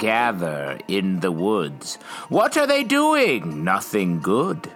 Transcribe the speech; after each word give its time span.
gather 0.00 0.78
in 0.88 1.20
the 1.20 1.30
woods. 1.30 1.96
What 2.28 2.56
are 2.56 2.66
they 2.66 2.82
doing? 2.82 3.62
Nothing 3.62 4.20
good. 4.20 4.68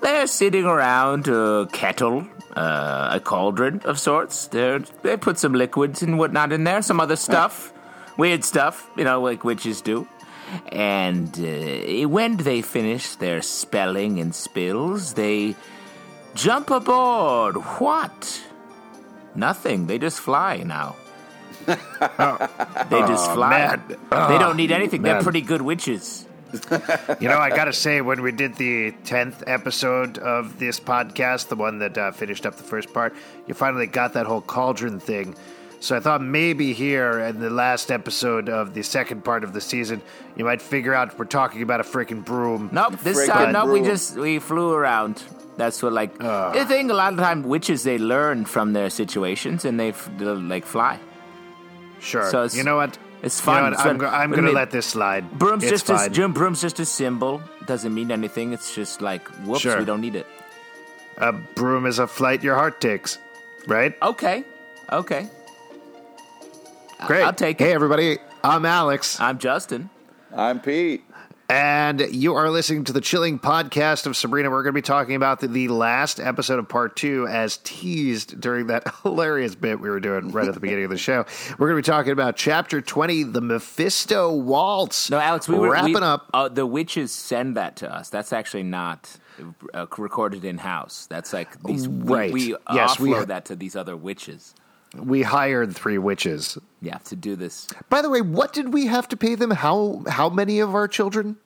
They're 0.00 0.26
sitting 0.26 0.64
around 0.64 1.28
a 1.28 1.68
kettle, 1.72 2.26
uh, 2.56 3.10
a 3.12 3.20
cauldron 3.20 3.80
of 3.84 4.00
sorts. 4.00 4.48
They're, 4.48 4.80
they 5.02 5.16
put 5.16 5.38
some 5.38 5.52
liquids 5.52 6.02
and 6.02 6.18
whatnot 6.18 6.52
in 6.52 6.64
there, 6.64 6.82
some 6.82 6.98
other 6.98 7.16
stuff, 7.16 7.72
weird 8.16 8.42
stuff, 8.44 8.90
you 8.96 9.04
know, 9.04 9.20
like 9.20 9.44
witches 9.44 9.80
do. 9.80 10.08
And 10.72 11.28
uh, 11.38 12.08
when 12.08 12.36
they 12.38 12.62
finish 12.62 13.14
their 13.16 13.42
spelling 13.42 14.18
and 14.18 14.34
spills, 14.34 15.14
they 15.14 15.56
jump 16.34 16.70
aboard. 16.70 17.56
What? 17.80 18.42
Nothing. 19.34 19.86
They 19.86 19.98
just 19.98 20.20
fly 20.20 20.62
now. 20.64 20.96
they 22.90 23.00
just 23.00 23.32
fly. 23.32 23.50
man. 23.50 23.82
they 23.88 24.38
don't 24.38 24.56
need 24.56 24.70
anything. 24.72 25.02
They're 25.02 25.22
pretty 25.22 25.40
good 25.40 25.62
witches. 25.62 26.26
You 27.20 27.28
know, 27.28 27.38
I 27.38 27.50
gotta 27.50 27.72
say, 27.72 28.00
when 28.00 28.22
we 28.22 28.30
did 28.30 28.54
the 28.56 28.92
tenth 29.04 29.42
episode 29.46 30.18
of 30.18 30.58
this 30.58 30.78
podcast, 30.78 31.48
the 31.48 31.56
one 31.56 31.80
that 31.80 31.98
uh, 31.98 32.12
finished 32.12 32.46
up 32.46 32.56
the 32.56 32.62
first 32.62 32.92
part, 32.94 33.14
you 33.48 33.54
finally 33.54 33.86
got 33.86 34.12
that 34.12 34.26
whole 34.26 34.40
cauldron 34.40 35.00
thing. 35.00 35.34
So 35.80 35.96
I 35.96 36.00
thought 36.00 36.22
maybe 36.22 36.72
here 36.72 37.20
in 37.20 37.40
the 37.40 37.50
last 37.50 37.90
episode 37.90 38.48
of 38.48 38.72
the 38.72 38.82
second 38.82 39.22
part 39.22 39.44
of 39.44 39.52
the 39.52 39.60
season, 39.60 40.00
you 40.36 40.44
might 40.44 40.62
figure 40.62 40.94
out 40.94 41.18
we're 41.18 41.26
talking 41.26 41.60
about 41.60 41.80
a 41.80 41.84
freaking 41.84 42.24
broom. 42.24 42.70
Nope. 42.72 43.00
This 43.00 43.18
Friggin' 43.18 43.32
time, 43.32 43.52
nope. 43.52 43.68
We 43.70 43.82
just 43.82 44.16
we 44.16 44.38
flew 44.38 44.72
around. 44.72 45.22
That's 45.56 45.82
what 45.82 45.92
like 45.92 46.16
the 46.18 46.64
thing. 46.66 46.90
A 46.90 46.94
lot 46.94 47.12
of 47.12 47.18
time, 47.18 47.42
witches 47.42 47.82
they 47.82 47.98
learn 47.98 48.44
from 48.44 48.72
their 48.72 48.90
situations 48.90 49.64
and 49.64 49.78
they 49.78 49.90
they'll, 50.16 50.40
like 50.40 50.64
fly. 50.64 51.00
Sure. 52.04 52.30
So 52.30 52.44
it's- 52.44 52.54
you 52.56 52.62
know 52.62 52.76
what? 52.76 52.98
it's 53.22 53.40
You 53.40 53.52
know 53.54 53.62
what? 53.62 53.80
I'm, 53.80 53.96
go- 53.98 54.06
I'm 54.06 54.30
What 54.30 54.36
do 54.36 54.42
you 54.42 54.48
gonna 54.48 54.54
let 54.54 54.70
this 54.70 54.86
slide. 54.86 55.24
Broom's 55.38 55.64
it's 55.64 55.70
just 55.72 55.86
fine. 55.86 56.10
a 56.10 56.12
Jim. 56.12 56.32
Broom's 56.32 56.60
just 56.60 56.78
a 56.80 56.84
symbol. 56.84 57.40
Doesn't 57.66 57.94
mean 57.94 58.10
anything. 58.12 58.52
It's 58.52 58.74
just 58.74 59.00
like 59.00 59.26
whoops, 59.46 59.62
Sure. 59.62 59.78
we 59.78 59.84
don't 59.86 60.00
need 60.02 60.14
it. 60.16 60.26
A 61.18 61.32
broom 61.32 61.86
is 61.86 61.98
a 61.98 62.06
flight 62.06 62.42
your 62.42 62.56
heart 62.56 62.80
takes, 62.80 63.18
right? 63.66 63.94
Okay, 64.02 64.44
okay. 64.92 65.28
Great. 67.06 67.22
I'll 67.22 67.32
take 67.32 67.60
it. 67.60 67.64
Hey, 67.64 67.72
everybody. 67.72 68.18
I'm 68.42 68.64
Alex. 68.66 69.20
I'm 69.20 69.38
Justin. 69.38 69.88
I'm 70.34 70.58
Pete. 70.60 71.03
And 71.48 72.00
you 72.00 72.34
are 72.34 72.48
listening 72.48 72.84
to 72.84 72.92
the 72.92 73.02
chilling 73.02 73.38
podcast 73.38 74.06
of 74.06 74.16
Sabrina. 74.16 74.50
We're 74.50 74.62
going 74.62 74.72
to 74.72 74.78
be 74.78 74.82
talking 74.82 75.14
about 75.14 75.40
the, 75.40 75.46
the 75.46 75.68
last 75.68 76.18
episode 76.18 76.58
of 76.58 76.68
part 76.68 76.96
two, 76.96 77.26
as 77.28 77.58
teased 77.58 78.40
during 78.40 78.68
that 78.68 78.90
hilarious 79.02 79.54
bit 79.54 79.78
we 79.78 79.90
were 79.90 80.00
doing 80.00 80.30
right 80.30 80.48
at 80.48 80.54
the 80.54 80.60
beginning 80.60 80.84
of 80.84 80.90
the 80.90 80.96
show. 80.96 81.26
We're 81.58 81.68
going 81.68 81.82
to 81.82 81.86
be 81.86 81.92
talking 81.92 82.12
about 82.12 82.36
chapter 82.36 82.80
20, 82.80 83.24
the 83.24 83.42
Mephisto 83.42 84.32
Waltz. 84.32 85.10
No, 85.10 85.18
Alex, 85.18 85.46
we 85.46 85.58
were 85.58 85.70
wrapping 85.70 85.94
we, 85.94 86.00
up. 86.00 86.30
Uh, 86.32 86.48
the 86.48 86.66
witches 86.66 87.12
send 87.12 87.56
that 87.58 87.76
to 87.76 87.94
us. 87.94 88.08
That's 88.08 88.32
actually 88.32 88.62
not 88.62 89.14
uh, 89.74 89.86
recorded 89.98 90.46
in 90.46 90.56
house. 90.56 91.06
That's 91.10 91.34
like 91.34 91.62
these. 91.62 91.86
Right. 91.86 92.32
We, 92.32 92.52
we 92.52 92.56
Yes, 92.72 92.98
we- 92.98 93.10
offload 93.10 93.26
that 93.26 93.44
to 93.46 93.56
these 93.56 93.76
other 93.76 93.96
witches. 93.96 94.54
We 94.96 95.22
hired 95.22 95.74
three 95.74 95.98
witches. 95.98 96.58
Yeah, 96.80 96.98
to 96.98 97.16
do 97.16 97.36
this. 97.36 97.68
By 97.88 98.02
the 98.02 98.10
way, 98.10 98.20
what 98.20 98.52
did 98.52 98.72
we 98.72 98.86
have 98.86 99.08
to 99.08 99.16
pay 99.16 99.34
them? 99.34 99.50
How 99.50 100.02
how 100.08 100.28
many 100.28 100.60
of 100.60 100.74
our 100.74 100.88
children? 100.88 101.36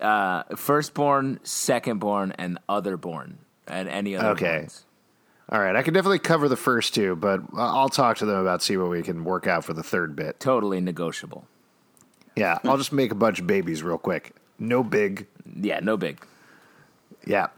Uh, 0.00 0.42
firstborn, 0.56 1.40
secondborn, 1.42 2.34
and 2.38 2.58
otherborn, 2.68 3.34
and 3.66 3.88
any 3.88 4.16
other. 4.16 4.28
Okay. 4.30 4.60
ones. 4.60 4.84
All 5.48 5.60
right, 5.60 5.76
I 5.76 5.82
can 5.82 5.94
definitely 5.94 6.18
cover 6.18 6.48
the 6.48 6.56
first 6.56 6.92
two, 6.92 7.14
but 7.14 7.40
I'll 7.56 7.88
talk 7.88 8.16
to 8.18 8.26
them 8.26 8.36
about 8.36 8.62
see 8.62 8.76
what 8.76 8.90
we 8.90 9.02
can 9.02 9.22
work 9.22 9.46
out 9.46 9.64
for 9.64 9.74
the 9.74 9.82
third 9.82 10.16
bit. 10.16 10.40
Totally 10.40 10.80
negotiable. 10.80 11.46
Yeah, 12.34 12.58
I'll 12.64 12.76
just 12.76 12.92
make 12.92 13.12
a 13.12 13.14
bunch 13.14 13.38
of 13.38 13.46
babies 13.46 13.82
real 13.82 13.96
quick. 13.96 14.34
No 14.58 14.82
big. 14.82 15.26
Yeah, 15.54 15.78
no 15.80 15.96
big. 15.96 16.18
Yeah. 17.26 17.48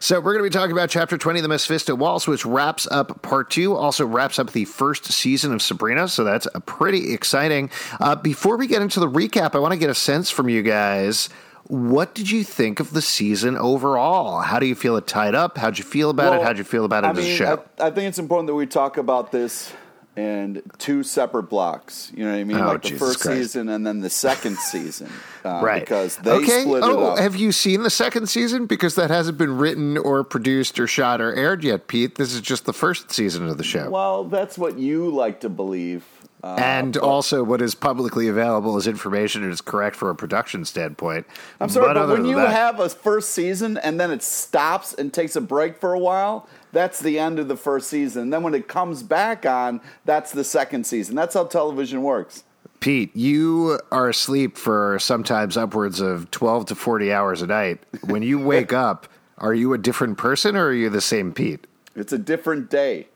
So 0.00 0.20
we're 0.20 0.32
going 0.32 0.44
to 0.44 0.50
be 0.50 0.58
talking 0.58 0.72
about 0.72 0.90
chapter 0.90 1.18
20 1.18 1.40
of 1.40 1.42
the 1.42 1.48
Mephisto 1.48 1.94
Waltz, 1.94 2.26
which 2.26 2.44
wraps 2.44 2.86
up 2.90 3.22
part 3.22 3.50
two, 3.50 3.74
also 3.74 4.06
wraps 4.06 4.38
up 4.38 4.52
the 4.52 4.64
first 4.64 5.06
season 5.06 5.52
of 5.52 5.62
Sabrina. 5.62 6.08
So 6.08 6.24
that's 6.24 6.46
a 6.54 6.60
pretty 6.60 7.12
exciting. 7.12 7.70
Uh, 8.00 8.16
before 8.16 8.56
we 8.56 8.66
get 8.66 8.82
into 8.82 9.00
the 9.00 9.08
recap, 9.08 9.54
I 9.54 9.58
want 9.58 9.72
to 9.72 9.78
get 9.78 9.90
a 9.90 9.94
sense 9.94 10.30
from 10.30 10.48
you 10.48 10.62
guys. 10.62 11.28
What 11.64 12.14
did 12.14 12.30
you 12.30 12.44
think 12.44 12.80
of 12.80 12.92
the 12.92 13.02
season 13.02 13.56
overall? 13.56 14.40
How 14.40 14.58
do 14.58 14.66
you 14.66 14.74
feel 14.74 14.96
it 14.96 15.06
tied 15.06 15.34
up? 15.34 15.58
How'd 15.58 15.76
you 15.76 15.84
feel 15.84 16.08
about 16.08 16.34
it? 16.34 16.42
How'd 16.42 16.56
you 16.56 16.64
feel 16.64 16.86
about 16.86 17.04
it 17.04 17.08
I 17.08 17.10
as 17.10 17.18
a 17.18 17.36
show? 17.36 17.62
I, 17.78 17.88
I 17.88 17.90
think 17.90 18.08
it's 18.08 18.18
important 18.18 18.46
that 18.46 18.54
we 18.54 18.66
talk 18.66 18.96
about 18.96 19.32
this 19.32 19.70
in 20.18 20.62
two 20.78 21.04
separate 21.04 21.44
blocks. 21.44 22.10
You 22.14 22.24
know 22.24 22.32
what 22.32 22.38
I 22.40 22.44
mean? 22.44 22.56
Oh, 22.58 22.66
like 22.66 22.82
the 22.82 22.88
Jesus 22.88 22.98
first 22.98 23.20
Christ. 23.20 23.38
season 23.38 23.68
and 23.68 23.86
then 23.86 24.00
the 24.00 24.10
second 24.10 24.56
season. 24.70 25.10
Uh, 25.44 25.60
right. 25.62 25.80
Because 25.80 26.16
they 26.16 26.32
okay. 26.32 26.62
split 26.62 26.82
oh, 26.82 26.90
it 26.90 27.12
up. 27.12 27.18
have 27.18 27.36
you 27.36 27.52
seen 27.52 27.84
the 27.84 27.90
second 27.90 28.28
season? 28.28 28.66
Because 28.66 28.96
that 28.96 29.10
hasn't 29.10 29.38
been 29.38 29.56
written 29.56 29.96
or 29.96 30.24
produced 30.24 30.80
or 30.80 30.88
shot 30.88 31.20
or 31.20 31.32
aired 31.34 31.62
yet, 31.62 31.86
Pete. 31.86 32.16
This 32.16 32.34
is 32.34 32.40
just 32.40 32.64
the 32.64 32.72
first 32.72 33.12
season 33.12 33.48
of 33.48 33.58
the 33.58 33.64
show. 33.64 33.88
well, 33.90 34.24
that's 34.24 34.58
what 34.58 34.78
you 34.78 35.08
like 35.10 35.40
to 35.40 35.48
believe. 35.48 36.04
Uh, 36.42 36.54
and 36.58 36.92
but- 36.94 37.02
also, 37.02 37.42
what 37.42 37.60
is 37.60 37.74
publicly 37.74 38.28
available 38.28 38.76
as 38.76 38.86
information 38.86 39.42
and 39.42 39.52
is 39.52 39.60
correct 39.60 39.96
from 39.96 40.08
a 40.08 40.14
production 40.14 40.64
standpoint. 40.64 41.26
I'm 41.60 41.68
sorry, 41.68 41.88
but, 41.88 41.96
other 41.96 42.14
when 42.14 42.26
you 42.26 42.36
that- 42.36 42.50
have 42.50 42.80
a 42.80 42.88
first 42.88 43.30
season 43.30 43.76
and 43.76 43.98
then 43.98 44.10
it 44.10 44.22
stops 44.22 44.94
and 44.94 45.12
takes 45.12 45.34
a 45.36 45.40
break 45.40 45.78
for 45.78 45.94
a 45.94 45.98
while, 45.98 46.48
that's 46.72 47.00
the 47.00 47.18
end 47.18 47.38
of 47.38 47.48
the 47.48 47.56
first 47.56 47.88
season. 47.88 48.22
And 48.24 48.32
then 48.32 48.42
when 48.42 48.54
it 48.54 48.68
comes 48.68 49.02
back 49.02 49.46
on, 49.46 49.80
that's 50.04 50.32
the 50.32 50.44
second 50.44 50.86
season. 50.86 51.14
That's 51.14 51.34
how 51.34 51.44
television 51.44 52.02
works. 52.02 52.44
Pete, 52.80 53.14
you 53.16 53.80
are 53.90 54.08
asleep 54.08 54.56
for 54.56 54.98
sometimes 55.00 55.56
upwards 55.56 56.00
of 56.00 56.30
12 56.30 56.66
to 56.66 56.74
40 56.74 57.12
hours 57.12 57.42
a 57.42 57.46
night. 57.46 57.80
When 58.04 58.22
you 58.22 58.38
wake 58.38 58.72
up, 58.88 59.08
are 59.38 59.54
you 59.54 59.72
a 59.72 59.78
different 59.78 60.16
person 60.18 60.56
or 60.56 60.66
are 60.66 60.72
you 60.72 60.88
the 60.90 61.00
same 61.00 61.32
Pete? 61.32 61.66
It's 61.96 62.12
a 62.12 62.18
different 62.18 62.70
day. 62.70 63.08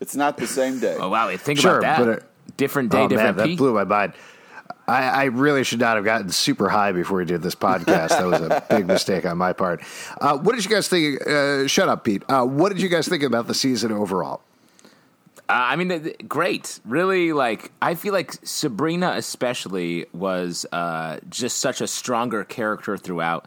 It's 0.00 0.16
not 0.16 0.36
the 0.38 0.46
same 0.46 0.80
day. 0.80 0.96
Oh 1.00 1.08
wow! 1.08 1.34
Think 1.36 1.58
Sure, 1.58 1.78
about 1.78 1.98
that. 1.98 2.04
but 2.06 2.08
it- 2.18 2.56
different 2.56 2.90
day, 2.90 2.98
oh, 2.98 3.00
man, 3.02 3.08
different 3.10 3.36
that 3.38 3.56
blew 3.56 3.72
my 3.74 3.84
mind. 3.84 4.12
I, 4.86 5.02
I 5.02 5.24
really 5.24 5.64
should 5.64 5.80
not 5.80 5.96
have 5.96 6.04
gotten 6.04 6.28
super 6.30 6.68
high 6.68 6.92
before 6.92 7.18
we 7.18 7.24
did 7.24 7.42
this 7.42 7.54
podcast. 7.54 8.10
That 8.10 8.26
was 8.26 8.40
a 8.40 8.64
big 8.70 8.86
mistake 8.86 9.24
on 9.24 9.38
my 9.38 9.52
part. 9.52 9.82
Uh, 10.20 10.36
what 10.38 10.54
did 10.54 10.64
you 10.64 10.70
guys 10.70 10.88
think? 10.88 11.26
Uh, 11.26 11.66
shut 11.66 11.88
up, 11.88 12.04
Pete. 12.04 12.22
Uh, 12.28 12.44
what 12.44 12.70
did 12.70 12.82
you 12.82 12.88
guys 12.88 13.08
think 13.08 13.22
about 13.22 13.46
the 13.46 13.54
season 13.54 13.92
overall? 13.92 14.42
Uh, 15.48 15.52
I 15.52 15.76
mean, 15.76 15.88
th- 15.88 16.02
th- 16.02 16.16
great. 16.28 16.80
Really, 16.84 17.32
like 17.32 17.70
I 17.80 17.94
feel 17.94 18.12
like 18.12 18.32
Sabrina, 18.44 19.12
especially, 19.16 20.06
was 20.12 20.64
uh, 20.72 21.18
just 21.28 21.58
such 21.58 21.80
a 21.80 21.86
stronger 21.86 22.44
character 22.44 22.96
throughout, 22.96 23.46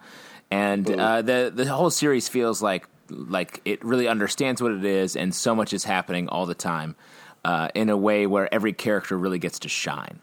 and 0.52 0.90
uh, 0.90 1.22
the 1.22 1.52
the 1.54 1.66
whole 1.66 1.90
series 1.90 2.30
feels 2.30 2.62
like 2.62 2.88
like 3.10 3.62
it 3.66 3.84
really 3.84 4.08
understands 4.08 4.62
what 4.62 4.72
it 4.72 4.86
is, 4.86 5.16
and 5.16 5.34
so 5.34 5.56
much 5.56 5.74
is 5.74 5.84
happening 5.86 6.30
all 6.30 6.46
the 6.46 6.56
time 6.56 6.96
uh, 7.44 7.70
in 7.74 7.90
a 7.90 7.98
way 7.98 8.28
where 8.28 8.52
every 8.54 8.74
character 8.74 9.18
really 9.18 9.40
gets 9.40 9.60
to 9.60 9.70
shine. 9.70 10.20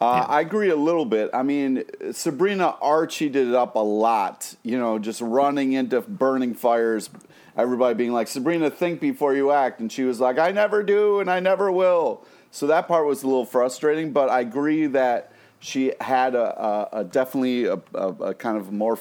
Uh, 0.00 0.26
I 0.28 0.40
agree 0.40 0.70
a 0.70 0.76
little 0.76 1.04
bit. 1.04 1.30
I 1.32 1.42
mean, 1.42 1.84
Sabrina 2.12 2.76
Archie 2.80 3.28
it 3.28 3.54
up 3.54 3.76
a 3.76 3.78
lot. 3.78 4.54
You 4.62 4.78
know, 4.78 4.98
just 4.98 5.20
running 5.20 5.72
into 5.72 6.00
burning 6.00 6.54
fires. 6.54 7.10
Everybody 7.56 7.94
being 7.94 8.12
like, 8.12 8.28
Sabrina, 8.28 8.70
think 8.70 9.00
before 9.00 9.34
you 9.34 9.52
act. 9.52 9.80
And 9.80 9.90
she 9.90 10.02
was 10.02 10.20
like, 10.20 10.38
I 10.38 10.50
never 10.50 10.82
do 10.82 11.20
and 11.20 11.30
I 11.30 11.40
never 11.40 11.70
will. 11.70 12.24
So 12.50 12.66
that 12.66 12.88
part 12.88 13.06
was 13.06 13.22
a 13.22 13.26
little 13.26 13.46
frustrating, 13.46 14.12
but 14.12 14.28
I 14.28 14.40
agree 14.40 14.86
that 14.86 15.32
she 15.60 15.92
had 16.00 16.34
a, 16.34 16.62
a, 16.62 17.00
a 17.00 17.04
definitely 17.04 17.64
a, 17.64 17.80
a, 17.94 18.08
a 18.08 18.34
kind 18.34 18.58
of 18.58 18.72
more 18.72 18.98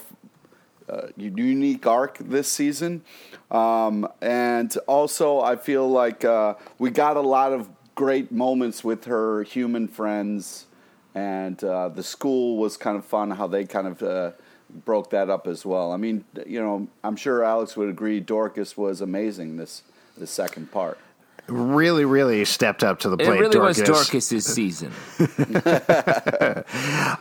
uh, 0.88 1.08
unique 1.18 1.86
arc 1.86 2.18
this 2.20 2.52
season. 2.52 3.04
Um, 3.52 4.08
and 4.22 4.76
also, 4.88 5.42
I 5.42 5.56
feel 5.56 5.90
like 5.90 6.24
uh, 6.24 6.56
we 6.80 6.90
got 6.90 7.18
a 7.18 7.22
lot 7.22 7.54
of 7.54 7.70
great 7.96 8.32
moments 8.32 8.84
with 8.84 9.06
her 9.06 9.44
human 9.44 9.88
friends, 9.88 10.66
and 11.16 11.64
uh, 11.64 11.90
the 11.90 12.04
school 12.04 12.58
was 12.58 12.78
kind 12.78 12.98
of 12.98 13.06
fun 13.06 13.32
how 13.32 13.48
they 13.48 13.66
kind 13.66 13.88
of 13.88 14.02
uh, 14.04 14.32
broke 14.86 15.10
that 15.12 15.30
up 15.30 15.48
as 15.48 15.66
well. 15.66 15.92
I 15.92 15.98
mean, 15.98 16.26
you 16.46 16.60
know, 16.60 16.88
I'm 17.04 17.16
sure 17.16 17.44
Alex 17.44 17.78
would 17.78 17.90
agree 17.90 18.20
Dorcas 18.20 18.76
was 18.78 19.02
amazing 19.02 19.58
this 19.58 19.84
the 20.18 20.28
second 20.28 20.72
part. 20.72 20.98
Really, 21.48 22.06
really 22.06 22.46
stepped 22.46 22.84
up 22.84 23.00
to 23.00 23.10
the 23.10 23.18
plate. 23.18 23.26
It 23.28 23.28
plate. 23.28 23.40
really 23.42 23.60
was 23.60 23.78
Dorcas. 23.78 24.08
Dorcas's 24.08 24.46
season. 24.46 24.92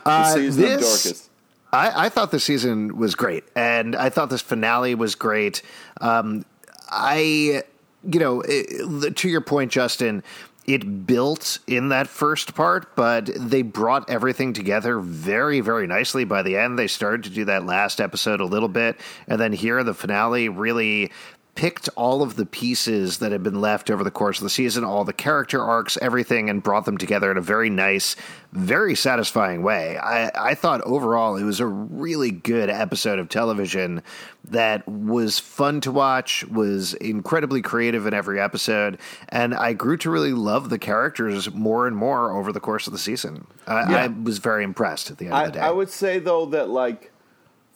Uh, 0.05 0.33
season 0.33 0.63
of 0.63 0.69
this- 0.69 1.03
Dorcas. 1.03 1.29
I, 1.71 2.05
I 2.05 2.09
thought 2.09 2.29
the 2.29 2.39
season 2.39 2.97
was 2.97 3.15
great, 3.15 3.43
and 3.55 3.95
I 3.95 4.09
thought 4.09 4.29
this 4.29 4.43
finale 4.43 4.93
was 4.93 5.15
great. 5.15 5.63
Um, 6.01 6.45
I, 6.89 7.63
you 8.03 8.19
know, 8.19 8.41
it, 8.45 9.15
to 9.17 9.27
your 9.27 9.41
point, 9.41 9.71
Justin, 9.71 10.21
it 10.65 11.05
built 11.05 11.59
in 11.67 11.89
that 11.89 12.07
first 12.07 12.55
part, 12.55 12.95
but 12.95 13.29
they 13.35 13.61
brought 13.61 14.09
everything 14.09 14.53
together 14.53 14.99
very, 14.99 15.59
very 15.59 15.87
nicely 15.87 16.23
by 16.23 16.41
the 16.41 16.57
end. 16.57 16.79
They 16.79 16.87
started 16.87 17.23
to 17.23 17.29
do 17.29 17.45
that 17.45 17.65
last 17.65 17.99
episode 17.99 18.39
a 18.39 18.45
little 18.45 18.69
bit, 18.69 18.99
and 19.27 19.39
then 19.39 19.53
here 19.53 19.83
the 19.83 19.93
finale 19.93 20.49
really 20.49 21.11
picked 21.55 21.87
all 21.95 22.23
of 22.23 22.35
the 22.35 22.47
pieces 22.47 23.19
that 23.19 23.31
had 23.31 23.43
been 23.43 23.61
left 23.61 23.91
over 23.91 24.03
the 24.03 24.09
course 24.09 24.39
of 24.39 24.43
the 24.43 24.49
season, 24.49 24.83
all 24.83 25.03
the 25.03 25.13
character 25.13 25.61
arcs, 25.61 25.97
everything, 26.01 26.49
and 26.49 26.63
brought 26.63 26.85
them 26.85 26.97
together 26.97 27.29
in 27.29 27.37
a 27.37 27.41
very 27.41 27.69
nice, 27.69 28.15
very 28.53 28.95
satisfying 28.95 29.61
way. 29.61 29.97
I, 29.97 30.31
I 30.51 30.55
thought 30.55 30.81
overall 30.81 31.35
it 31.35 31.43
was 31.43 31.59
a 31.59 31.67
really 31.67 32.31
good 32.31 32.71
episode 32.71 33.19
of 33.19 33.29
television 33.29 34.01
that 34.45 34.87
was 34.87 35.37
fun 35.37 35.79
to 35.81 35.91
watch, 35.91 36.43
was 36.45 36.95
incredibly 36.95 37.61
creative 37.61 38.07
in 38.07 38.15
every 38.15 38.39
episode, 38.39 38.97
and 39.29 39.53
I 39.53 39.73
grew 39.73 39.97
to 39.97 40.09
really 40.09 40.33
love 40.33 40.71
the 40.71 40.79
characters 40.79 41.53
more 41.53 41.85
and 41.85 41.95
more 41.95 42.35
over 42.35 42.51
the 42.51 42.59
course 42.59 42.87
of 42.87 42.93
the 42.93 42.99
season. 42.99 43.45
I, 43.67 43.91
Yeah. 43.91 43.97
I 43.97 44.07
was 44.07 44.39
very 44.39 44.63
impressed 44.63 45.11
at 45.11 45.19
the 45.19 45.25
end 45.25 45.35
I, 45.35 45.43
of 45.43 45.53
the 45.53 45.59
day. 45.59 45.65
I 45.65 45.71
would 45.71 45.89
say 45.89 46.17
though 46.17 46.47
that 46.47 46.69
like 46.69 47.11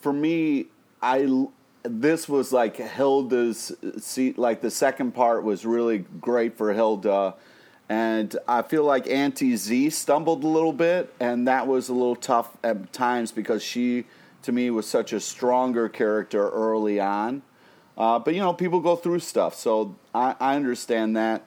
for 0.00 0.12
me, 0.12 0.66
I 1.00 1.46
this 1.90 2.28
was 2.28 2.52
like 2.52 2.76
Hilda's 2.76 3.72
seat. 3.98 4.38
Like 4.38 4.60
the 4.60 4.70
second 4.70 5.12
part 5.12 5.42
was 5.42 5.64
really 5.64 5.98
great 5.98 6.56
for 6.56 6.72
Hilda, 6.72 7.34
and 7.88 8.36
I 8.46 8.62
feel 8.62 8.84
like 8.84 9.08
Auntie 9.08 9.56
Z 9.56 9.90
stumbled 9.90 10.44
a 10.44 10.48
little 10.48 10.72
bit, 10.72 11.12
and 11.20 11.48
that 11.48 11.66
was 11.66 11.88
a 11.88 11.92
little 11.92 12.16
tough 12.16 12.56
at 12.62 12.92
times 12.92 13.32
because 13.32 13.62
she, 13.62 14.04
to 14.42 14.52
me, 14.52 14.70
was 14.70 14.86
such 14.86 15.12
a 15.12 15.20
stronger 15.20 15.88
character 15.88 16.48
early 16.50 17.00
on. 17.00 17.42
Uh, 17.96 18.18
but 18.18 18.34
you 18.34 18.40
know, 18.40 18.52
people 18.52 18.80
go 18.80 18.94
through 18.94 19.18
stuff, 19.18 19.54
so 19.54 19.96
I, 20.14 20.36
I 20.38 20.56
understand 20.56 21.16
that. 21.16 21.44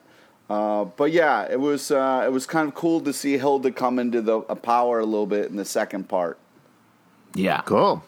Uh, 0.50 0.84
but 0.84 1.12
yeah, 1.12 1.46
it 1.50 1.58
was 1.58 1.90
uh, 1.90 2.22
it 2.26 2.30
was 2.30 2.44
kind 2.44 2.68
of 2.68 2.74
cool 2.74 3.00
to 3.00 3.12
see 3.12 3.38
Hilda 3.38 3.70
come 3.70 3.98
into 3.98 4.20
the 4.20 4.40
uh, 4.40 4.54
power 4.54 5.00
a 5.00 5.06
little 5.06 5.26
bit 5.26 5.50
in 5.50 5.56
the 5.56 5.64
second 5.64 6.08
part. 6.08 6.38
Yeah. 7.34 7.62
Cool. 7.62 8.04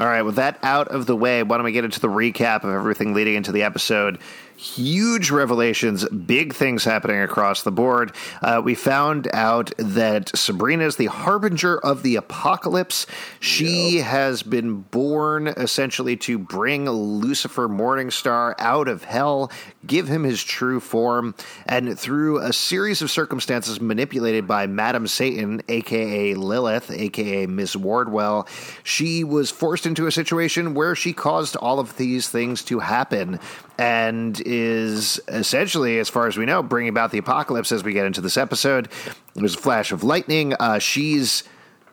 All 0.00 0.06
right, 0.06 0.22
with 0.22 0.36
that 0.36 0.58
out 0.62 0.88
of 0.88 1.06
the 1.06 1.16
way, 1.16 1.42
why 1.42 1.56
don't 1.56 1.64
we 1.64 1.72
get 1.72 1.84
into 1.84 1.98
the 1.98 2.08
recap 2.08 2.62
of 2.62 2.70
everything 2.70 3.14
leading 3.14 3.34
into 3.34 3.50
the 3.50 3.64
episode? 3.64 4.18
Huge 4.58 5.30
revelations, 5.30 6.04
big 6.08 6.52
things 6.52 6.82
happening 6.82 7.20
across 7.20 7.62
the 7.62 7.70
board. 7.70 8.10
Uh, 8.42 8.60
we 8.64 8.74
found 8.74 9.28
out 9.32 9.70
that 9.78 10.36
Sabrina 10.36 10.84
is 10.84 10.96
the 10.96 11.06
harbinger 11.06 11.78
of 11.78 12.02
the 12.02 12.16
apocalypse. 12.16 13.06
She 13.38 13.98
has 13.98 14.42
been 14.42 14.80
born 14.80 15.46
essentially 15.46 16.16
to 16.16 16.38
bring 16.38 16.90
Lucifer 16.90 17.68
Morningstar 17.68 18.56
out 18.58 18.88
of 18.88 19.04
hell, 19.04 19.52
give 19.86 20.08
him 20.08 20.24
his 20.24 20.42
true 20.42 20.80
form, 20.80 21.36
and 21.66 21.96
through 21.96 22.38
a 22.38 22.52
series 22.52 23.00
of 23.00 23.12
circumstances 23.12 23.80
manipulated 23.80 24.48
by 24.48 24.66
Madam 24.66 25.06
Satan, 25.06 25.62
aka 25.68 26.34
Lilith, 26.34 26.90
aka 26.90 27.46
Miss 27.46 27.76
Wardwell, 27.76 28.48
she 28.82 29.22
was 29.22 29.52
forced 29.52 29.86
into 29.86 30.08
a 30.08 30.12
situation 30.12 30.74
where 30.74 30.96
she 30.96 31.12
caused 31.12 31.54
all 31.54 31.78
of 31.78 31.96
these 31.96 32.28
things 32.28 32.64
to 32.64 32.80
happen 32.80 33.38
and 33.78 34.40
is 34.48 35.20
essentially, 35.28 35.98
as 35.98 36.08
far 36.08 36.26
as 36.26 36.36
we 36.36 36.46
know, 36.46 36.62
bringing 36.62 36.88
about 36.88 37.12
the 37.12 37.18
apocalypse 37.18 37.70
as 37.70 37.84
we 37.84 37.92
get 37.92 38.06
into 38.06 38.20
this 38.20 38.36
episode. 38.36 38.88
There's 39.34 39.54
a 39.54 39.58
flash 39.58 39.92
of 39.92 40.02
lightning. 40.02 40.54
Uh, 40.54 40.78
she's 40.78 41.44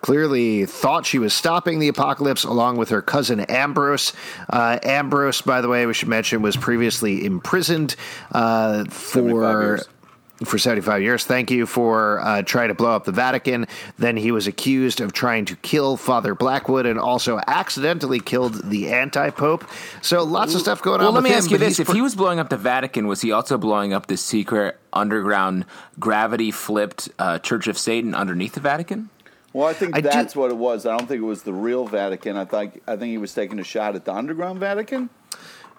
clearly 0.01 0.65
thought 0.65 1.05
she 1.05 1.17
was 1.17 1.33
stopping 1.33 1.79
the 1.79 1.87
apocalypse 1.87 2.43
along 2.43 2.77
with 2.77 2.89
her 2.89 3.01
cousin 3.01 3.39
Ambrose. 3.41 4.13
Uh, 4.49 4.77
Ambrose, 4.83 5.41
by 5.41 5.61
the 5.61 5.67
way, 5.67 5.85
we 5.85 5.93
should 5.93 6.07
mention, 6.07 6.41
was 6.41 6.55
previously 6.55 7.25
imprisoned 7.25 7.95
uh, 8.31 8.85
75 8.89 8.91
for. 8.91 9.79
Years. 10.39 10.49
For 10.49 10.57
75 10.57 11.01
years. 11.01 11.23
Thank 11.25 11.49
you 11.49 11.65
for 11.65 12.19
uh, 12.19 12.41
trying 12.41 12.67
to 12.67 12.73
blow 12.73 12.91
up 12.95 13.05
the 13.05 13.11
Vatican. 13.11 13.67
Then 13.97 14.17
he 14.17 14.31
was 14.31 14.47
accused 14.47 14.99
of 14.99 15.13
trying 15.13 15.45
to 15.45 15.55
kill 15.57 15.95
Father 15.97 16.35
Blackwood 16.35 16.85
and 16.85 16.99
also 16.99 17.39
accidentally 17.47 18.19
killed 18.19 18.69
the 18.69 18.91
anti 18.91 19.29
pope. 19.29 19.63
So 20.01 20.23
lots 20.23 20.53
of 20.53 20.61
stuff 20.61 20.81
going 20.81 20.99
Well, 20.99 21.07
on. 21.09 21.13
let 21.13 21.23
with 21.23 21.29
me 21.29 21.33
him, 21.33 21.37
ask 21.37 21.51
you 21.51 21.57
this: 21.57 21.79
If 21.79 21.87
he 21.87 22.01
was 22.01 22.15
blowing 22.15 22.39
up 22.39 22.49
the 22.49 22.57
Vatican, 22.57 23.07
was 23.07 23.21
he 23.21 23.31
also 23.31 23.57
blowing 23.57 23.93
up 23.93 24.07
the 24.07 24.17
secret 24.17 24.77
underground 24.91 25.65
gravity 25.99 26.51
flipped 26.51 27.09
uh, 27.17 27.39
Church 27.39 27.67
of 27.67 27.77
Satan 27.77 28.13
underneath 28.13 28.53
the 28.55 28.59
Vatican? 28.61 29.09
Well, 29.53 29.67
I 29.69 29.73
think 29.73 29.95
do- 29.95 30.01
that's 30.01 30.35
what 30.35 30.51
it 30.51 30.57
was. 30.57 30.85
I 30.85 30.97
don't 30.97 31.07
think 31.07 31.21
it 31.21 31.25
was 31.25 31.43
the 31.43 31.53
real 31.53 31.85
Vatican. 31.87 32.35
I 32.35 32.43
think 32.43 32.81
I 32.87 32.97
think 32.97 33.11
he 33.11 33.17
was 33.17 33.33
taking 33.33 33.57
a 33.59 33.63
shot 33.63 33.95
at 33.95 34.03
the 34.03 34.13
underground 34.13 34.59
Vatican. 34.59 35.09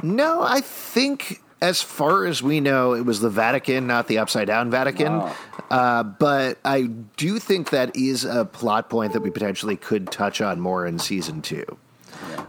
No, 0.03 0.41
I 0.43 0.61
think 0.63 1.43
as 1.61 1.81
far 1.83 2.27
as 2.27 2.43
we 2.43 2.61
know, 2.61 2.93
it 2.95 3.05
was 3.05 3.21
the 3.21 3.31
Vatican, 3.31 3.87
not 3.87 4.09
the 4.09 4.19
upside 4.19 4.47
down 4.47 4.71
Vatican. 4.71 5.19
Wow. 5.19 5.37
Uh, 5.71 6.03
but 6.03 6.59
I 6.65 6.83
do 7.17 7.39
think 7.39 7.71
that 7.71 7.97
is 7.97 8.25
a 8.25 8.45
plot 8.45 8.89
point 8.91 9.15
that 9.15 9.21
we 9.23 9.31
potentially 9.31 9.77
could 9.77 10.11
touch 10.13 10.41
on 10.41 10.61
more 10.61 10.87
in 10.87 10.99
season 10.99 11.43
two. 11.43 11.65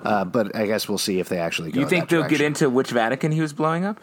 Uh, 0.03 0.23
but 0.25 0.55
I 0.55 0.65
guess 0.67 0.87
we'll 0.87 0.97
see 0.97 1.19
if 1.19 1.29
they 1.29 1.39
actually 1.39 1.71
go. 1.71 1.79
You 1.79 1.85
in 1.85 1.89
think 1.89 2.09
that 2.09 2.15
they'll 2.19 2.29
get 2.29 2.41
into 2.41 2.69
which 2.69 2.91
Vatican 2.91 3.31
he 3.31 3.41
was 3.41 3.53
blowing 3.53 3.85
up? 3.85 3.99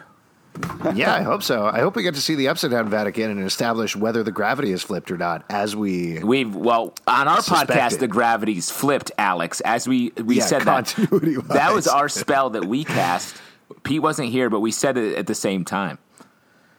yeah, 0.95 1.13
I 1.13 1.21
hope 1.21 1.43
so. 1.43 1.65
I 1.65 1.79
hope 1.79 1.95
we 1.97 2.03
get 2.03 2.15
to 2.15 2.21
see 2.21 2.35
the 2.35 2.47
upside 2.47 2.71
down 2.71 2.89
Vatican 2.89 3.29
and 3.29 3.43
establish 3.43 3.93
whether 3.95 4.23
the 4.23 4.31
gravity 4.31 4.71
is 4.71 4.81
flipped 4.83 5.11
or 5.11 5.17
not 5.17 5.43
as 5.49 5.75
we. 5.75 6.23
We've 6.23 6.55
well 6.55 6.93
on 7.07 7.27
our 7.27 7.41
Suspected. 7.41 7.75
podcast, 7.75 7.99
the 7.99 8.07
gravity's 8.07 8.71
flipped, 8.71 9.11
Alex. 9.17 9.59
As 9.61 9.85
we 9.87 10.11
we 10.23 10.37
Yeah, 10.37 10.45
said 10.45 10.61
that 10.61 10.85
continuity-wise. 10.87 11.47
that 11.49 11.73
was 11.73 11.87
our 11.87 12.07
spell 12.07 12.51
that 12.51 12.65
we 12.65 12.85
cast. 12.85 13.35
Pete 13.83 14.01
wasn't 14.01 14.29
here, 14.29 14.49
but 14.49 14.59
we 14.59 14.71
said 14.71 14.97
it 14.97 15.17
at 15.17 15.27
the 15.27 15.35
same 15.35 15.65
time. 15.65 15.97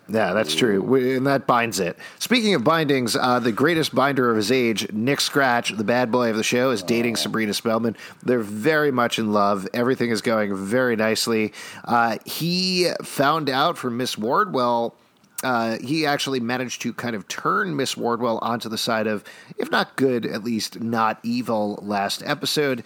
Yeah, 0.09 0.35
that's 0.35 0.55
true. 0.55 0.81
We, 0.83 1.17
and 1.17 1.27
that 1.27 1.49
binds 1.49 1.81
it. 1.81 1.99
Speaking 2.21 2.55
of 2.55 2.63
bindings, 2.63 3.17
uh, 3.17 3.41
the 3.41 3.51
greatest 3.51 3.93
binder 3.93 4.31
of 4.31 4.37
his 4.37 4.53
age, 4.53 4.91
Nick 4.93 5.21
Scratch, 5.21 5.77
the 5.77 5.83
bad 5.83 6.13
boy 6.13 6.31
of 6.31 6.37
the 6.37 6.45
show, 6.45 6.71
is 6.71 6.83
dating 6.85 7.17
Sabrina 7.17 7.53
Spellman. 7.53 7.97
They're 8.23 8.39
very 8.39 8.93
much 8.93 9.19
in 9.19 9.33
love. 9.33 9.67
Everything 9.75 10.11
is 10.11 10.23
going 10.23 10.55
very 10.55 10.95
nicely. 10.95 11.53
Uh, 11.85 12.19
he 12.25 12.91
found 13.03 13.51
out 13.51 13.77
from 13.79 13.97
Miss 13.97 14.17
Wardwell. 14.17 14.95
Uh, 15.43 15.79
he 15.79 16.07
actually 16.07 16.41
managed 16.41 16.83
to 16.83 16.93
kind 16.93 17.17
of 17.17 17.27
turn 17.29 17.77
Miss 17.77 17.97
Wardwell 17.97 18.39
onto 18.43 18.69
the 18.69 18.79
side 18.79 19.07
of, 19.07 19.25
if 19.59 19.71
not 19.71 19.97
good, 19.97 20.25
at 20.25 20.45
least 20.45 20.81
not 20.81 21.19
evil 21.25 21.81
last 21.83 22.23
episode. 22.25 22.85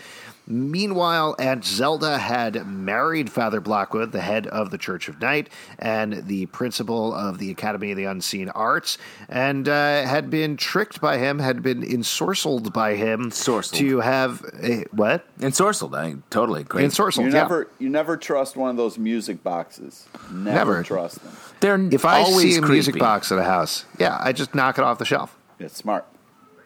Meanwhile, 0.51 1.37
Aunt 1.39 1.65
Zelda 1.65 2.19
had 2.19 2.67
married 2.67 3.31
Father 3.31 3.61
Blackwood, 3.61 4.11
the 4.11 4.21
head 4.21 4.49
of 4.49 4.71
the 4.71 4.79
Church 4.79 5.09
of 5.09 5.21
Night 5.21 5.49
and 5.79 6.27
the 6.27 6.47
principal 6.47 7.15
of 7.15 7.39
the 7.39 7.53
Academy 7.53 7.93
of 7.93 7.97
the 7.97 8.05
Unseen 8.05 8.49
Arts, 8.49 8.99
and 9.29 9.69
uh, 9.69 10.03
had 10.05 10.29
been 10.29 10.57
tricked 10.57 11.01
by 11.01 11.19
him, 11.19 11.39
had 11.39 11.63
been 11.63 11.83
ensorcelled 11.83 12.73
by 12.73 12.97
him 12.97 13.31
Sorcelled. 13.31 13.75
to 13.77 14.01
have 14.01 14.45
a, 14.61 14.85
what? 14.91 15.25
Ensorcelled, 15.39 15.97
I 15.97 16.11
think, 16.11 16.29
totally 16.31 16.65
great. 16.65 16.85
Ensorcelled, 16.85 17.19
You 17.21 17.27
yeah. 17.27 17.43
never 17.43 17.69
you 17.79 17.89
never 17.89 18.17
trust 18.17 18.57
one 18.57 18.71
of 18.71 18.77
those 18.77 18.99
music 18.99 19.45
boxes. 19.45 20.09
Never, 20.33 20.51
Never. 20.53 20.83
trust 20.83 21.23
them. 21.23 21.33
They're 21.61 21.95
If 21.95 22.05
I 22.05 22.23
always 22.23 22.55
see 22.55 22.59
a 22.59 22.63
music 22.63 22.99
box 22.99 23.31
at 23.31 23.39
a 23.39 23.45
house, 23.45 23.85
yeah, 23.99 24.19
I 24.21 24.33
just 24.33 24.55
knock 24.55 24.79
it 24.79 24.85
off 24.85 24.99
the 24.99 25.05
shelf. 25.05 25.37
It's 25.61 25.77
smart. 25.77 26.07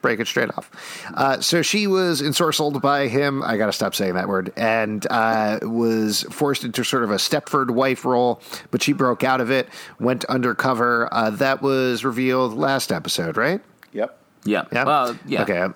Break 0.04 0.20
it 0.20 0.26
straight 0.26 0.50
off. 0.50 0.70
Uh, 1.14 1.40
so 1.40 1.62
she 1.62 1.86
was 1.86 2.20
ensorcelled 2.20 2.82
by 2.82 3.08
him. 3.08 3.42
I 3.42 3.56
got 3.56 3.66
to 3.66 3.72
stop 3.72 3.94
saying 3.94 4.12
that 4.14 4.28
word. 4.28 4.52
And 4.54 5.06
uh, 5.10 5.60
was 5.62 6.24
forced 6.24 6.62
into 6.62 6.84
sort 6.84 7.04
of 7.04 7.10
a 7.10 7.14
Stepford 7.16 7.70
wife 7.70 8.04
role, 8.04 8.42
but 8.70 8.82
she 8.82 8.92
broke 8.92 9.24
out 9.24 9.40
of 9.40 9.50
it, 9.50 9.66
went 9.98 10.26
undercover. 10.26 11.08
Uh, 11.10 11.30
that 11.30 11.62
was 11.62 12.04
revealed 12.04 12.52
last 12.52 12.92
episode, 12.92 13.38
right? 13.38 13.62
Yep. 13.94 14.18
yeah, 14.44 14.64
Yeah. 14.70 14.84
well, 14.84 15.18
yeah, 15.24 15.42
Okay. 15.42 15.66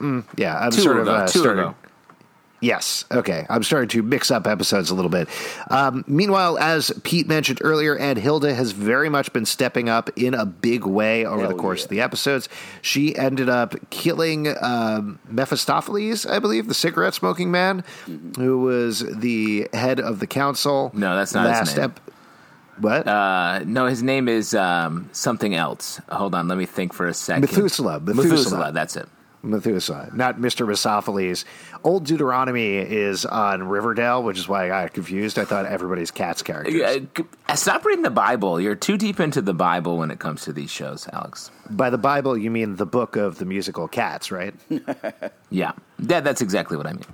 Mm, 0.00 0.24
yeah, 0.36 0.56
I'm 0.58 0.70
two 0.70 0.80
sort 0.82 1.00
ago, 1.00 1.10
of 1.12 1.20
uh, 1.22 1.26
two 1.26 1.40
starting. 1.40 1.64
ago. 1.64 1.74
Yes. 2.64 3.04
Okay. 3.12 3.44
I'm 3.50 3.62
starting 3.62 3.90
to 3.90 4.02
mix 4.02 4.30
up 4.30 4.46
episodes 4.46 4.88
a 4.88 4.94
little 4.94 5.10
bit. 5.10 5.28
Um, 5.70 6.02
meanwhile, 6.06 6.56
as 6.58 6.90
Pete 7.02 7.28
mentioned 7.28 7.58
earlier, 7.62 7.98
Ed 7.98 8.16
Hilda 8.16 8.54
has 8.54 8.72
very 8.72 9.10
much 9.10 9.34
been 9.34 9.44
stepping 9.44 9.90
up 9.90 10.08
in 10.16 10.32
a 10.32 10.46
big 10.46 10.86
way 10.86 11.26
over 11.26 11.42
Hell 11.42 11.50
the 11.50 11.56
course 11.56 11.80
yeah. 11.80 11.84
of 11.84 11.90
the 11.90 12.00
episodes. 12.00 12.48
She 12.80 13.14
ended 13.16 13.50
up 13.50 13.74
killing 13.90 14.54
um, 14.62 15.18
Mephistopheles, 15.28 16.24
I 16.24 16.38
believe, 16.38 16.68
the 16.68 16.74
cigarette 16.74 17.12
smoking 17.12 17.50
man, 17.50 17.84
who 18.38 18.60
was 18.60 19.00
the 19.00 19.68
head 19.74 20.00
of 20.00 20.20
the 20.20 20.26
council. 20.26 20.90
No, 20.94 21.16
that's 21.16 21.34
not 21.34 21.66
his 21.66 21.76
name. 21.76 21.92
what? 22.78 23.06
Uh, 23.06 23.60
no, 23.66 23.84
his 23.86 24.02
name 24.02 24.26
is 24.26 24.54
um, 24.54 25.10
something 25.12 25.54
else. 25.54 26.00
Hold 26.08 26.34
on, 26.34 26.48
let 26.48 26.56
me 26.56 26.64
think 26.64 26.94
for 26.94 27.06
a 27.06 27.12
second. 27.12 27.42
Methuselah, 27.42 28.00
Methuselah. 28.00 28.24
Methuselah, 28.24 28.72
that's 28.72 28.96
it. 28.96 29.08
Methuselah, 29.44 30.10
not 30.14 30.38
Mr. 30.38 30.66
Mistoffelees. 30.66 31.44
Old 31.84 32.04
Deuteronomy 32.06 32.76
is 32.76 33.24
on 33.26 33.62
Riverdale, 33.68 34.22
which 34.22 34.38
is 34.38 34.48
why 34.48 34.64
I 34.64 34.68
got 34.68 34.92
confused. 34.94 35.38
I 35.38 35.44
thought 35.44 35.66
everybody's 35.66 36.10
cat's 36.10 36.42
characters. 36.42 36.74
Yeah, 36.74 37.54
Stop 37.54 37.84
reading 37.84 38.02
the 38.02 38.10
Bible. 38.10 38.60
You're 38.60 38.74
too 38.74 38.96
deep 38.96 39.20
into 39.20 39.42
the 39.42 39.54
Bible 39.54 39.98
when 39.98 40.10
it 40.10 40.18
comes 40.18 40.42
to 40.44 40.52
these 40.52 40.70
shows, 40.70 41.06
Alex. 41.12 41.50
By 41.70 41.90
the 41.90 41.98
Bible, 41.98 42.36
you 42.36 42.50
mean 42.50 42.76
the 42.76 42.86
book 42.86 43.16
of 43.16 43.38
the 43.38 43.44
musical 43.44 43.86
Cats, 43.88 44.30
right? 44.30 44.54
Yeah, 45.50 45.72
that, 46.00 46.24
that's 46.24 46.40
exactly 46.40 46.76
what 46.76 46.86
I 46.86 46.92
mean. 46.94 47.04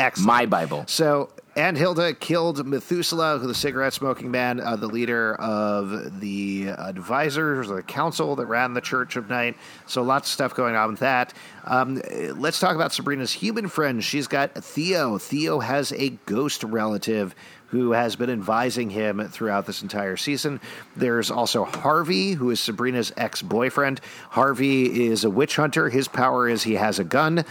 Excellent. 0.00 0.26
My 0.26 0.46
Bible. 0.46 0.84
So, 0.88 1.30
and 1.56 1.76
Hilda 1.76 2.14
killed 2.14 2.66
Methuselah, 2.66 3.38
who 3.38 3.46
the 3.46 3.54
cigarette 3.54 3.92
smoking 3.92 4.30
man, 4.30 4.60
uh, 4.60 4.76
the 4.76 4.86
leader 4.86 5.34
of 5.36 6.20
the 6.20 6.68
advisors, 6.68 7.70
or 7.70 7.76
the 7.76 7.82
council 7.82 8.36
that 8.36 8.46
ran 8.46 8.74
the 8.74 8.80
Church 8.80 9.16
of 9.16 9.28
Night. 9.28 9.56
So, 9.86 10.02
lots 10.02 10.28
of 10.28 10.32
stuff 10.32 10.54
going 10.54 10.74
on 10.74 10.90
with 10.90 11.00
that. 11.00 11.32
Um, 11.64 12.02
let's 12.34 12.58
talk 12.58 12.74
about 12.74 12.92
Sabrina's 12.92 13.32
human 13.32 13.68
friend. 13.68 14.02
She's 14.02 14.26
got 14.26 14.54
Theo. 14.54 15.18
Theo 15.18 15.60
has 15.60 15.92
a 15.92 16.10
ghost 16.26 16.64
relative 16.64 17.34
who 17.74 17.90
has 17.90 18.14
been 18.14 18.30
advising 18.30 18.88
him 18.88 19.26
throughout 19.28 19.66
this 19.66 19.82
entire 19.82 20.16
season. 20.16 20.60
There's 20.94 21.28
also 21.28 21.64
Harvey, 21.64 22.32
who 22.32 22.50
is 22.50 22.60
Sabrina's 22.60 23.12
ex 23.16 23.42
boyfriend. 23.42 24.00
Harvey 24.30 25.06
is 25.06 25.24
a 25.24 25.30
witch 25.30 25.56
hunter. 25.56 25.88
His 25.88 26.06
power 26.06 26.48
is 26.48 26.62
he 26.62 26.74
has 26.74 27.00
a 27.00 27.04
gun. 27.04 27.44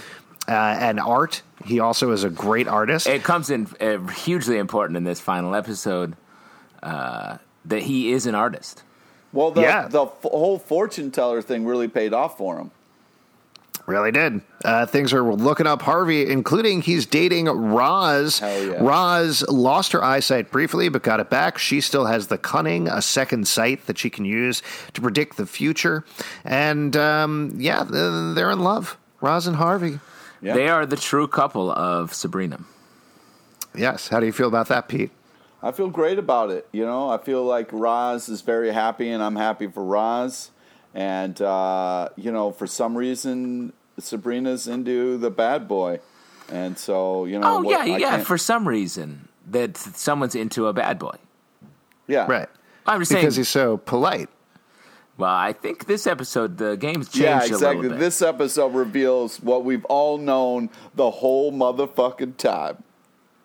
Uh, 0.47 0.51
and 0.51 0.99
art. 0.99 1.41
He 1.63 1.79
also 1.79 2.11
is 2.11 2.25
a 2.25 2.29
great 2.29 2.67
artist. 2.67 3.07
It 3.07 3.23
comes 3.23 3.49
in 3.49 3.65
uh, 3.79 3.99
hugely 4.07 4.57
important 4.57 4.97
in 4.97 5.05
this 5.05 5.21
final 5.21 5.55
episode 5.55 6.15
uh, 6.81 7.37
that 7.65 7.83
he 7.83 8.11
is 8.11 8.25
an 8.25 8.35
artist. 8.35 8.83
Well, 9.31 9.51
the, 9.51 9.61
Yeah. 9.61 9.87
the 9.87 10.03
f- 10.05 10.21
whole 10.23 10.59
fortune 10.59 11.11
teller 11.11 11.41
thing 11.41 11.65
really 11.65 11.87
paid 11.87 12.13
off 12.13 12.37
for 12.37 12.57
him. 12.59 12.71
Really 13.85 14.11
did. 14.11 14.41
Uh, 14.63 14.85
things 14.85 15.11
are 15.13 15.23
looking 15.23 15.65
up 15.67 15.81
Harvey, 15.81 16.29
including 16.29 16.81
he's 16.81 17.05
dating 17.05 17.45
Roz. 17.47 18.39
Hell 18.39 18.63
yeah. 18.65 18.77
Roz 18.81 19.43
lost 19.49 19.91
her 19.93 20.03
eyesight 20.03 20.51
briefly, 20.51 20.87
but 20.89 21.03
got 21.03 21.19
it 21.21 21.29
back. 21.29 21.57
She 21.57 21.79
still 21.81 22.05
has 22.05 22.27
the 22.27 22.37
cunning, 22.37 22.87
a 22.87 23.01
second 23.01 23.47
sight 23.47 23.85
that 23.87 23.97
she 23.97 24.09
can 24.09 24.23
use 24.25 24.61
to 24.93 25.01
predict 25.01 25.35
the 25.37 25.45
future. 25.45 26.05
And 26.45 26.95
um, 26.95 27.55
yeah, 27.57 27.83
they're 27.83 28.51
in 28.51 28.59
love. 28.59 28.97
Roz 29.21 29.47
and 29.47 29.55
Harvey. 29.57 29.99
Yeah. 30.43 30.53
They 30.55 30.67
are 30.67 30.85
the 30.85 30.97
true 30.97 31.27
couple 31.27 31.71
of 31.71 32.13
Sabrina. 32.13 32.59
Yes. 33.75 34.09
How 34.09 34.19
do 34.19 34.25
you 34.25 34.31
feel 34.33 34.47
about 34.47 34.67
that, 34.67 34.87
Pete? 34.87 35.11
I 35.61 35.71
feel 35.71 35.89
great 35.89 36.19
about 36.19 36.51
it. 36.51 36.67
You 36.73 36.85
know, 36.85 37.09
I 37.09 37.17
feel 37.17 37.43
like 37.45 37.69
Roz 37.71 38.27
is 38.27 38.41
very 38.41 38.71
happy, 38.73 39.09
and 39.09 39.23
I'm 39.23 39.37
happy 39.37 39.67
for 39.67 39.83
Roz. 39.83 40.51
And 40.93 41.41
uh, 41.41 42.09
you 42.17 42.31
know, 42.31 42.51
for 42.51 42.67
some 42.67 42.95
reason, 42.97 43.71
Sabrina's 43.97 44.67
into 44.67 45.17
the 45.17 45.31
bad 45.31 45.67
boy, 45.67 46.01
and 46.51 46.77
so 46.77 47.25
you 47.25 47.39
know. 47.39 47.47
Oh 47.57 47.61
what- 47.61 47.71
yeah, 47.87 47.93
I 47.93 47.97
yeah. 47.97 48.09
can't- 48.17 48.27
For 48.27 48.37
some 48.37 48.67
reason 48.67 49.29
that 49.49 49.77
someone's 49.77 50.35
into 50.35 50.67
a 50.67 50.73
bad 50.73 50.99
boy. 50.99 51.15
yeah, 52.07 52.25
Right. 52.27 52.49
I'm 52.85 52.99
just 52.99 53.11
saying. 53.11 53.21
Because 53.23 53.37
he's 53.37 53.47
so 53.49 53.77
polite. 53.77 54.29
Well, 55.17 55.29
I 55.33 55.53
think 55.53 55.85
this 55.85 56.07
episode 56.07 56.57
the 56.57 56.75
game's 56.75 57.07
changed 57.09 57.17
Yeah, 57.23 57.41
a 57.41 57.45
exactly. 57.45 57.75
little 57.83 57.91
bit. 57.91 57.99
This 57.99 58.21
episode 58.21 58.73
reveals 58.73 59.39
what 59.41 59.63
we've 59.63 59.85
all 59.85 60.17
known 60.17 60.69
the 60.95 61.09
whole 61.11 61.51
motherfucking 61.51 62.37
time. 62.37 62.83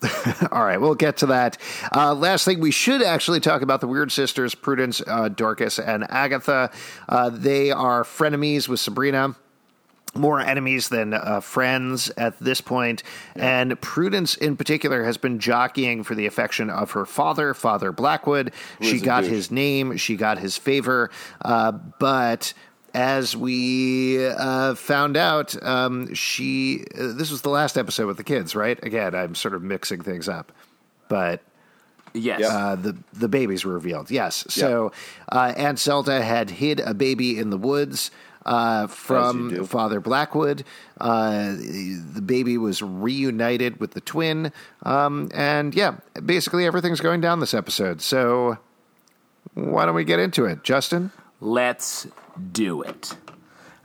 All 0.53 0.65
right, 0.65 0.81
we'll 0.81 0.95
get 0.95 1.17
to 1.19 1.27
that. 1.27 1.59
Uh, 1.93 2.15
last 2.15 2.45
thing, 2.45 2.61
we 2.61 2.71
should 2.71 3.03
actually 3.03 3.41
talk 3.41 3.63
about 3.63 3.81
the 3.81 3.89
Weird 3.89 4.13
Sisters, 4.13 4.55
Prudence, 4.55 5.03
uh, 5.05 5.29
Dorcas, 5.29 5.81
and 5.81 6.09
Agatha. 6.09 6.71
Uh, 7.09 7.31
they 7.31 7.73
are 7.73 8.05
frenemies 8.05 8.69
with 8.69 8.79
Sabrina. 8.79 9.35
More 10.19 10.41
enemies 10.41 10.89
than 10.89 11.15
uh, 11.15 11.41
friends 11.41 12.11
at 12.17 12.39
this 12.39 12.61
point. 12.61 13.03
And 13.37 13.81
Prudence, 13.81 14.35
in 14.37 14.57
particular, 14.57 15.05
has 15.05 15.17
been 15.17 15.39
jockeying 15.39 16.03
for 16.03 16.15
the 16.15 16.27
affection 16.27 16.71
of 16.71 16.91
her 16.93 17.07
father, 17.07 17.55
Father 17.55 17.93
Blackwood. 17.93 18.53
she 18.81 19.01
got 19.01 19.23
douche. 19.23 19.31
his 19.31 19.51
name, 19.51 19.97
she 19.97 20.17
got 20.17 20.39
his 20.39 20.57
favor. 20.57 21.11
Uh, 21.41 21.73
but 21.73 22.53
as 22.95 23.37
we 23.37 24.27
uh, 24.27 24.75
found 24.75 25.17
out, 25.17 25.61
um, 25.63 26.15
she. 26.15 26.85
Uh, 26.95 27.13
this 27.13 27.31
was 27.31 27.43
the 27.43 27.51
last 27.51 27.77
episode 27.77 28.07
with 28.07 28.17
the 28.17 28.25
kids, 28.25 28.55
right? 28.55 28.83
Again, 28.83 29.15
I'm 29.15 29.35
sort 29.35 29.55
of 29.55 29.63
mixing 29.63 30.03
things 30.03 30.29
up. 30.29 30.53
But 31.09 31.43
yes. 32.15 32.43
Uh, 32.43 32.77
the 32.77 32.97
the 33.13 33.29
babies 33.29 33.65
were 33.65 33.75
revealed. 33.75 34.11
Yes. 34.11 34.45
So 34.49 34.93
uh, 35.31 35.53
Aunt 35.57 35.79
Zelda 35.79 36.23
had 36.23 36.51
hid 36.51 36.81
a 36.81 36.95
baby 36.95 37.39
in 37.39 37.51
the 37.51 37.59
woods 37.59 38.11
uh, 38.47 38.87
from 38.87 39.66
Father 39.66 40.00
Blackwood. 40.00 40.64
Uh, 41.00 41.52
the 41.57 42.23
baby 42.25 42.57
was 42.59 42.83
reunited 42.83 43.80
with 43.80 43.92
the 43.92 44.00
twin, 44.00 44.52
um, 44.85 45.28
and 45.35 45.75
yeah, 45.75 45.97
basically 46.25 46.66
everything's 46.66 47.00
going 47.00 47.21
down 47.21 47.40
this 47.40 47.54
episode. 47.54 48.00
So 48.00 48.59
why 49.54 49.87
don't 49.87 49.95
we 49.95 50.04
get 50.04 50.18
into 50.21 50.45
it, 50.45 50.62
Justin? 50.64 51.11
Let's 51.40 52.07
do 52.52 52.83
it. 52.83 53.16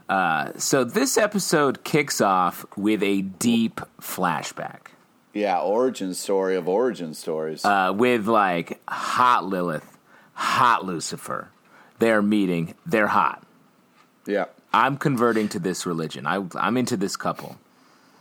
Uh, 0.08 0.52
so 0.58 0.84
this 0.84 1.16
episode 1.16 1.82
kicks 1.84 2.20
off 2.20 2.66
with 2.76 3.02
a 3.02 3.22
deep 3.22 3.80
flashback 4.00 4.88
Yeah, 5.32 5.60
origin 5.60 6.12
story 6.14 6.56
of 6.56 6.68
origin 6.68 7.14
stories. 7.14 7.64
uh, 7.64 7.92
with 7.96 8.26
like 8.26 8.80
hot 8.86 9.46
Lilith, 9.46 9.96
hot 10.34 10.84
Lucifer. 10.84 11.48
They're 12.00 12.20
meeting. 12.22 12.74
They're 12.84 13.06
hot. 13.06 13.43
Yeah. 14.26 14.46
I'm 14.72 14.96
converting 14.96 15.48
to 15.50 15.58
this 15.58 15.86
religion. 15.86 16.26
I, 16.26 16.44
I'm 16.56 16.76
into 16.76 16.96
this 16.96 17.16
couple. 17.16 17.56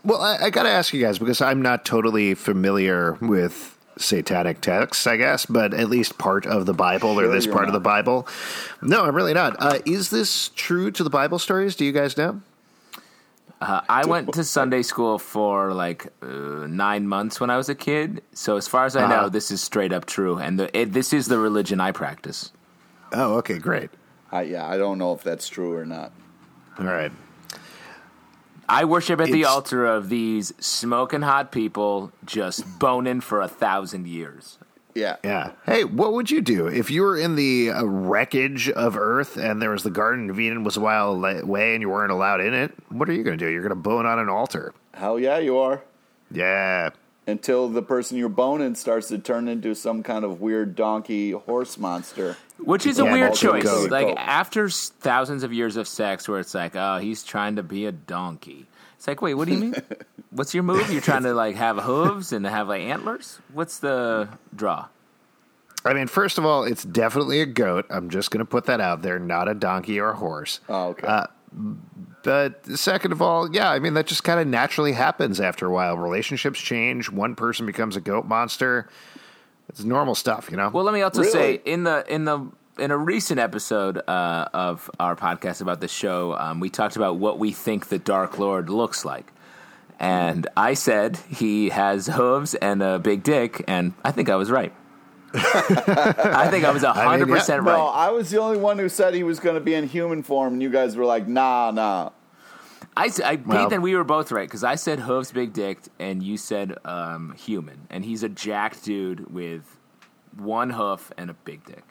Well, 0.04 0.22
I, 0.22 0.38
I 0.46 0.50
got 0.50 0.64
to 0.64 0.70
ask 0.70 0.94
you 0.94 1.02
guys 1.02 1.18
because 1.18 1.42
I'm 1.42 1.62
not 1.62 1.86
totally 1.86 2.36
familiar 2.36 3.14
with 3.22 3.78
satanic 3.98 4.60
texts, 4.62 5.08
I 5.08 5.18
guess, 5.18 5.46
but 5.46 5.74
at 5.74 5.90
least 5.90 6.18
part 6.18 6.46
of 6.46 6.66
the 6.66 6.74
Bible 6.74 7.10
or 7.12 7.24
Sure 7.24 7.32
this 7.34 7.46
you're 7.46 7.54
part 7.56 7.68
of 7.68 7.74
the. 7.74 7.80
Bible. 7.80 8.28
No, 8.82 9.04
I'm 9.06 9.16
really 9.16 9.34
not. 9.34 9.56
Uh, 9.60 9.80
is 9.86 10.10
this 10.10 10.50
true 10.50 10.92
to 10.92 11.04
the 11.04 11.10
Bible 11.10 11.40
stories? 11.40 11.76
Do 11.76 11.86
you 11.86 11.92
guys 11.92 12.18
know? 12.18 12.42
Uh, 13.62 13.80
I 13.88 14.06
went 14.06 14.34
to 14.34 14.44
Sunday 14.44 14.82
school 14.82 15.18
for 15.18 15.74
like 15.74 16.08
uh, 16.22 16.28
nine 16.68 17.08
months 17.08 17.40
when 17.40 17.50
I 17.50 17.56
was 17.56 17.70
a 17.70 17.76
kid. 17.76 18.22
So 18.34 18.58
as 18.58 18.68
far 18.68 18.86
as 18.86 18.96
I 18.98 19.08
know, 19.08 19.16
Uh-huh. 19.16 19.30
this 19.30 19.52
is 19.52 19.62
straight 19.62 19.94
up 19.94 20.06
true, 20.06 20.38
and 20.38 20.60
the, 20.60 20.78
it, 20.78 20.92
this 20.92 21.14
is 21.14 21.28
the 21.28 21.38
religion 21.40 21.80
I 21.80 21.92
practice. 21.94 22.52
Oh, 23.14 23.36
okay, 23.38 23.58
great. 23.60 23.90
I, 24.34 24.42
yeah, 24.42 24.68
I 24.68 24.78
don't 24.80 24.98
know 24.98 25.14
if 25.14 25.22
that's 25.22 25.48
true 25.48 25.76
or 25.76 25.86
not. 25.86 26.12
All 26.80 26.86
right. 26.86 27.12
I 28.68 28.86
worship 28.86 29.22
at 29.22 29.28
the 29.28 29.46
altar 29.46 29.86
of 29.86 30.10
these 30.10 30.54
smoking 30.60 31.22
hot 31.22 31.52
people 31.52 32.12
just 32.26 32.80
boning 32.80 33.22
for 33.22 33.42
a 33.42 33.48
thousand 33.48 34.08
years. 34.08 34.58
Yeah. 34.96 35.18
Yeah. 35.24 35.52
Hey, 35.68 35.84
what 35.84 36.14
would 36.14 36.32
you 36.32 36.42
do 36.42 36.66
if 36.66 36.90
you 36.90 37.04
were 37.04 37.16
in 37.16 37.36
the 37.36 37.70
uh, 37.70 37.84
wreckage 37.84 38.72
of 38.72 38.98
Earth 38.98 39.38
and 39.38 39.62
there 39.62 39.70
was 39.70 39.84
the 39.84 39.92
Garden 39.92 40.32
of 40.32 40.40
Eden 40.40 40.64
was 40.64 40.78
a 40.78 40.82
while 40.82 41.24
away 41.24 41.74
and 41.74 41.82
you 41.82 41.90
weren't 41.90 42.12
allowed 42.12 42.42
in 42.42 42.56
it? 42.56 42.74
What 42.90 43.08
are 43.10 43.14
you 43.14 43.24
going 43.24 43.38
to 43.38 43.46
do? 43.46 43.52
You're 43.52 43.62
going 43.62 43.70
to 43.70 43.76
bone 43.76 44.08
on 44.08 44.18
an 44.18 44.30
altar. 44.30 44.74
Hell 44.96 45.20
yeah, 45.20 45.38
you 45.38 45.60
are. 45.60 45.84
Yeah. 46.32 46.90
Until 47.28 47.70
the 47.70 47.84
person 47.84 48.18
you're 48.18 48.30
boning 48.30 48.74
starts 48.74 49.10
to 49.10 49.20
turn 49.20 49.48
into 49.48 49.76
some 49.76 50.02
kind 50.02 50.26
of 50.26 50.42
weird 50.42 50.76
donkey 50.76 51.32
horse 51.32 51.78
monster. 51.78 52.36
Which 52.66 52.86
is 52.86 53.00
a 53.00 53.06
weird 53.06 53.34
choice. 53.34 53.64
goat. 53.64 53.92
Like 53.92 54.08
Goat. 54.08 54.18
after 54.18 54.70
thousands 54.70 55.44
of 55.44 55.52
years 55.54 55.76
of 55.78 55.88
sex, 55.88 56.28
where 56.28 56.40
it's 56.40 56.54
like, 56.54 56.76
oh, 56.76 56.98
he's 57.00 57.24
trying 57.24 57.56
to 57.58 57.64
be 57.64 57.86
a 57.86 57.92
donkey. 57.92 58.68
It's 58.98 59.08
like, 59.08 59.22
wait, 59.22 59.34
what 59.34 59.48
do 59.48 59.54
you 59.54 59.60
mean? 59.60 59.76
What's 60.32 60.54
your 60.54 60.64
move? 60.64 60.92
You're 60.92 61.02
trying 61.02 61.24
to 61.24 61.34
like 61.34 61.56
have 61.56 61.78
hooves 61.78 62.32
and 62.32 62.46
have 62.46 62.68
like 62.70 62.82
antlers? 62.82 63.40
What's 63.54 63.80
the 63.80 64.30
draw? 64.56 64.88
I 65.86 65.94
mean, 65.94 66.08
first 66.08 66.38
of 66.38 66.46
all, 66.46 66.64
it's 66.64 66.84
definitely 66.84 67.42
a 67.42 67.46
goat. 67.46 67.86
I'm 67.90 68.10
just 68.10 68.32
going 68.32 68.40
to 68.40 68.50
put 68.50 68.66
that 68.66 68.80
out 68.80 69.02
there, 69.02 69.20
not 69.20 69.50
a 69.50 69.54
donkey 69.54 70.00
or 70.00 70.12
a 70.12 70.16
horse. 70.16 70.62
Oh, 70.70 70.90
okay. 70.90 71.06
Uh, 71.06 71.28
But 72.24 72.66
second 72.80 73.12
of 73.12 73.22
all, 73.22 73.54
yeah, 73.54 73.70
I 73.70 73.80
mean, 73.80 73.94
that 73.96 74.08
just 74.08 74.24
kind 74.24 74.40
of 74.40 74.48
naturally 74.48 74.94
happens 74.94 75.42
after 75.42 75.66
a 75.68 75.72
while. 75.72 75.98
Relationships 75.98 76.60
change. 76.62 77.10
One 77.12 77.36
person 77.36 77.66
becomes 77.66 77.98
a 77.98 78.02
goat 78.02 78.26
monster. 78.26 78.88
It's 79.74 79.84
normal 79.84 80.14
stuff, 80.14 80.50
you 80.52 80.58
know? 80.58 80.70
Well, 80.70 80.84
let 80.84 80.94
me 80.94 81.02
also 81.02 81.22
Really? 81.22 81.32
say 81.32 81.62
in 81.66 81.84
the 81.84 82.06
in 82.08 82.26
the 82.26 82.46
in 82.78 82.92
a 82.92 82.98
recent 82.98 83.40
episode 83.40 83.98
uh, 84.08 84.48
of 84.54 84.90
our 85.00 85.16
podcast 85.16 85.62
about 85.62 85.82
the 85.82 85.88
show, 85.88 86.36
um, 86.38 86.60
we 86.60 86.70
talked 86.70 86.96
about 86.96 87.16
what 87.18 87.40
we 87.40 87.52
think 87.52 87.88
the 87.88 87.98
Dark 87.98 88.38
Lord 88.38 88.70
looks 88.70 89.04
like, 89.04 89.34
and 90.00 90.46
I 90.56 90.76
said 90.76 91.18
he 91.28 91.70
has 91.70 92.06
hooves 92.14 92.54
and 92.54 92.84
a 92.84 93.00
big 93.00 93.24
dick, 93.24 93.64
and 93.68 93.94
I 94.06 94.12
think 94.12 94.30
I 94.30 94.36
was 94.36 94.52
right. 94.52 94.72
I 95.34 96.48
think 96.52 96.64
I 96.66 96.70
was 96.70 96.84
hundred 96.84 97.28
percent 97.30 97.64
no, 97.64 97.72
right. 97.72 97.92
I 98.08 98.12
was 98.12 98.30
the 98.30 98.38
only 98.40 98.60
one 98.60 98.78
who 98.78 98.88
said 98.88 99.16
he 99.16 99.24
was 99.24 99.40
going 99.40 99.56
to 99.56 99.62
be 99.62 99.74
in 99.74 99.88
human 99.88 100.22
form, 100.22 100.54
and 100.54 100.62
you 100.62 100.70
guys 100.70 100.96
were 100.96 101.06
like, 101.06 101.28
nah, 101.28 101.72
nah. 101.72 102.12
I, 102.96 103.06
s- 103.08 103.20
I 103.20 103.36
Well- 103.46 103.70
Pete 103.70 103.82
we 103.82 103.96
were 103.96 104.04
both 104.04 104.32
right 104.32 104.48
because 104.48 104.64
I 104.64 104.76
said 104.76 105.00
hooves, 105.00 105.32
big 105.32 105.54
dick, 105.54 105.80
and 106.00 106.22
you 106.22 106.38
said 106.38 106.76
um, 106.86 107.34
human, 107.38 107.88
and 107.90 108.06
he's 108.06 108.24
a 108.24 108.30
jacked 108.30 108.84
dude 108.84 109.32
with 109.34 109.64
one 110.38 110.70
hoof 110.72 111.12
and 111.18 111.30
a 111.30 111.34
big 111.34 111.66
dick. 111.66 111.84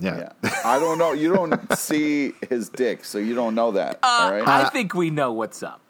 yeah. 0.00 0.30
Yeah. 0.42 0.50
I 0.64 0.78
don't 0.78 0.98
know. 0.98 1.12
You 1.12 1.32
don't 1.34 1.72
see 1.78 2.32
his 2.48 2.68
dick, 2.68 3.04
so 3.04 3.18
you 3.18 3.34
don't 3.34 3.54
know 3.54 3.72
that. 3.72 3.98
all 4.02 4.30
right. 4.32 4.46
I 4.46 4.68
think 4.70 4.94
we 4.94 5.10
know 5.10 5.32
what's 5.32 5.62
up. 5.62 5.80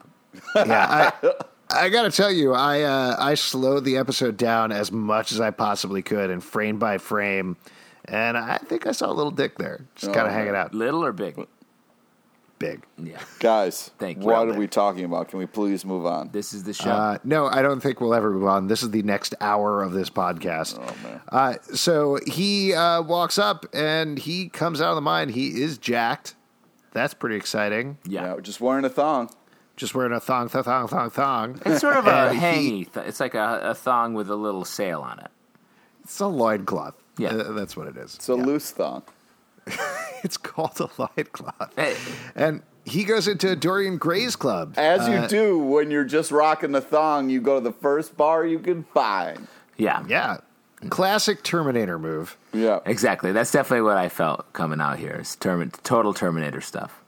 yeah, 0.56 1.11
I, 1.23 1.30
I 1.71 1.88
got 1.88 2.02
to 2.02 2.11
tell 2.11 2.30
you, 2.30 2.52
I 2.54 2.83
uh, 2.83 3.16
I 3.18 3.35
slowed 3.35 3.85
the 3.85 3.97
episode 3.97 4.37
down 4.37 4.73
as 4.73 4.90
much 4.92 5.30
as 5.33 5.40
I 5.40 5.50
possibly 5.50 6.02
could, 6.02 6.30
and 6.30 6.42
frame 6.42 6.78
by 6.78 6.99
frame, 6.99 7.56
and 8.06 8.37
I 8.37 8.59
think 8.59 8.87
I 8.87 8.92
saw 8.92 9.11
a 9.11 9.14
little 9.14 9.30
dick 9.33 9.59
there, 9.59 9.87
just 9.94 10.12
kind 10.12 10.26
Oh, 10.26 10.30
of 10.30 10.33
hanging 10.35 10.54
out, 10.56 10.75
Little 10.75 11.04
or 11.04 11.12
big? 11.12 11.37
Big. 12.58 12.82
Yeah. 12.99 13.18
Guys, 13.40 13.90
Thank 13.99 14.18
you. 14.18 14.25
what 14.25 14.49
are 14.49 14.54
we 14.54 14.66
talking 14.66 15.04
about? 15.04 15.28
Can 15.28 15.38
we 15.38 15.46
please 15.46 15.84
move 15.84 16.06
on? 16.06 16.30
This 16.32 16.52
is 16.52 16.64
the 16.64 16.73
show. 16.73 16.90
Uh, 16.90 17.18
no, 17.25 17.46
I 17.46 17.62
don't 17.62 17.80
think 17.80 18.00
we'll 18.00 18.14
ever 18.14 18.30
move 18.30 18.46
on. 18.46 18.68
This 18.68 18.82
is 18.82 18.90
the 18.90 19.02
next 19.02 19.34
hour 19.40 19.82
of 19.82 19.92
this 19.92 20.11
podcast. 20.11 20.78
Oh, 20.78 21.06
man. 21.08 21.20
Uh, 21.30 21.54
so 21.75 22.18
he 22.26 22.73
uh, 22.75 23.02
walks 23.02 23.38
up 23.38 23.66
and 23.75 24.18
he 24.18 24.49
comes 24.49 24.80
out 24.80 24.90
of 24.90 24.94
the 24.96 25.00
mine. 25.02 25.28
He 25.30 25.61
is 25.62 25.78
jacked. 25.78 26.34
That's 26.92 27.12
pretty 27.14 27.37
exciting. 27.37 27.99
yeah. 28.04 28.34
Yeah, 28.34 28.40
just 28.40 28.61
wearing 28.61 28.84
a 28.84 28.88
thong. 28.90 29.30
Just 29.76 29.94
wearing 29.96 30.12
a 30.12 30.20
thong, 30.20 30.49
thong, 30.49 30.62
thong, 30.62 30.87
thong, 30.87 31.11
thong. 31.11 31.61
It's 31.66 31.80
sort 31.80 31.96
of 31.96 32.06
a 32.06 32.11
And 32.30 32.38
he- 32.38 32.84
hangy. 32.84 32.92
Th- 32.92 33.06
it's 33.06 33.18
like 33.18 33.34
a, 33.34 33.61
a 33.64 33.75
thong 33.75 34.14
with 34.14 34.30
a 34.30 34.37
little 34.37 34.64
sail 34.64 35.00
on 35.00 35.18
it. 35.18 35.28
It's 36.04 36.20
a 36.20 36.26
loincloth. 36.28 36.94
Yeah. 37.18 37.30
Uh, 37.30 37.52
that's 37.52 37.76
what 37.76 37.88
it 37.88 37.96
is. 37.96 38.14
It's 38.14 38.28
a 38.28 38.34
Yeah. 38.37 38.44
loose 38.44 38.70
thong. 38.70 39.02
It's 40.25 40.38
called 40.38 40.80
a 40.80 40.88
loincloth. 40.97 41.75
Hey. 41.76 41.97
And 42.35 42.62
he 42.87 43.04
goes 43.04 43.28
into 43.28 43.54
Dorian 43.54 43.99
Gray's 43.99 44.37
club. 44.37 44.73
As 44.78 45.06
you 45.06 45.16
Uh, 45.16 45.26
do 45.26 45.59
when 45.59 45.90
you're 45.90 46.04
just 46.06 46.30
rocking 46.30 46.73
the 46.73 46.80
thong, 46.80 47.28
you 47.28 47.42
go 47.42 47.56
to 47.56 47.61
the 47.64 47.73
first 47.75 48.16
bar 48.16 48.47
you 48.47 48.59
can 48.59 48.85
find. 48.85 49.47
Yeah. 49.76 50.02
Yeah. 50.09 50.38
Classic 50.88 51.42
Terminator 51.42 51.99
move. 51.99 52.38
Yeah. 52.54 52.78
Exactly. 52.87 53.33
That's 53.33 53.50
definitely 53.52 53.83
what 53.83 53.99
I 53.99 54.09
felt 54.09 54.50
coming 54.54 54.80
out 54.80 54.99
here. 54.99 55.18
Is 55.21 55.37
term- 55.37 55.71
total 55.83 56.14
Terminator 56.14 56.62
stuff. 56.62 57.02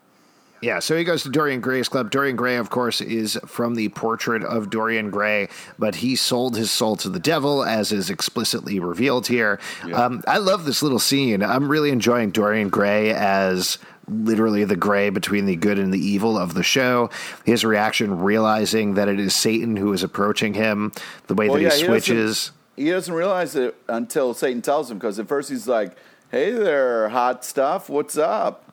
Yeah, 0.66 0.80
so 0.80 0.96
he 0.96 1.04
goes 1.04 1.22
to 1.22 1.28
Dorian 1.28 1.60
Gray's 1.60 1.88
club. 1.88 2.10
Dorian 2.10 2.34
Gray, 2.34 2.56
of 2.56 2.70
course, 2.70 3.00
is 3.00 3.38
from 3.46 3.76
the 3.76 3.88
portrait 3.90 4.42
of 4.42 4.68
Dorian 4.68 5.10
Gray, 5.12 5.48
but 5.78 5.94
he 5.94 6.16
sold 6.16 6.56
his 6.56 6.72
soul 6.72 6.96
to 6.96 7.08
the 7.08 7.20
devil, 7.20 7.62
as 7.62 7.92
is 7.92 8.10
explicitly 8.10 8.80
revealed 8.80 9.28
here. 9.28 9.60
Um, 9.94 10.24
I 10.26 10.38
love 10.38 10.64
this 10.64 10.82
little 10.82 10.98
scene. 10.98 11.40
I'm 11.40 11.68
really 11.68 11.90
enjoying 11.90 12.32
Dorian 12.32 12.68
Gray 12.68 13.12
as 13.14 13.78
literally 14.08 14.64
the 14.64 14.74
gray 14.74 15.08
between 15.08 15.46
the 15.46 15.54
good 15.54 15.78
and 15.78 15.94
the 15.94 16.04
evil 16.04 16.36
of 16.36 16.54
the 16.54 16.64
show. 16.64 17.10
His 17.44 17.64
reaction, 17.64 18.18
realizing 18.18 18.94
that 18.94 19.06
it 19.06 19.20
is 19.20 19.36
Satan 19.36 19.76
who 19.76 19.92
is 19.92 20.02
approaching 20.02 20.54
him, 20.54 20.90
the 21.28 21.34
way 21.34 21.46
Well, 21.48 21.58
that 21.58 21.62
yeah, 21.62 21.70
he 21.70 21.76
he 21.82 21.86
doesn't- 21.86 22.02
switches. 22.02 22.50
He 22.74 22.90
doesn't 22.90 23.14
realize 23.14 23.54
it 23.54 23.76
until 23.88 24.34
Satan 24.34 24.62
tells 24.62 24.90
him 24.90 24.98
because 24.98 25.20
at 25.20 25.28
first 25.28 25.48
he's 25.48 25.68
like, 25.68 25.96
"Hey 26.32 26.50
there, 26.50 27.08
hot 27.10 27.44
stuff. 27.44 27.88
What's 27.88 28.18
up?" 28.18 28.64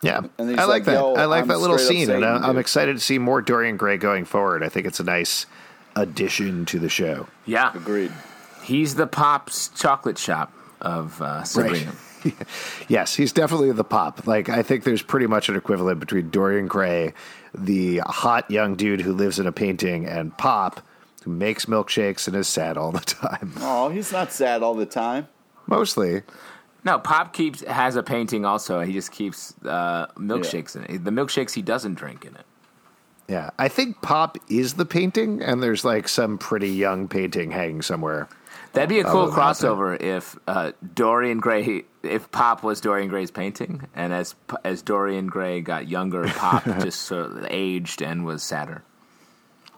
Yeah, 0.00 0.20
And 0.38 0.50
he's 0.50 0.58
I 0.58 0.62
like 0.64 0.68
like, 0.68 0.84
that. 0.84 0.96
I 0.96 1.24
like 1.24 1.42
I'm 1.42 1.48
that 1.48 1.58
little 1.58 1.76
straight 1.78 2.02
up 2.02 2.06
scene, 2.06 2.10
and 2.10 2.24
I, 2.24 2.36
I'm 2.36 2.52
dude." 2.52 2.60
excited 2.60 2.94
to 2.94 3.00
see 3.00 3.18
more 3.18 3.42
Dorian 3.42 3.76
Gray 3.76 3.96
going 3.96 4.24
forward. 4.24 4.62
I 4.62 4.68
think 4.68 4.86
it's 4.86 5.00
a 5.00 5.04
nice 5.04 5.46
addition 5.96 6.66
to 6.66 6.78
the 6.78 6.88
show. 6.88 7.26
Yeah. 7.46 7.72
Agreed. 7.74 8.12
He's 8.62 8.94
the 8.94 9.06
Pop's 9.08 9.68
chocolate 9.70 10.18
shop 10.18 10.52
of 10.80 11.20
uh, 11.20 11.42
Sabrina. 11.44 11.92
Yes, 12.88 13.14
he's 13.14 13.32
definitely 13.32 13.70
the 13.72 13.84
pop. 13.84 14.26
Like 14.26 14.48
I 14.48 14.62
think 14.64 14.82
there's 14.82 15.02
pretty 15.02 15.26
much 15.28 15.48
an 15.48 15.54
equivalent 15.56 16.00
between 16.00 16.30
Dorian 16.30 16.66
Gray, 16.66 17.14
the 17.54 17.98
hot 17.98 18.50
young 18.50 18.74
dude 18.74 19.00
who 19.00 19.12
lives 19.12 19.38
in 19.38 19.46
a 19.46 19.52
painting, 19.52 20.04
and 20.04 20.36
Pop, 20.36 20.80
who 21.22 21.30
makes 21.30 21.66
milkshakes 21.66 22.26
and 22.26 22.36
is 22.36 22.48
sad 22.48 22.76
all 22.76 22.90
the 22.90 22.98
time. 23.06 23.52
Oh, 23.60 23.88
he's 23.88 24.10
not 24.10 24.32
sad 24.32 24.64
all 24.64 24.74
the 24.74 24.84
time. 24.84 25.28
Mostly. 25.68 26.22
No, 26.88 26.98
Pop 26.98 27.34
keeps 27.34 27.60
has 27.64 27.96
a 27.96 28.02
painting 28.02 28.46
also. 28.46 28.80
He 28.80 28.94
just 28.94 29.12
keeps 29.12 29.52
uh, 29.62 30.06
milkshakes 30.16 30.74
in 30.74 30.84
it. 30.84 31.04
The 31.04 31.10
milkshakes 31.10 31.52
he 31.52 31.60
doesn't 31.60 31.96
drink 31.96 32.24
in 32.24 32.34
it. 32.34 32.46
Yeah. 33.28 33.50
I 33.58 33.68
think 33.68 34.00
Pop 34.00 34.38
is 34.48 34.72
the 34.72 34.86
painting, 34.86 35.42
and 35.42 35.62
there's 35.62 35.84
like 35.84 36.08
some 36.08 36.38
pretty 36.38 36.70
young 36.70 37.06
painting 37.06 37.50
hanging 37.50 37.82
somewhere. 37.82 38.26
That'd 38.72 38.88
be 38.88 39.00
a 39.00 39.04
cool 39.04 39.24
Other 39.24 39.26
than 39.26 39.34
that, 39.34 39.56
crossover 39.56 40.00
if 40.00 40.36
uh, 40.46 40.72
Dorian 40.94 41.40
Gray, 41.40 41.84
if 42.02 42.30
Pop 42.30 42.62
was 42.62 42.80
Dorian 42.80 43.08
Gray's 43.08 43.30
painting, 43.30 43.86
and 43.94 44.14
as 44.14 44.34
as 44.64 44.80
Dorian 44.80 45.26
Gray 45.26 45.60
got 45.60 45.88
younger, 45.88 46.26
Pop 46.26 46.64
just 46.80 47.02
sort 47.02 47.26
of 47.26 47.46
aged 47.50 48.00
and 48.00 48.24
was 48.24 48.42
sadder. 48.42 48.82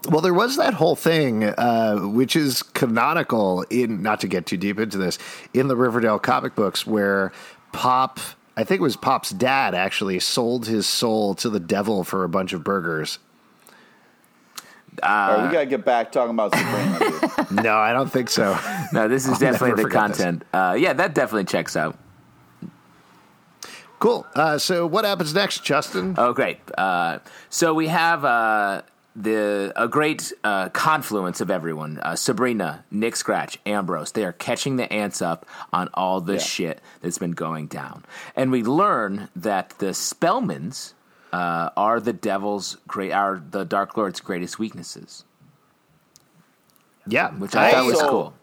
Well, 0.09 0.21
there 0.23 0.33
was 0.35 0.57
that 0.57 0.73
whole 0.75 0.97
thing, 0.97 1.45
uh, 1.45 1.97
which 1.99 2.35
is 2.35 2.63
canonical 2.63 3.63
in, 3.69 4.03
not 4.03 4.21
to 4.21 4.29
get 4.29 4.47
too 4.47 4.57
deep 4.57 4.79
into 4.81 4.97
this, 4.97 5.19
in 5.53 5.69
the 5.69 5.77
Riverdale 5.77 6.19
comic 6.19 6.55
books, 6.55 6.87
where 6.87 7.33
Pop, 7.73 8.19
I 8.57 8.65
think 8.65 8.81
it 8.81 8.83
was 8.83 8.97
Pop's 8.97 9.31
dad, 9.31 9.75
actually 9.75 10.19
sold 10.21 10.67
his 10.67 10.87
soul 10.87 11.35
to 11.37 11.51
the 11.51 11.61
devil 11.61 12.03
for 12.03 12.25
a 12.25 12.29
bunch 12.31 12.53
of 12.55 12.65
burgers. 12.65 13.19
All 15.03 15.09
Uh, 15.09 15.37
right, 15.37 15.47
we 15.47 15.53
gotta 15.53 15.67
get 15.67 15.85
back 15.85 16.11
talking 16.13 16.31
about 16.35 16.55
Sabrina. 16.55 17.47
No, 17.63 17.77
I 17.77 17.93
don't 17.93 18.11
think 18.11 18.31
so. 18.31 18.59
No, 18.93 19.07
this 19.07 19.25
is 19.27 19.35
I'll 19.35 19.39
definitely 19.39 19.85
the 19.85 19.91
content. 19.91 20.45
Uh, 20.53 20.77
yeah, 20.79 20.93
that 20.95 21.15
definitely 21.15 21.45
checks 21.45 21.77
out. 21.77 21.97
Cool. 23.99 24.27
Uh, 24.35 24.57
so, 24.59 24.87
what 24.87 25.05
happens 25.05 25.35
next, 25.35 25.63
Justin? 25.63 26.15
Oh, 26.17 26.33
great! 26.33 26.59
Uh, 26.79 27.19
so 27.51 27.75
we 27.75 27.89
have 27.89 28.25
uh, 28.25 28.83
the 29.23 29.73
a 29.77 29.89
great 29.89 30.33
uh, 30.45 30.69
confluence 30.71 31.41
of 31.41 31.51
everyone: 31.51 31.99
uh, 32.03 32.17
Sabrina, 32.17 32.85
Nick 32.91 33.17
Scratch, 33.17 33.59
Ambrose. 33.67 34.13
They 34.13 34.25
are 34.25 34.33
catching 34.33 34.77
the 34.77 34.91
ants 34.93 35.21
up 35.23 35.47
on 35.73 35.89
all 35.95 36.21
the 36.21 36.35
Yeah. 36.35 36.39
shit 36.41 36.81
that's 37.01 37.19
been 37.19 37.33
going 37.33 37.67
down, 37.67 38.05
and 38.35 38.51
we 38.51 38.63
learn 38.63 39.29
that 39.37 39.71
the 39.79 39.93
Spellmans 39.93 40.95
uh, 41.33 41.71
are 41.77 42.01
the 42.01 42.13
devil's 42.13 42.77
great, 42.89 43.13
are 43.13 43.43
the 43.51 43.65
Dark 43.65 43.97
Lord's 43.97 44.21
greatest 44.21 44.59
weaknesses, 44.59 45.25
yeah, 47.07 47.31
which 47.31 47.55
I 47.55 47.73
thought 47.73 47.87
was 47.87 48.03
cool. 48.03 48.35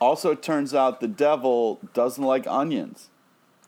also, 0.00 0.32
it 0.32 0.42
turns 0.42 0.74
out 0.74 1.00
the 1.00 1.08
devil 1.08 1.80
doesn't 1.94 2.22
like 2.24 2.46
onions. 2.46 3.08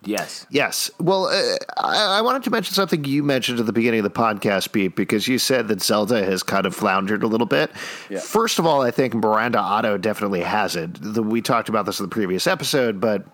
Yes, 0.05 0.47
Yes. 0.51 0.91
Well, 0.99 1.27
uh, 1.27 1.57
I, 1.77 2.19
I 2.19 2.21
wanted 2.23 2.43
to 2.45 2.51
mention 2.51 2.75
something 2.75 3.05
you 3.05 3.23
mentioned 3.23 3.61
at 3.61 3.67
the 3.67 3.73
beginning 3.73 4.01
of 4.01 4.05
the 4.05 4.11
podcast, 4.11 4.73
Pete, 4.73 4.97
because 4.97 5.29
you 5.29 5.38
said 5.38 5.69
that 5.69 5.81
Zelda 5.81 6.25
has 6.25 6.43
kind 6.43 6.67
of 6.67 6.75
floundered 6.75 7.23
a 7.23 7.27
little 7.27 7.47
bit. 7.47 7.71
Yeah. 8.11 8.19
First 8.19 8.59
of 8.59 8.67
all, 8.67 8.83
I 8.83 8.91
think 8.91 9.15
Miranda 9.15 9.59
Otto 9.59 9.99
definitely 9.99 10.41
has 10.41 10.75
it. 10.77 10.91
The, 11.01 11.23
we 11.23 11.41
talked 11.41 11.69
about 11.69 11.87
this 11.87 12.01
in 12.01 12.07
the 12.07 12.11
previous 12.11 12.47
episode, 12.47 13.01
but 13.01 13.25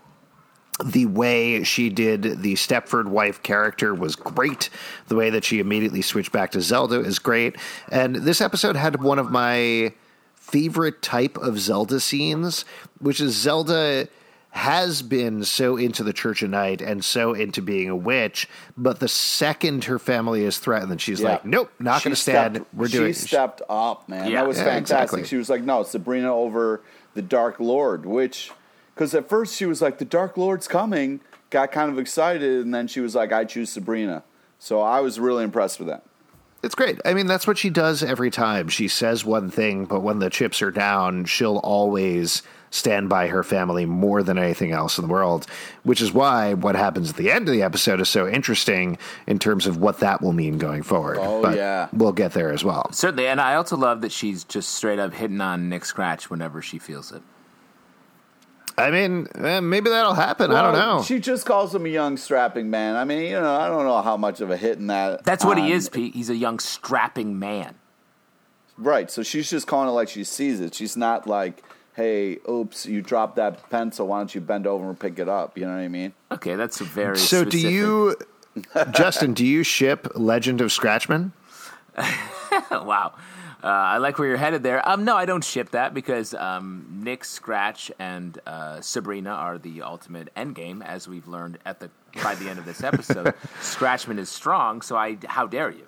the 0.84 1.06
way 1.06 1.64
she 1.64 1.88
did 1.88 2.22
the 2.42 2.54
Stepford 2.54 3.06
wife 3.06 3.42
character 3.42 3.94
was 3.94 4.14
great. 4.14 4.70
The 5.08 5.16
way 5.16 5.30
that 5.30 5.44
she 5.44 5.58
immediately 5.58 6.02
switched 6.02 6.32
back 6.32 6.52
to 6.52 6.60
Zelda 6.60 7.00
is 7.00 7.18
great. 7.18 7.56
And 7.90 8.16
this 8.16 8.40
episode 8.40 8.76
had 8.76 9.02
one 9.02 9.18
of 9.18 9.30
my 9.30 9.92
favorite 10.36 11.02
type 11.02 11.36
of 11.36 11.58
Zelda 11.58 12.00
scenes, 12.00 12.64
which 13.00 13.20
is 13.20 13.34
Zelda 13.34 14.08
has 14.50 15.02
been 15.02 15.44
so 15.44 15.76
into 15.76 16.02
the 16.02 16.12
Church 16.12 16.42
of 16.42 16.50
Night 16.50 16.80
and 16.80 17.04
so 17.04 17.34
into 17.34 17.60
being 17.62 17.88
a 17.90 17.96
witch, 17.96 18.48
but 18.76 18.98
the 18.98 19.08
second 19.08 19.84
her 19.84 19.98
family 19.98 20.42
is 20.44 20.58
threatened, 20.58 21.00
she's 21.00 21.20
Yeah. 21.20 21.32
like, 21.32 21.44
"Nope, 21.44 21.70
not 21.78 22.02
going 22.02 22.14
to 22.14 22.20
stand. 22.20 22.56
stepped- 22.56 22.74
We're 22.74 22.88
doing." 22.88 23.12
She 23.12 23.20
stepped 23.20 23.62
up, 23.68 24.08
man. 24.08 24.30
Yeah. 24.30 24.40
that 24.40 24.48
was 24.48 24.56
Yeah, 24.58 24.64
fantastic. 24.64 24.80
exactly. 25.20 25.24
She 25.26 25.36
was 25.36 25.48
like, 25.50 25.62
"No, 25.62 25.82
Sabrina 25.82 26.34
over 26.34 26.80
the 27.14 27.22
Dark 27.22 27.60
Lord," 27.60 28.06
which 28.06 28.50
because 28.94 29.14
at 29.14 29.28
first 29.28 29.54
she 29.54 29.66
was 29.66 29.80
like, 29.82 29.98
"The 29.98 30.04
Dark 30.04 30.36
Lord's 30.36 30.66
coming." 30.66 31.20
Got 31.50 31.72
kind 31.72 31.90
of 31.90 31.98
excited, 31.98 32.64
and 32.64 32.74
then 32.74 32.88
she 32.88 33.00
was 33.00 33.14
like, 33.14 33.32
"I 33.32 33.44
choose 33.44 33.70
Sabrina." 33.70 34.22
So 34.58 34.80
I 34.80 35.00
was 35.00 35.20
really 35.20 35.44
impressed 35.44 35.78
with 35.78 35.88
that. 35.88 36.02
It's 36.62 36.74
great. 36.74 37.00
I 37.04 37.14
mean, 37.14 37.26
that's 37.28 37.46
what 37.46 37.56
she 37.56 37.70
does 37.70 38.02
every 38.02 38.30
time. 38.30 38.68
She 38.68 38.88
says 38.88 39.24
one 39.24 39.48
thing, 39.50 39.84
but 39.84 40.00
when 40.00 40.18
the 40.18 40.28
chips 40.28 40.60
are 40.60 40.72
down, 40.72 41.24
she'll 41.26 41.58
always 41.58 42.42
stand 42.70 43.08
by 43.08 43.28
her 43.28 43.42
family 43.42 43.86
more 43.86 44.22
than 44.22 44.38
anything 44.38 44.72
else 44.72 44.98
in 44.98 45.06
the 45.06 45.12
world, 45.12 45.46
which 45.82 46.00
is 46.00 46.12
why 46.12 46.54
what 46.54 46.74
happens 46.74 47.10
at 47.10 47.16
the 47.16 47.30
end 47.30 47.48
of 47.48 47.52
the 47.52 47.62
episode 47.62 48.00
is 48.00 48.08
so 48.08 48.28
interesting 48.28 48.98
in 49.26 49.38
terms 49.38 49.66
of 49.66 49.76
what 49.76 50.00
that 50.00 50.20
will 50.20 50.32
mean 50.32 50.58
going 50.58 50.82
forward. 50.82 51.18
Oh, 51.20 51.42
but 51.42 51.56
yeah. 51.56 51.88
We'll 51.92 52.12
get 52.12 52.32
there 52.32 52.52
as 52.52 52.64
well. 52.64 52.90
certainly, 52.92 53.26
and 53.26 53.40
I 53.40 53.54
also 53.54 53.76
love 53.76 54.02
that 54.02 54.12
she's 54.12 54.44
just 54.44 54.70
straight 54.70 54.98
up 54.98 55.14
hitting 55.14 55.40
on 55.40 55.68
Nick 55.68 55.84
Scratch 55.84 56.30
whenever 56.30 56.62
she 56.62 56.78
feels 56.78 57.12
it. 57.12 57.22
I 58.78 58.92
mean, 58.92 59.26
eh, 59.34 59.58
maybe 59.58 59.90
that'll 59.90 60.14
happen. 60.14 60.52
I 60.52 60.62
don't 60.62 60.74
know. 60.74 61.02
She 61.02 61.18
just 61.18 61.44
calls 61.44 61.74
him 61.74 61.84
a 61.84 61.88
young 61.88 62.16
strapping 62.16 62.70
man. 62.70 62.94
I 62.94 63.04
mean, 63.04 63.22
you 63.22 63.32
know, 63.32 63.56
I 63.56 63.66
don't 63.66 63.84
know 63.84 64.00
how 64.02 64.16
much 64.16 64.40
of 64.40 64.52
a 64.52 64.56
hit 64.56 64.78
in 64.78 64.86
that. 64.86 65.24
That's 65.24 65.44
what 65.44 65.58
he 65.58 65.72
is, 65.72 65.88
Pete. 65.88 66.14
He's 66.14 66.30
a 66.30 66.36
young 66.36 66.60
strapping 66.60 67.40
man. 67.40 67.74
Right. 68.76 69.10
So 69.10 69.24
she's 69.24 69.50
just 69.50 69.66
calling 69.66 69.88
it 69.88 69.92
like 69.92 70.08
she 70.08 70.22
sees 70.22 70.60
it. 70.60 70.74
She's 70.74 70.96
not 70.96 71.26
like, 71.26 71.64
"Hey, 71.98 72.38
oops, 72.48 72.86
you 72.86 73.02
dropped 73.02 73.34
that 73.36 73.68
pencil. 73.70 74.06
Why 74.06 74.20
don't 74.20 74.32
you 74.32 74.40
bend 74.40 74.68
over 74.68 74.88
and 74.88 74.98
pick 74.98 75.18
it 75.18 75.28
up?" 75.28 75.58
You 75.58 75.66
know 75.66 75.72
what 75.72 75.80
I 75.80 75.88
mean? 75.88 76.12
Okay, 76.30 76.54
that's 76.54 76.80
a 76.80 76.84
very 76.84 77.18
So, 77.18 77.44
do 77.44 77.58
you, 77.58 78.16
Justin, 78.92 79.34
do 79.34 79.44
you 79.44 79.64
ship 79.64 80.06
Legend 80.14 80.60
of 80.60 80.68
Scratchman? 80.68 81.32
wow. 82.70 83.14
Uh, 83.62 83.66
I 83.66 83.96
like 83.96 84.20
where 84.20 84.28
you're 84.28 84.36
headed 84.36 84.62
there. 84.62 84.88
Um, 84.88 85.04
no, 85.04 85.16
I 85.16 85.24
don't 85.24 85.42
ship 85.42 85.72
that 85.72 85.92
because 85.92 86.32
um, 86.34 86.86
Nick 87.02 87.24
Scratch 87.24 87.90
and 87.98 88.38
uh, 88.46 88.80
Sabrina 88.80 89.30
are 89.30 89.58
the 89.58 89.82
ultimate 89.82 90.32
endgame, 90.36 90.84
as 90.84 91.08
we've 91.08 91.26
learned 91.26 91.58
at 91.66 91.80
the 91.80 91.90
by 92.22 92.36
the 92.36 92.48
end 92.48 92.60
of 92.60 92.64
this 92.64 92.84
episode. 92.84 93.26
Scratchman 93.60 94.18
is 94.18 94.28
strong, 94.28 94.80
so 94.80 94.96
I 94.96 95.18
how 95.26 95.48
dare 95.48 95.70
you? 95.70 95.86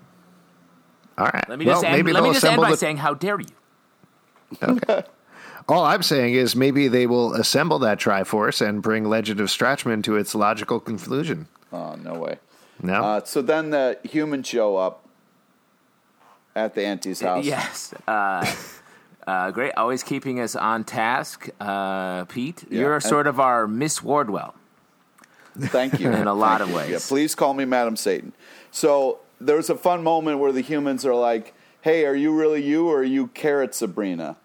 All 1.16 1.27
right. 1.33 1.49
Let 1.49 1.61
me 1.61 1.66
well, 1.66 1.77
just 1.77 1.85
end, 1.85 2.12
let 2.12 2.23
me 2.25 2.33
just 2.33 2.44
end 2.44 2.61
by 2.61 2.70
the- 2.70 2.77
saying 2.77 2.96
how 2.96 3.14
dare 3.14 3.40
you? 3.40 5.05
All 5.68 5.85
I'm 5.85 6.03
saying 6.03 6.35
is 6.35 6.57
maybe 6.57 6.88
they 6.88 7.07
will 7.07 7.35
assemble 7.35 7.79
that 7.81 7.99
Triforce 7.99 8.66
and 8.66 8.83
bring 8.83 9.05
Legend 9.05 9.40
of 9.40 9.49
Scratchman 9.49 10.03
to 10.05 10.16
its 10.16 10.35
logical 10.35 10.81
conclusion. 10.81 11.46
Oh 11.73 11.94
no 11.94 12.14
way. 12.14 12.38
No? 12.83 13.03
Uh, 13.05 13.25
so 13.25 13.42
then 13.42 13.70
the 13.70 13.99
humans 14.03 14.49
show 14.49 14.77
up 14.77 15.07
at 16.57 16.75
the 16.75 16.83
auntie's 16.85 17.20
house. 17.20 17.44
Yes. 17.44 17.94
Uh, 18.09 18.44
uh, 19.27 19.51
great. 19.51 19.73
Always 19.77 20.03
keeping 20.03 20.40
us 20.40 20.57
on 20.57 20.85
task, 20.85 21.49
uh, 21.61 22.25
Pete. 22.25 22.64
Yeah, 22.70 22.81
You're 22.81 22.94
and- 22.94 23.03
sort 23.03 23.27
of 23.27 23.38
our 23.38 23.66
Miss 23.68 24.03
Wardwell. 24.03 24.55
Thank 25.59 26.01
you. 26.01 26.11
In 26.12 26.27
a 26.27 26.35
lot 26.35 26.59
Thank 26.59 26.62
of 26.62 26.68
you. 26.70 26.77
ways. 26.77 26.90
Yeah, 26.90 26.99
please 27.07 27.35
call 27.35 27.55
me 27.55 27.64
Madam 27.64 27.96
Satan. 27.96 28.33
So 28.70 29.20
there's 29.40 29.68
a 29.68 29.77
fun 29.77 30.03
moment 30.03 30.38
where 30.38 30.53
the 30.53 30.61
humans 30.62 31.05
are 31.05 31.14
like, 31.14 31.55
"Hey, 31.83 32.07
are 32.07 32.14
you 32.14 32.33
really 32.33 32.62
you, 32.62 32.88
or 32.88 32.99
are 33.01 33.05
you 33.05 33.27
Carrot 33.29 33.75
Sabrina?" 33.75 34.37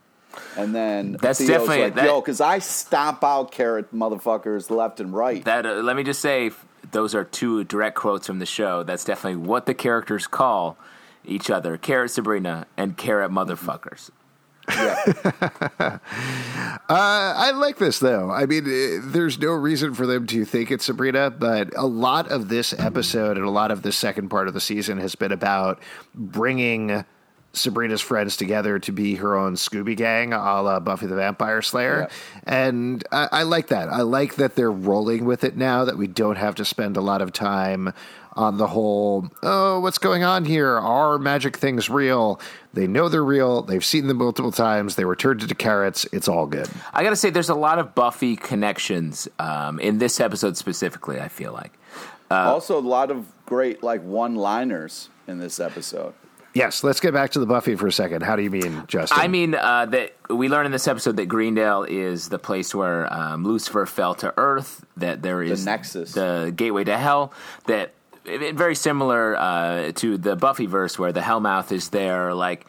And 0.57 0.73
then 0.75 1.17
That's 1.21 1.39
Theo's 1.39 1.49
definitely- 1.49 1.81
like, 1.83 1.95
that- 1.95 2.05
yo, 2.05 2.21
because 2.21 2.41
I 2.41 2.59
stomp 2.59 3.23
out 3.23 3.51
carrot 3.51 3.93
motherfuckers 3.93 4.69
left 4.69 4.99
and 4.99 5.13
right. 5.13 5.43
That 5.45 5.65
uh, 5.65 5.73
let 5.75 5.95
me 5.95 6.03
just 6.03 6.21
say, 6.21 6.51
those 6.91 7.13
are 7.15 7.23
two 7.23 7.63
direct 7.63 7.95
quotes 7.95 8.27
from 8.27 8.39
the 8.39 8.45
show. 8.45 8.83
That's 8.83 9.03
definitely 9.03 9.41
what 9.45 9.65
the 9.65 9.73
characters 9.73 10.27
call 10.27 10.77
each 11.25 11.49
other: 11.49 11.77
Carrot 11.77 12.11
Sabrina 12.11 12.67
and 12.77 12.95
Carrot 12.97 13.31
motherfuckers. 13.31 14.11
yeah. 14.69 14.95
I 16.89 17.51
like 17.51 17.77
this 17.77 17.99
though. 17.99 18.31
I 18.31 18.45
mean, 18.45 18.65
eh, 18.65 18.99
there's 19.03 19.37
no 19.39 19.51
reason 19.51 19.93
for 19.93 20.05
them 20.07 20.25
to 20.27 20.45
think 20.45 20.71
it's 20.71 20.85
Sabrina, 20.85 21.29
but 21.29 21.75
a 21.75 21.85
lot 21.85 22.29
of 22.31 22.49
this 22.49 22.73
episode 22.77 23.37
and 23.37 23.45
a 23.45 23.49
lot 23.51 23.71
of 23.71 23.81
the 23.83 23.91
second 23.91 24.29
part 24.29 24.47
of 24.47 24.53
the 24.53 24.61
season 24.61 24.97
has 24.99 25.15
been 25.15 25.31
about 25.31 25.79
bringing 26.13 27.05
Sabrina's 27.55 28.01
friends 28.01 28.37
together 28.37 28.79
to 28.79 28.91
be 28.91 29.15
her 29.15 29.35
own 29.35 29.55
Scooby 29.55 29.95
Gang, 29.95 30.33
a 30.33 30.61
la 30.61 30.79
Buffy 30.79 31.07
the 31.07 31.15
Vampire 31.15 31.61
Slayer, 31.61 32.09
and 32.43 33.03
I, 33.11 33.29
I 33.31 33.43
like 33.43 33.67
that. 33.67 33.89
I 33.89 34.01
like 34.01 34.35
that 34.35 34.55
they're 34.55 34.71
rolling 34.71 35.25
with 35.25 35.43
it 35.43 35.57
now. 35.57 35.85
That 35.85 35.97
we 35.97 36.07
don't 36.07 36.37
have 36.37 36.55
to 36.55 36.65
spend 36.65 36.97
a 36.97 37.01
lot 37.01 37.21
of 37.21 37.31
time 37.33 37.93
on 38.33 38.57
the 38.57 38.67
whole. 38.67 39.29
Oh, 39.41 39.79
what's 39.79 39.97
going 39.97 40.23
on 40.23 40.45
here? 40.45 40.77
Are 40.77 41.17
magic 41.17 41.57
things 41.57 41.89
real? 41.89 42.39
They 42.73 42.87
know 42.87 43.07
they're 43.07 43.23
real. 43.23 43.61
They've 43.61 43.85
seen 43.85 44.07
them 44.07 44.17
multiple 44.17 44.51
times. 44.51 44.95
They 44.95 45.05
were 45.05 45.15
turned 45.15 45.41
into 45.41 45.55
carrots. 45.55 46.05
It's 46.11 46.27
all 46.27 46.45
good. 46.45 46.69
I 46.93 47.03
got 47.03 47.11
to 47.11 47.15
say, 47.15 47.29
there's 47.29 47.49
a 47.49 47.55
lot 47.55 47.79
of 47.79 47.95
Buffy 47.95 48.35
connections 48.35 49.27
um, 49.39 49.79
in 49.79 49.99
this 49.99 50.19
episode 50.19 50.57
specifically. 50.57 51.19
I 51.19 51.29
feel 51.29 51.53
like. 51.53 51.71
also, 52.29 52.77
a 52.77 52.81
lot 52.81 53.11
of 53.11 53.25
great 53.45 53.81
like 53.83 54.03
one-liners 54.03 55.09
in 55.27 55.39
this 55.39 55.59
episode. 55.59 56.13
Yes, 56.55 56.83
let's 56.85 57.01
get 57.01 57.13
back 57.13 57.31
to 57.31 57.39
the 57.39 57.45
Buffy 57.45 57.75
for 57.75 57.85
a 57.87 57.91
second. 57.91 58.23
How 58.23 58.35
do 58.37 58.41
you 58.41 58.49
mean, 58.49 58.85
Justin? 58.87 59.19
I 59.19 59.27
mean 59.27 59.55
uh, 59.55 59.85
that 59.87 60.15
we 60.29 60.47
learn 60.47 60.65
in 60.65 60.71
this 60.71 60.87
episode 60.87 61.17
that 61.17 61.25
Greendale 61.27 61.83
is 61.83 62.29
the 62.29 62.39
place 62.39 62.73
where 62.73 63.11
um, 63.13 63.43
Lucifer 63.43 63.85
fell 63.85 64.15
to 64.15 64.33
Earth. 64.37 64.83
That 64.95 65.21
there 65.21 65.43
is 65.43 65.65
nexus. 65.65 66.13
the 66.13 66.53
gateway 66.55 66.85
to 66.85 66.97
hell. 66.97 67.33
That 67.67 67.91
it, 68.23 68.41
it- 68.41 68.55
very 68.55 68.73
similar 68.75 69.35
uh, 69.37 69.91
to 69.95 70.17
the 70.17 70.37
Buffy 70.37 70.65
verse, 70.65 70.97
where 70.97 71.11
the 71.11 71.19
Hellmouth 71.19 71.73
is 71.73 71.89
there. 71.89 72.33
Like 72.33 72.65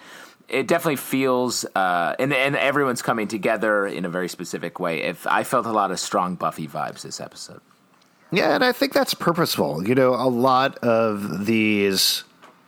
it 0.49 0.67
definitely 0.67 0.97
feels, 0.97 1.65
uh, 1.77 2.17
and 2.19 2.33
and 2.33 2.57
everyone's 2.57 3.03
coming 3.03 3.29
together 3.29 3.87
in 3.87 4.05
a 4.05 4.09
very 4.09 4.29
specific 4.29 4.81
way. 4.81 5.03
If 5.03 5.29
I 5.29 5.45
felt 5.45 5.65
a 5.65 5.73
lot 5.73 5.93
of 5.93 6.01
strong 6.01 6.35
Buffy 6.35 6.67
vibes 6.67 7.03
this 7.03 7.21
episode. 7.21 7.61
yeah, 8.33 8.55
and 8.57 8.65
I 8.65 8.73
think 8.73 8.93
that's 8.93 9.15
purposeful. 9.15 9.87
You 9.87 9.95
know, 9.95 10.15
a 10.15 10.27
lot 10.29 10.77
of 10.79 11.47
these 11.47 12.25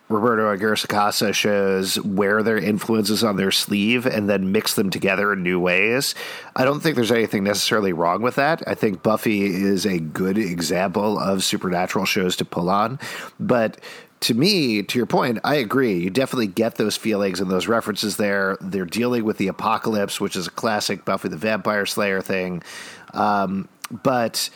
Roberto 0.09 0.51
Aguirre 0.51 0.77
Sacasa 0.77 1.35
shows 1.35 2.01
wear 2.01 2.43
their 2.43 2.59
influences 2.59 3.23
on 3.23 3.37
their 3.37 3.51
sleeve 3.51 4.07
and 4.07 4.29
then 4.29 4.53
mix 4.53 4.75
them 4.75 4.91
together 4.91 5.33
in 5.33 5.43
new 5.43 5.61
ways. 5.61 6.15
I 6.57 6.65
don't 6.65 6.81
think 6.81 6.97
there's 6.97 7.13
anything 7.13 7.45
necessarily 7.45 7.93
wrong 7.93 8.23
with 8.23 8.37
that. 8.37 8.63
I 8.67 8.75
think 8.75 9.03
Buffy 9.03 9.45
is 9.47 9.85
a 9.85 9.99
good 9.99 10.39
example 10.39 11.19
of 11.19 11.45
supernatural 11.45 12.07
shows 12.07 12.37
to 12.37 12.45
pull 12.45 12.71
on, 12.71 12.99
but 13.39 13.79
to 14.21 14.35
me, 14.35 14.83
to 14.83 14.99
your 14.99 15.07
point, 15.07 15.39
I 15.45 15.57
agree. 15.57 15.95
You 15.95 16.11
definitely 16.11 16.49
get 16.49 16.75
those 16.75 16.97
feelings 16.97 17.41
and 17.41 17.51
those 17.51 17.69
references 17.69 18.17
there. 18.17 18.57
They're 18.61 18.85
dealing 18.85 19.25
with 19.25 19.39
the 19.39 19.49
apocalypse, 19.49 20.21
which 20.21 20.35
is 20.35 20.49
a 20.49 20.51
classic 20.51 21.05
Buffy 21.05 21.29
the 21.29 21.37
Vampire 21.37 21.87
Slayer 21.87 22.21
thing. 22.21 22.63
Um, 23.15 23.69
but 24.03 24.51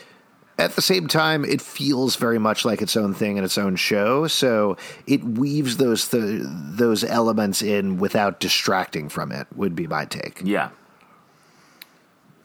at 0.58 0.76
the 0.76 0.82
same 0.82 1.08
time, 1.08 1.44
it 1.44 1.60
feels 1.60 2.16
very 2.16 2.38
much 2.38 2.64
like 2.64 2.82
its 2.82 2.96
own 2.96 3.14
thing 3.14 3.38
and 3.38 3.44
its 3.44 3.58
own 3.58 3.76
show. 3.76 4.26
So 4.26 4.76
it 5.06 5.24
weaves 5.24 5.78
those 5.78 6.08
th- 6.08 6.42
those 6.44 7.04
elements 7.04 7.62
in 7.62 7.98
without 7.98 8.40
distracting 8.40 9.08
from 9.08 9.32
it. 9.32 9.46
Would 9.54 9.74
be 9.74 9.86
my 9.86 10.04
take. 10.04 10.40
Yeah. 10.44 10.70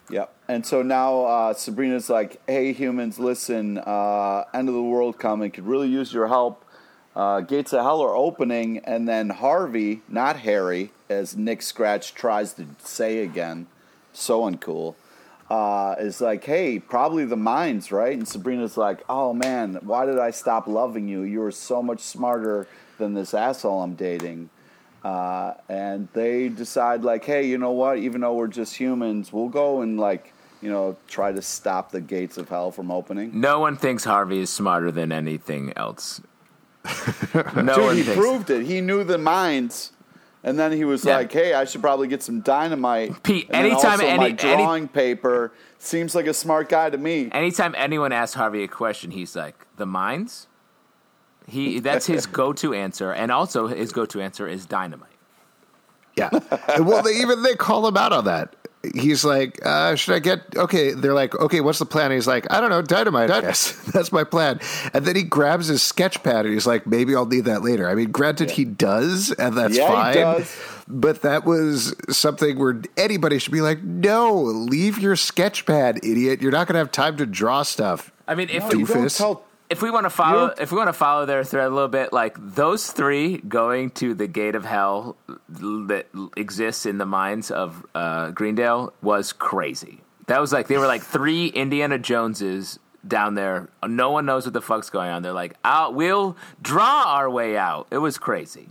Yep. 0.09 0.33
And 0.47 0.65
so 0.65 0.81
now 0.81 1.25
uh, 1.25 1.53
Sabrina's 1.53 2.09
like, 2.09 2.41
"Hey, 2.47 2.71
humans, 2.73 3.19
listen. 3.19 3.77
Uh, 3.77 4.45
end 4.53 4.69
of 4.69 4.75
the 4.75 4.81
world 4.81 5.19
coming. 5.19 5.51
Could 5.51 5.67
really 5.67 5.89
use 5.89 6.13
your 6.13 6.27
help. 6.27 6.63
Uh, 7.15 7.41
gates 7.41 7.73
of 7.73 7.83
hell 7.83 8.01
are 8.01 8.15
opening." 8.15 8.79
And 8.79 9.07
then 9.07 9.29
Harvey, 9.29 10.01
not 10.07 10.37
Harry, 10.37 10.91
as 11.09 11.35
Nick 11.35 11.61
Scratch 11.61 12.13
tries 12.13 12.53
to 12.53 12.67
say 12.79 13.19
again, 13.19 13.67
so 14.13 14.41
uncool, 14.41 14.95
uh, 15.49 15.95
is 15.99 16.19
like, 16.21 16.43
"Hey, 16.43 16.79
probably 16.79 17.25
the 17.25 17.37
mines, 17.37 17.91
right?" 17.91 18.13
And 18.17 18.27
Sabrina's 18.27 18.77
like, 18.77 19.03
"Oh 19.09 19.33
man, 19.33 19.79
why 19.81 20.05
did 20.05 20.19
I 20.19 20.31
stop 20.31 20.67
loving 20.67 21.07
you? 21.07 21.21
You 21.21 21.39
were 21.39 21.51
so 21.51 21.81
much 21.81 22.01
smarter 22.01 22.67
than 22.97 23.13
this 23.13 23.33
asshole 23.33 23.81
I'm 23.81 23.95
dating." 23.95 24.49
Uh, 25.03 25.53
and 25.69 26.09
they 26.13 26.49
decide 26.49 27.03
like, 27.03 27.23
hey, 27.23 27.47
you 27.47 27.57
know 27.57 27.71
what? 27.71 27.97
Even 27.97 28.19
though 28.21 28.33
we're 28.33 28.47
just 28.47 28.75
humans, 28.75 29.31
we'll 29.31 29.47
go 29.47 29.81
and 29.81 29.97
like, 29.97 30.33
you 30.61 30.69
know, 30.69 30.97
try 31.07 31.31
to 31.31 31.41
stop 31.41 31.91
the 31.91 32.01
gates 32.01 32.37
of 32.37 32.49
hell 32.49 32.71
from 32.71 32.91
opening. 32.91 33.39
No 33.39 33.59
one 33.59 33.77
thinks 33.77 34.03
Harvey 34.03 34.39
is 34.39 34.49
smarter 34.49 34.91
than 34.91 35.13
anything 35.13 35.71
else. 35.77 36.19
no 37.33 37.43
Dude, 37.43 37.77
one 37.77 37.95
he 37.95 38.03
thinks. 38.03 38.17
proved 38.19 38.49
it. 38.49 38.65
He 38.65 38.81
knew 38.81 39.03
the 39.05 39.17
mines, 39.17 39.91
and 40.47 40.57
then 40.57 40.71
he 40.71 40.85
was 40.85 41.03
Yeah. 41.05 41.17
like, 41.17 41.31
hey, 41.31 41.53
I 41.53 41.65
should 41.65 41.81
probably 41.81 42.07
get 42.07 42.23
some 42.23 42.41
dynamite. 42.41 43.21
Pete, 43.23 43.47
and 43.49 43.67
anytime 43.67 43.91
also 43.91 44.05
any- 44.05 44.17
my 44.17 44.25
any- 44.27 44.35
drawing 44.63 44.87
paper 44.87 45.51
seems 45.79 46.15
like 46.15 46.25
a 46.27 46.33
smart 46.33 46.69
guy 46.69 46.89
to 46.89 46.97
me. 46.97 47.29
Anytime 47.31 47.75
anyone 47.77 48.11
asks 48.11 48.35
Harvey 48.35 48.63
a 48.63 48.67
question, 48.67 49.11
he's 49.11 49.35
like, 49.35 49.55
"The 49.77 49.85
mines." 49.85 50.47
He 51.47 51.79
that's 51.79 52.05
his 52.07 52.25
go-to 52.39 52.73
answer, 52.73 53.11
and 53.11 53.31
also 53.31 53.67
his 53.67 53.91
go-to 53.91 54.21
answer 54.21 54.47
is 54.47 54.65
dynamite. 54.65 55.09
Yeah. 56.17 56.29
well, 56.79 57.03
they 57.03 57.11
even 57.21 57.43
they 57.43 57.53
call 57.55 57.87
him 57.87 57.95
out 57.95 58.11
on 58.11 58.25
that. 58.25 58.55
He's 58.95 59.23
like, 59.25 59.59
uh, 59.65 59.95
should 59.95 60.15
I 60.15 60.19
get 60.19 60.41
okay? 60.55 60.91
They're 60.93 61.13
like, 61.13 61.35
okay, 61.35 61.61
what's 61.61 61.79
the 61.79 61.85
plan? 61.85 62.11
He's 62.11 62.27
like, 62.27 62.45
I 62.51 62.61
don't 62.61 62.69
know, 62.69 62.81
dynamite. 62.81 63.29
I 63.31 63.41
guess 63.41 63.71
that's 63.91 64.11
my 64.11 64.23
plan. 64.23 64.59
And 64.93 65.05
then 65.05 65.15
he 65.15 65.23
grabs 65.23 65.67
his 65.67 65.81
sketch 65.81 66.23
pad 66.23 66.45
and 66.45 66.53
he's 66.53 66.67
like, 66.67 66.85
maybe 66.87 67.15
I'll 67.15 67.25
need 67.25 67.45
that 67.45 67.63
later. 67.63 67.89
I 67.89 67.95
mean, 67.95 68.11
granted, 68.11 68.51
he 68.51 68.65
does, 68.65 69.31
and 69.31 69.57
that's 69.57 69.75
Yeah, 69.77 69.87
he 69.87 69.93
fine. 69.93 70.15
does. 70.15 70.55
But 70.89 71.21
that 71.23 71.43
was 71.45 71.95
something 72.09 72.57
where 72.57 72.81
anybody 72.95 73.39
should 73.39 73.51
be 73.51 73.61
like, 73.61 73.83
no, 73.83 74.35
leave 74.35 74.99
your 74.99 75.15
sketch 75.17 75.65
pad, 75.65 75.97
idiot. 76.03 76.41
You're 76.41 76.51
not 76.51 76.67
going 76.67 76.75
to 76.75 76.79
have 76.79 76.91
time 76.91 77.17
to 77.17 77.25
draw 77.25 77.63
stuff. 77.63 78.11
I 78.27 78.35
mean, 78.35 78.49
if 78.49 78.71
You 78.73 78.85
don't 78.85 79.11
tell 79.11 79.43
if 79.69 79.81
we 79.81 79.91
want 79.91 80.05
to 80.05 80.09
follow 80.09 80.53
if 80.59 80.71
we 80.71 80.77
want 80.77 80.87
to 80.87 80.93
follow 80.93 81.25
their 81.25 81.43
thread 81.43 81.67
a 81.67 81.69
little 81.69 81.89
bit, 81.89 82.13
like 82.13 82.37
those 82.39 82.91
three 82.91 83.37
going 83.37 83.89
to 83.91 84.13
the 84.13 84.27
gate 84.27 84.55
of 84.55 84.65
hell 84.65 85.17
that 85.49 86.07
exists 86.35 86.85
in 86.85 86.97
the 86.97 87.05
minds 87.05 87.51
of 87.51 87.85
uh, 87.93 88.31
Greendale 88.31 88.93
was 89.01 89.33
crazy. 89.33 90.01
That 90.27 90.39
was 90.39 90.53
like 90.53 90.67
they 90.67 90.77
were 90.77 90.87
like 90.87 91.03
three 91.03 91.47
Indiana 91.47 91.97
Joneses 91.97 92.79
down 93.07 93.35
there. 93.35 93.69
No 93.85 94.11
one 94.11 94.25
knows 94.25 94.45
what 94.45 94.53
the 94.53 94.61
fuck's 94.61 94.89
going 94.89 95.09
on. 95.09 95.21
They're 95.21 95.33
like, 95.33 95.55
"Out, 95.63 95.93
we'll 95.93 96.37
draw 96.61 97.03
our 97.05 97.29
way 97.29 97.57
out." 97.57 97.87
It 97.91 97.97
was 97.97 98.17
crazy. 98.17 98.69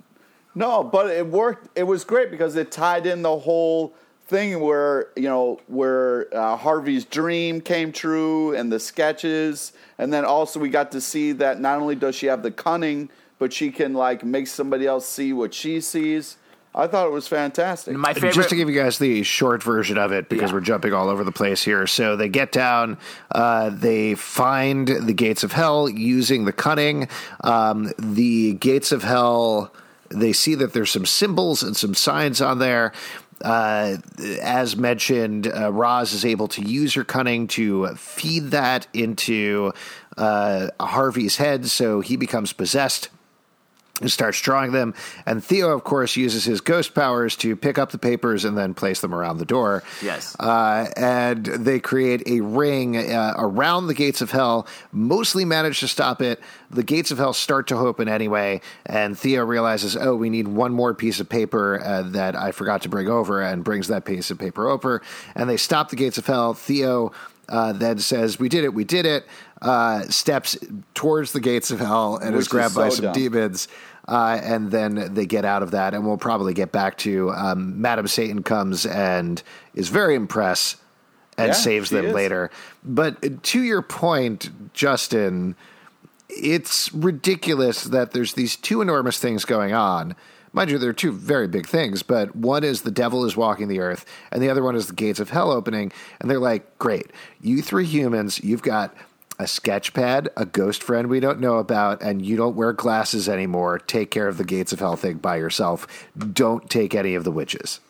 No, 0.54 0.82
but 0.82 1.10
it 1.10 1.26
worked. 1.26 1.68
It 1.76 1.84
was 1.84 2.04
great 2.04 2.30
because 2.30 2.56
it 2.56 2.70
tied 2.72 3.06
in 3.06 3.22
the 3.22 3.38
whole 3.38 3.94
thing 4.28 4.58
where 4.60 5.08
you 5.16 5.22
know 5.22 5.60
where 5.68 6.26
uh, 6.36 6.56
Harvey's 6.56 7.04
dream 7.04 7.60
came 7.60 7.92
true 7.92 8.54
and 8.54 8.72
the 8.72 8.80
sketches, 8.80 9.72
and 9.98 10.12
then 10.12 10.24
also 10.24 10.60
we 10.60 10.68
got 10.68 10.92
to 10.92 11.00
see 11.00 11.32
that 11.32 11.60
not 11.60 11.80
only 11.80 11.94
does 11.94 12.14
she 12.14 12.26
have 12.26 12.42
the 12.42 12.50
cunning, 12.50 13.08
but 13.38 13.52
she 13.52 13.70
can 13.70 13.94
like 13.94 14.24
make 14.24 14.46
somebody 14.46 14.86
else 14.86 15.06
see 15.08 15.32
what 15.32 15.54
she 15.54 15.80
sees. 15.80 16.36
I 16.74 16.86
thought 16.86 17.06
it 17.06 17.10
was 17.12 17.26
fantastic. 17.26 17.96
My 17.96 18.12
favorite. 18.12 18.34
Just 18.34 18.50
to 18.50 18.54
give 18.56 18.68
you 18.68 18.74
guys 18.74 18.98
the 18.98 19.22
short 19.22 19.62
version 19.62 19.96
of 19.96 20.12
it, 20.12 20.28
because 20.28 20.50
Yeah. 20.50 20.56
we're 20.56 20.60
jumping 20.60 20.92
all 20.92 21.08
over 21.08 21.24
the 21.24 21.32
place 21.32 21.64
here. 21.64 21.86
So 21.86 22.16
they 22.16 22.28
get 22.28 22.52
down, 22.52 22.98
uh, 23.34 23.70
they 23.70 24.14
find 24.14 24.86
the 24.86 25.14
gates 25.14 25.42
of 25.42 25.52
hell 25.52 25.88
using 25.88 26.44
the 26.44 26.52
cunning. 26.52 27.08
Um, 27.42 27.92
the 27.98 28.52
gates 28.54 28.92
of 28.92 29.04
hell, 29.04 29.72
they 30.10 30.34
see 30.34 30.54
that 30.56 30.74
there's 30.74 30.90
some 30.90 31.06
symbols 31.06 31.62
and 31.62 31.74
some 31.74 31.94
signs 31.94 32.42
on 32.42 32.58
there. 32.58 32.92
Uh, 33.42 33.96
as 34.42 34.76
mentioned, 34.76 35.46
uh, 35.46 35.72
Roz 35.72 36.12
is 36.12 36.24
able 36.24 36.48
to 36.48 36.62
use 36.62 36.94
her 36.94 37.04
cunning 37.04 37.46
to 37.48 37.88
feed 37.94 38.50
that 38.52 38.86
into 38.92 39.72
uh, 40.16 40.68
Harvey's 40.80 41.36
head, 41.36 41.66
so 41.66 42.00
he 42.00 42.16
becomes 42.16 42.52
possessed 42.52 43.08
and 44.00 44.12
starts 44.12 44.40
drawing 44.40 44.72
them. 44.72 44.94
And 45.24 45.42
Theo, 45.42 45.70
of 45.70 45.84
course, 45.84 46.16
uses 46.16 46.44
his 46.44 46.60
ghost 46.60 46.94
powers 46.94 47.34
to 47.36 47.56
pick 47.56 47.78
up 47.78 47.92
the 47.92 47.98
papers 47.98 48.44
and 48.44 48.56
then 48.56 48.74
place 48.74 49.00
them 49.00 49.14
around 49.14 49.38
the 49.38 49.46
door. 49.46 49.82
Yes. 50.02 50.36
Uh, 50.38 50.90
and 50.96 51.46
they 51.46 51.80
create 51.80 52.22
a 52.26 52.40
ring 52.40 52.96
uh, 52.96 53.34
around 53.38 53.86
the 53.86 53.94
gates 53.94 54.20
of 54.20 54.30
hell, 54.30 54.66
mostly 54.92 55.44
manage 55.44 55.80
to 55.80 55.88
stop 55.88 56.20
it. 56.20 56.40
The 56.70 56.82
gates 56.82 57.10
of 57.10 57.18
hell 57.18 57.32
start 57.32 57.68
to 57.68 57.76
open 57.76 58.08
anyway. 58.08 58.60
And 58.84 59.18
Theo 59.18 59.44
realizes, 59.44 59.96
oh, 59.96 60.14
we 60.14 60.30
need 60.30 60.48
one 60.48 60.72
more 60.72 60.92
piece 60.92 61.20
of 61.20 61.28
paper 61.28 61.80
uh, 61.82 62.02
that 62.02 62.36
I 62.36 62.52
forgot 62.52 62.82
to 62.82 62.88
bring 62.88 63.08
over, 63.08 63.42
and 63.42 63.64
brings 63.64 63.88
that 63.88 64.04
piece 64.04 64.30
of 64.30 64.38
paper 64.38 64.68
over. 64.68 65.00
And 65.34 65.48
they 65.48 65.56
stop 65.56 65.88
the 65.90 65.96
gates 65.96 66.18
of 66.18 66.26
hell. 66.26 66.54
Theo. 66.54 67.12
Uh, 67.48 67.72
then 67.72 67.96
says, 67.96 68.40
"We 68.40 68.48
did 68.48 68.64
it, 68.64 68.74
we 68.74 68.82
did 68.82 69.06
it." 69.06 69.24
Uh, 69.62 70.02
steps 70.02 70.58
towards 70.92 71.32
the 71.32 71.40
gates 71.40 71.70
of 71.70 71.80
hell 71.80 72.16
and 72.18 72.32
Which 72.34 72.40
is 72.40 72.46
is 72.46 72.48
grabbed 72.48 72.74
by 72.74 72.90
some 72.90 73.06
dumb. 73.06 73.14
demons 73.14 73.66
demons. 73.66 73.68
uh, 74.06 74.38
and 74.42 74.70
then 74.70 75.14
they 75.14 75.24
get 75.24 75.46
out 75.46 75.62
of 75.62 75.70
that, 75.70 75.94
and 75.94 76.06
we'll 76.06 76.18
probably 76.18 76.52
get 76.52 76.72
back 76.72 76.98
to 76.98 77.30
um, 77.30 77.80
Madam 77.80 78.06
Satan 78.06 78.42
comes 78.42 78.84
and 78.84 79.42
is 79.74 79.88
very 79.88 80.14
impressed 80.14 80.76
and 81.38 81.48
Yeah, 81.48 81.52
saves 81.54 81.88
them 81.88 82.04
is. 82.06 82.14
later. 82.14 82.50
But 82.84 83.42
to 83.44 83.62
your 83.62 83.80
point, 83.80 84.72
Justin, 84.74 85.56
it's 86.28 86.92
ridiculous 86.92 87.84
that 87.84 88.12
there's 88.12 88.34
these 88.34 88.56
two 88.56 88.82
enormous 88.82 89.18
things 89.18 89.46
going 89.46 89.72
on. 89.72 90.14
Mind 90.52 90.70
you, 90.70 90.76
there 90.78 90.90
are 90.90 90.94
two 90.94 91.12
very 91.12 91.48
big 91.48 91.66
things, 91.66 92.02
but 92.02 92.36
one 92.36 92.62
is 92.62 92.82
the 92.82 92.90
devil 92.90 93.24
is 93.24 93.36
walking 93.38 93.68
the 93.68 93.80
earth, 93.80 94.04
and 94.30 94.42
the 94.42 94.50
other 94.50 94.62
one 94.62 94.76
is 94.76 94.86
the 94.86 94.94
gates 94.94 95.18
of 95.20 95.30
hell 95.30 95.50
opening. 95.50 95.92
And 96.20 96.30
they're 96.30 96.38
like, 96.40 96.78
great, 96.78 97.10
you 97.40 97.62
three 97.62 97.86
humans, 97.86 98.38
you've 98.44 98.62
got 98.62 98.94
a 99.38 99.46
sketch 99.46 99.92
pad, 99.92 100.30
a 100.36 100.46
ghost 100.46 100.82
friend 100.82 101.08
we 101.08 101.20
don't 101.20 101.40
know 101.40 101.56
about, 101.56 102.02
and 102.02 102.24
you 102.24 102.36
don't 102.36 102.56
wear 102.56 102.72
glasses 102.72 103.28
anymore. 103.28 103.78
Take 103.78 104.10
care 104.10 104.28
of 104.28 104.38
the 104.38 104.44
gates 104.44 104.72
of 104.72 104.80
hell 104.80 104.96
thing 104.96 105.18
by 105.18 105.36
yourself. 105.36 105.86
Don't 106.16 106.68
take 106.70 106.94
any 106.94 107.14
of 107.14 107.24
the 107.24 107.30
witches. 107.30 107.80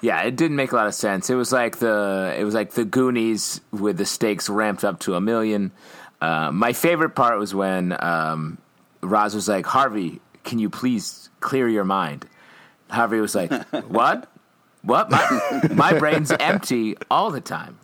Yeah, 0.00 0.22
it 0.22 0.36
didn't 0.36 0.56
make 0.56 0.72
a 0.72 0.76
lot 0.76 0.86
of 0.86 0.94
sense. 0.94 1.30
It 1.30 1.34
was 1.34 1.52
like 1.52 1.78
the 1.78 2.34
it 2.36 2.44
was 2.44 2.54
like 2.54 2.72
the 2.72 2.84
Goonies 2.84 3.60
with 3.70 3.96
the 3.96 4.04
stakes 4.04 4.50
ramped 4.50 4.84
up 4.84 5.00
to 5.00 5.14
a 5.14 5.20
million. 5.20 5.72
Uh, 6.20 6.50
my 6.52 6.72
favorite 6.72 7.10
part 7.10 7.38
was 7.38 7.54
when 7.54 7.96
um, 8.02 8.58
Roz 9.00 9.34
was 9.34 9.48
like, 9.48 9.64
"Harvey, 9.64 10.20
can 10.42 10.58
you 10.58 10.68
please 10.68 11.30
clear 11.40 11.68
your 11.68 11.84
mind?" 11.84 12.26
Harvey 12.90 13.20
was 13.20 13.34
like, 13.34 13.50
"What? 13.88 14.30
What? 14.82 15.10
My, 15.10 15.68
my 15.70 15.98
brain's 15.98 16.32
empty 16.32 16.96
all 17.10 17.30
the 17.30 17.40
time." 17.40 17.78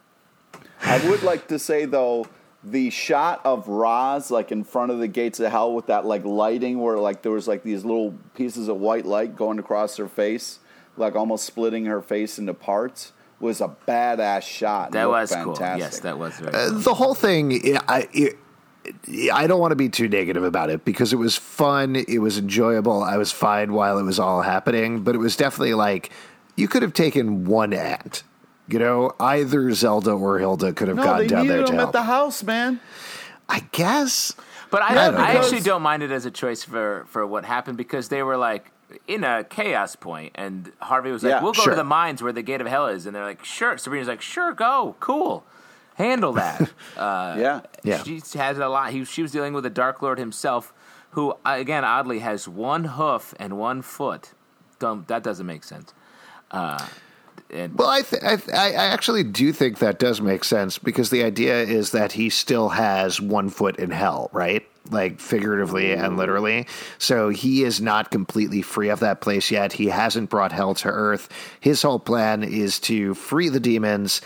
I 0.83 1.09
would 1.09 1.23
like 1.23 1.49
to 1.49 1.59
say 1.59 1.85
though, 1.87 2.27
the 2.63 2.91
shot 2.91 3.41
of 3.45 3.69
Roz 3.69 4.31
like 4.31 4.53
in 4.53 4.65
front 4.65 4.91
of 4.91 4.99
the 4.99 5.09
gates 5.09 5.41
of 5.41 5.51
hell 5.51 5.73
with 5.75 5.87
that 5.87 6.05
like 6.05 6.25
lighting, 6.25 6.81
where 6.81 6.99
like 6.99 7.23
there 7.23 7.33
was 7.33 7.49
like 7.49 7.63
these 7.63 7.85
little 7.85 8.15
pieces 8.35 8.69
of 8.69 8.77
white 8.79 9.07
light 9.07 9.37
going 9.37 9.59
across 9.59 9.97
her 9.97 10.09
face, 10.09 10.59
like 10.97 11.17
almost 11.17 11.45
splitting 11.45 11.87
her 11.87 12.03
face 12.03 12.39
into 12.39 12.55
parts, 12.55 13.13
was 13.39 13.61
a 13.61 13.75
badass 13.89 14.43
shot. 14.43 14.93
That 14.93 15.05
Looked 15.05 15.13
was 15.13 15.33
cool. 15.33 15.55
fantastic. 15.55 15.81
Yes, 15.81 16.01
that 16.01 16.19
was 16.19 16.35
very. 16.39 16.55
Uh, 16.55 16.69
cool. 16.69 16.79
the 16.81 16.95
whole 16.95 17.15
thing, 17.15 17.79
I, 17.89 18.09
it, 18.13 18.37
I 19.33 19.47
don't 19.47 19.61
want 19.61 19.73
to 19.73 19.77
be 19.77 19.89
too 19.89 20.09
negative 20.09 20.45
about 20.45 20.69
it 20.71 20.85
because 20.85 21.13
it 21.13 21.17
was 21.17 21.37
fun. 21.37 21.97
It 21.97 22.19
was 22.19 22.39
enjoyable. 22.39 23.03
I 23.03 23.17
was 23.17 23.33
fine 23.33 23.73
while 23.73 23.99
it 23.99 24.03
was 24.03 24.19
all 24.19 24.43
happening, 24.43 25.03
but 25.03 25.15
it 25.15 25.19
was 25.19 25.37
definitely 25.37 25.75
like 25.75 26.11
you 26.57 26.69
could 26.69 26.83
have 26.83 26.93
taken 26.93 27.45
one 27.47 27.73
act. 27.73 28.25
You 28.71 28.79
know, 28.79 29.15
either 29.19 29.73
Zelda 29.73 30.13
or 30.13 30.39
Hilda 30.39 30.73
could 30.73 30.89
have 30.89 30.97
No, 30.97 31.03
gone 31.05 31.27
down 31.27 31.47
there 31.47 31.57
needed 31.59 31.67
to 31.67 31.73
him 31.73 31.79
help. 31.79 31.89
at 31.89 31.93
the 31.93 32.03
house, 32.03 32.43
man. 32.43 32.81
I 33.49 33.61
guess. 33.73 34.33
But 34.71 34.83
I, 34.83 34.95
Yeah, 34.95 35.09
I 35.09 35.11
because- 35.33 35.47
actually 35.47 35.61
don't 35.63 35.83
mind 35.83 36.03
it 36.03 36.11
as 36.13 36.25
a 36.27 36.31
choice 36.31 36.63
for, 36.63 37.05
for 37.09 37.27
what 37.27 37.45
happened 37.45 37.77
because 37.77 38.09
they 38.09 38.23
were 38.23 38.37
like 38.37 38.71
in 39.09 39.25
a 39.25 39.45
chaos 39.45 39.97
point, 39.97 40.33
and 40.37 40.73
Harvey 40.81 41.11
was 41.13 41.23
like, 41.23 41.31
Yeah, 41.31 41.43
"We'll 41.43 41.53
go 41.53 41.63
sure. 41.63 41.73
to 41.73 41.77
the 41.77 41.85
mines 41.85 42.23
where 42.23 42.33
the 42.33 42.43
gate 42.43 42.61
of 42.61 42.67
hell 42.67 42.87
is," 42.89 43.07
and 43.07 43.15
they're 43.15 43.25
like, 43.25 43.45
"Sure." 43.45 43.77
Sabrina's 43.79 44.09
like, 44.09 44.21
"Sure, 44.21 44.53
go, 44.53 44.97
cool, 45.01 45.45
handle 45.95 46.33
that." 46.33 46.61
uh, 46.97 47.37
yeah. 47.39 47.61
Yeah. 47.85 48.03
she 48.03 48.21
has 48.37 48.59
a 48.59 48.69
lot. 48.69 48.93
He, 48.93 49.05
she 49.05 49.23
was 49.23 49.31
dealing 49.33 49.53
with 49.55 49.63
the 49.65 49.71
Dark 49.71 50.03
Lord 50.03 50.19
himself, 50.19 50.73
who 51.11 51.35
again 51.45 51.85
oddly 51.85 52.19
has 52.21 52.49
one 52.49 52.85
hoof 52.85 53.33
and 53.39 53.59
one 53.59 53.83
foot. 53.83 54.33
Don't, 54.81 55.07
that 55.09 55.23
doesn't 55.23 55.47
make 55.47 55.63
sense. 55.63 55.93
Uh, 56.51 56.85
and 57.53 57.77
Well, 57.77 57.89
I, 57.89 58.03
th- 58.03 58.23
I, 58.23 58.37
th- 58.37 58.57
I 58.57 58.73
actually 58.73 59.25
do 59.25 59.53
think 59.53 59.79
that 59.79 59.99
does 59.99 60.21
make 60.21 60.45
sense 60.45 60.79
because 60.79 61.11
the 61.11 61.25
idea 61.25 61.63
is 61.63 61.93
that 61.93 62.13
he 62.13 62.31
still 62.31 62.71
has 62.71 63.21
one 63.21 63.51
foot 63.51 63.77
in 63.79 63.91
hell, 63.91 64.31
right? 64.33 64.67
Like 64.91 65.21
figuratively 65.21 65.93
and 65.93 66.17
literally. 66.17 66.67
So 66.99 67.29
he 67.29 67.65
is 67.65 67.81
not 67.81 68.11
completely 68.11 68.63
free 68.63 68.89
of 68.89 69.01
that 69.01 69.21
place 69.21 69.51
yet. 69.51 69.73
He 69.73 69.87
hasn't 69.87 70.31
brought 70.31 70.53
hell 70.53 70.75
to 70.77 70.89
earth. 70.89 71.29
His 71.61 71.83
whole 71.83 71.99
plan 72.01 72.43
is 72.43 72.81
to 72.81 73.15
free 73.15 73.49
the 73.49 73.61
demons, 73.61 74.21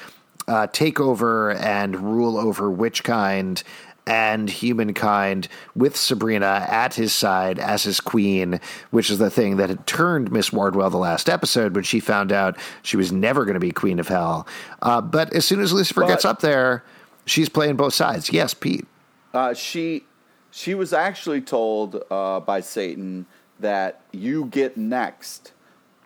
uh, 0.47 0.67
take 0.69 1.01
over 1.01 1.53
and 1.53 1.97
rule 1.97 2.39
over 2.39 2.71
witch 2.71 3.03
kind 3.03 3.63
and 4.07 4.51
humankind 4.51 5.49
with 5.75 5.97
Sabrina 5.97 6.67
at 6.69 6.95
his 6.95 7.13
side 7.15 7.59
as 7.59 7.85
his 7.85 8.01
queen, 8.01 8.61
which 8.91 9.11
is 9.11 9.19
the 9.19 9.31
thing 9.31 9.57
that 9.57 9.71
had 9.71 9.87
turned 9.87 10.31
Miss 10.31 10.53
Wardwell 10.53 10.91
the 10.91 10.99
last 10.99 11.29
episode 11.29 11.75
when 11.75 11.85
she 11.85 12.01
found 12.01 12.31
out 12.31 12.59
she 12.83 12.97
was 12.97 13.11
never 13.13 13.45
going 13.45 13.55
to 13.55 13.61
be 13.61 13.71
queen 13.71 13.99
of 13.99 14.09
hell. 14.09 14.47
Uh, 14.83 15.01
but 15.01 15.33
as 15.33 15.45
soon 15.45 15.61
as 15.61 15.73
Lucifer 15.73 16.03
But- 16.03 16.09
gets 16.09 16.25
up 16.25 16.41
there, 16.41 16.85
she's 17.25 17.49
playing 17.49 17.77
both 17.77 17.95
sides. 17.95 18.31
Yes, 18.33 18.53
Pete. 18.55 18.87
Uh, 19.33 19.55
she 19.55 20.05
she 20.51 20.75
was 20.75 20.93
actually 20.93 21.41
told 21.41 22.05
uh, 22.11 22.39
by 22.41 22.61
Satan 22.61 23.27
that 23.59 24.03
you 24.13 24.45
get 24.45 24.77
next, 24.77 25.53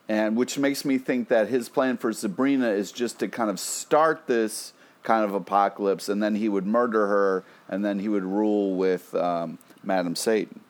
and 0.08 0.36
which 0.36 0.56
makes 0.56 0.84
me 0.84 0.96
think 0.96 1.28
that 1.28 1.48
his 1.48 1.68
plan 1.68 1.98
for 1.98 2.12
Sabrina 2.12 2.68
is 2.68 2.90
just 2.92 3.18
to 3.18 3.28
kind 3.28 3.50
of 3.50 3.60
start 3.60 4.26
this 4.26 4.72
kind 5.02 5.24
of 5.24 5.34
apocalypse, 5.34 6.08
and 6.08 6.22
then 6.22 6.34
he 6.34 6.48
would 6.48 6.66
murder 6.66 7.06
her, 7.06 7.44
and 7.68 7.84
then 7.84 7.98
he 7.98 8.08
would 8.08 8.24
rule 8.24 8.76
with 8.76 9.14
um, 9.14 9.58
Madam 9.82 10.16
Satan. 10.16 10.60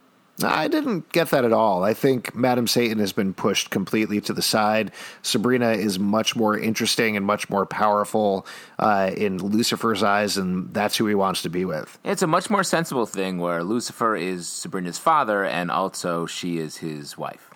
I 0.45 0.69
didn't 0.69 1.11
get 1.11 1.31
that 1.31 1.45
at 1.45 1.53
all. 1.53 1.83
I 1.83 1.95
think 1.95 2.35
Madam 2.35 2.69
Satan 2.69 2.99
has 2.99 3.12
been 3.12 3.35
pushed 3.35 3.71
completely 3.71 4.21
to 4.23 4.33
the 4.33 4.43
side. 4.43 4.93
Sabrina 5.23 5.73
is 5.73 5.99
much 5.99 6.37
more 6.37 6.57
interesting 6.57 7.17
and 7.17 7.27
much 7.27 7.51
more 7.51 7.67
powerful 7.67 8.47
uh, 8.79 9.11
in 9.17 9.38
Lucifer's 9.38 10.03
eyes, 10.03 10.37
and 10.37 10.73
that's 10.73 10.97
who 10.97 11.07
he 11.07 11.14
wants 11.14 11.43
to 11.43 11.51
be 11.51 11.64
with. 11.64 11.99
it's 12.05 12.23
a 12.23 12.27
much 12.27 12.51
more 12.51 12.62
sensible 12.62 13.07
thing 13.07 13.38
where 13.38 13.64
Lucifer 13.64 14.14
is 14.14 14.47
Sabrina's 14.47 14.99
father, 14.99 15.45
and 15.45 15.71
also 15.71 16.27
she 16.27 16.59
is 16.59 16.77
his 16.77 17.19
wife. 17.19 17.51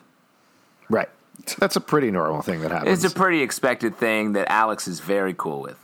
Right. 0.88 1.08
That's 1.58 1.76
a 1.76 1.80
pretty 1.80 2.10
normal 2.10 2.42
thing 2.42 2.60
that 2.60 2.70
happens. 2.70 3.04
It's 3.04 3.12
a 3.12 3.16
pretty 3.16 3.42
expected 3.42 3.96
thing 3.96 4.32
that 4.32 4.50
Alex 4.50 4.86
is 4.86 5.00
very 5.00 5.34
cool 5.34 5.60
with. 5.60 5.81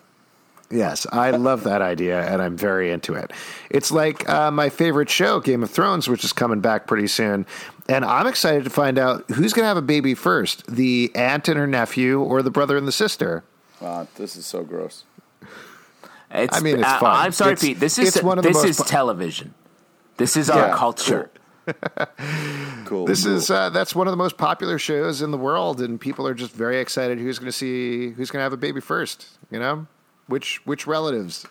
Yes, 0.70 1.06
I 1.10 1.30
love 1.30 1.64
that 1.64 1.80
idea, 1.80 2.20
and 2.30 2.42
I'm 2.42 2.54
very 2.56 2.90
into 2.90 3.14
it. 3.14 3.32
It's 3.70 3.90
like 3.90 4.28
uh, 4.28 4.50
my 4.50 4.68
favorite 4.68 5.08
show, 5.08 5.40
Game 5.40 5.62
of 5.62 5.70
Thrones, 5.70 6.08
which 6.08 6.24
is 6.24 6.32
coming 6.34 6.60
back 6.60 6.86
pretty 6.86 7.06
soon, 7.06 7.46
and 7.88 8.04
I'm 8.04 8.26
excited 8.26 8.64
to 8.64 8.70
find 8.70 8.98
out 8.98 9.24
who's 9.30 9.54
going 9.54 9.62
to 9.64 9.68
have 9.68 9.78
a 9.78 9.82
baby 9.82 10.14
first: 10.14 10.66
the 10.66 11.10
aunt 11.14 11.48
and 11.48 11.56
her 11.58 11.66
nephew, 11.66 12.20
or 12.20 12.42
the 12.42 12.50
brother 12.50 12.76
and 12.76 12.86
the 12.86 12.92
sister. 12.92 13.44
Uh, 13.80 14.04
this 14.16 14.36
is 14.36 14.44
so 14.44 14.62
gross. 14.62 15.04
It's, 16.30 16.54
I 16.56 16.60
mean, 16.60 16.80
it's 16.80 16.86
I- 16.88 16.98
fun. 17.00 17.16
I'm 17.16 17.32
sorry, 17.32 17.52
It's- 17.52 17.64
Pete. 17.66 17.80
This 17.80 17.98
is 17.98 18.16
it's 18.16 18.22
one 18.22 18.36
of 18.36 18.44
the 18.44 18.50
this 18.50 18.62
is 18.64 18.76
fu- 18.76 18.84
television. 18.84 19.54
This 20.18 20.36
is 20.36 20.50
our 20.50 20.68
Yeah, 20.68 20.76
culture. 20.76 21.30
Cool. 22.84 23.04
This 23.06 23.24
cool. 23.24 23.36
is 23.36 23.50
uh, 23.50 23.70
that's 23.70 23.94
one 23.94 24.06
of 24.06 24.12
the 24.12 24.16
most 24.16 24.36
popular 24.38 24.78
shows 24.78 25.20
in 25.22 25.30
the 25.30 25.36
world, 25.38 25.80
and 25.80 26.00
people 26.00 26.26
are 26.26 26.34
just 26.34 26.52
very 26.52 26.78
excited 26.80 27.18
who's 27.18 27.38
going 27.38 27.50
to 27.50 27.56
see 27.56 28.10
who's 28.10 28.30
going 28.30 28.38
to 28.40 28.44
have 28.44 28.52
a 28.52 28.56
baby 28.58 28.80
first. 28.80 29.26
You 29.50 29.58
know, 29.58 29.86
which 30.28 30.64
which 30.64 30.86
relatives. 30.86 31.46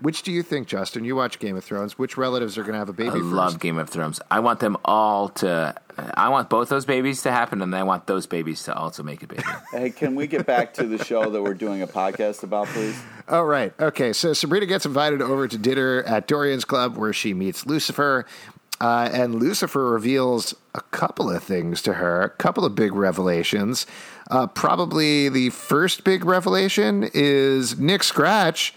Which 0.00 0.22
do 0.22 0.32
you 0.32 0.42
think, 0.42 0.66
Justin? 0.66 1.04
You 1.04 1.14
watch 1.14 1.38
Game 1.38 1.58
of 1.58 1.64
Thrones. 1.64 1.98
Which 1.98 2.16
relatives 2.16 2.56
are 2.56 2.62
going 2.62 2.72
to 2.72 2.78
have 2.78 2.88
a 2.88 2.92
baby 2.94 3.10
I 3.10 3.12
first? 3.12 3.24
love 3.24 3.60
Game 3.60 3.76
of 3.76 3.90
Thrones. 3.90 4.18
I 4.30 4.40
want 4.40 4.60
them 4.60 4.78
all 4.82 5.28
to. 5.28 5.74
I 5.98 6.30
want 6.30 6.48
both 6.48 6.70
those 6.70 6.86
babies 6.86 7.20
to 7.24 7.30
happen, 7.30 7.60
and 7.60 7.76
I 7.76 7.82
want 7.82 8.06
those 8.06 8.26
babies 8.26 8.62
to 8.62 8.74
also 8.74 9.02
make 9.02 9.22
a 9.22 9.26
baby. 9.26 9.42
Hey, 9.72 9.90
can 9.90 10.14
we 10.14 10.26
get 10.26 10.46
back 10.46 10.72
to 10.74 10.86
the 10.86 11.04
show 11.04 11.28
that 11.28 11.42
we're 11.42 11.52
doing 11.52 11.82
a 11.82 11.86
podcast 11.86 12.42
about, 12.42 12.66
please? 12.68 12.98
Oh, 13.28 13.42
right. 13.42 13.74
Okay. 13.78 14.14
So 14.14 14.32
Sabrina 14.32 14.64
gets 14.64 14.86
invited 14.86 15.20
over 15.20 15.46
to 15.46 15.58
dinner 15.58 16.02
at 16.04 16.26
Dorian's 16.26 16.64
Club 16.64 16.96
where 16.96 17.12
she 17.12 17.34
meets 17.34 17.66
Lucifer. 17.66 18.24
Uh, 18.80 19.10
and 19.12 19.34
Lucifer 19.34 19.90
reveals 19.90 20.54
a 20.74 20.80
couple 20.80 21.30
of 21.30 21.42
things 21.42 21.82
to 21.82 21.94
her, 21.94 22.22
a 22.22 22.30
couple 22.30 22.64
of 22.64 22.74
big 22.74 22.94
revelations. 22.94 23.86
Uh, 24.30 24.46
probably 24.46 25.28
the 25.28 25.50
first 25.50 26.02
big 26.02 26.24
revelation 26.24 27.08
is 27.12 27.78
Nick 27.78 28.02
Scratch, 28.02 28.72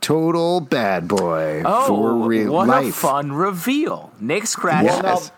total 0.00 0.60
bad 0.60 1.06
boy 1.06 1.62
Oh, 1.66 1.86
for 1.86 2.14
real 2.14 2.52
what 2.54 2.68
life. 2.68 2.86
a 2.88 2.92
fun 2.92 3.32
reveal! 3.32 4.12
Nick 4.20 4.46
Scratch. 4.46 4.84
Yes. 4.84 5.02
Now, 5.02 5.36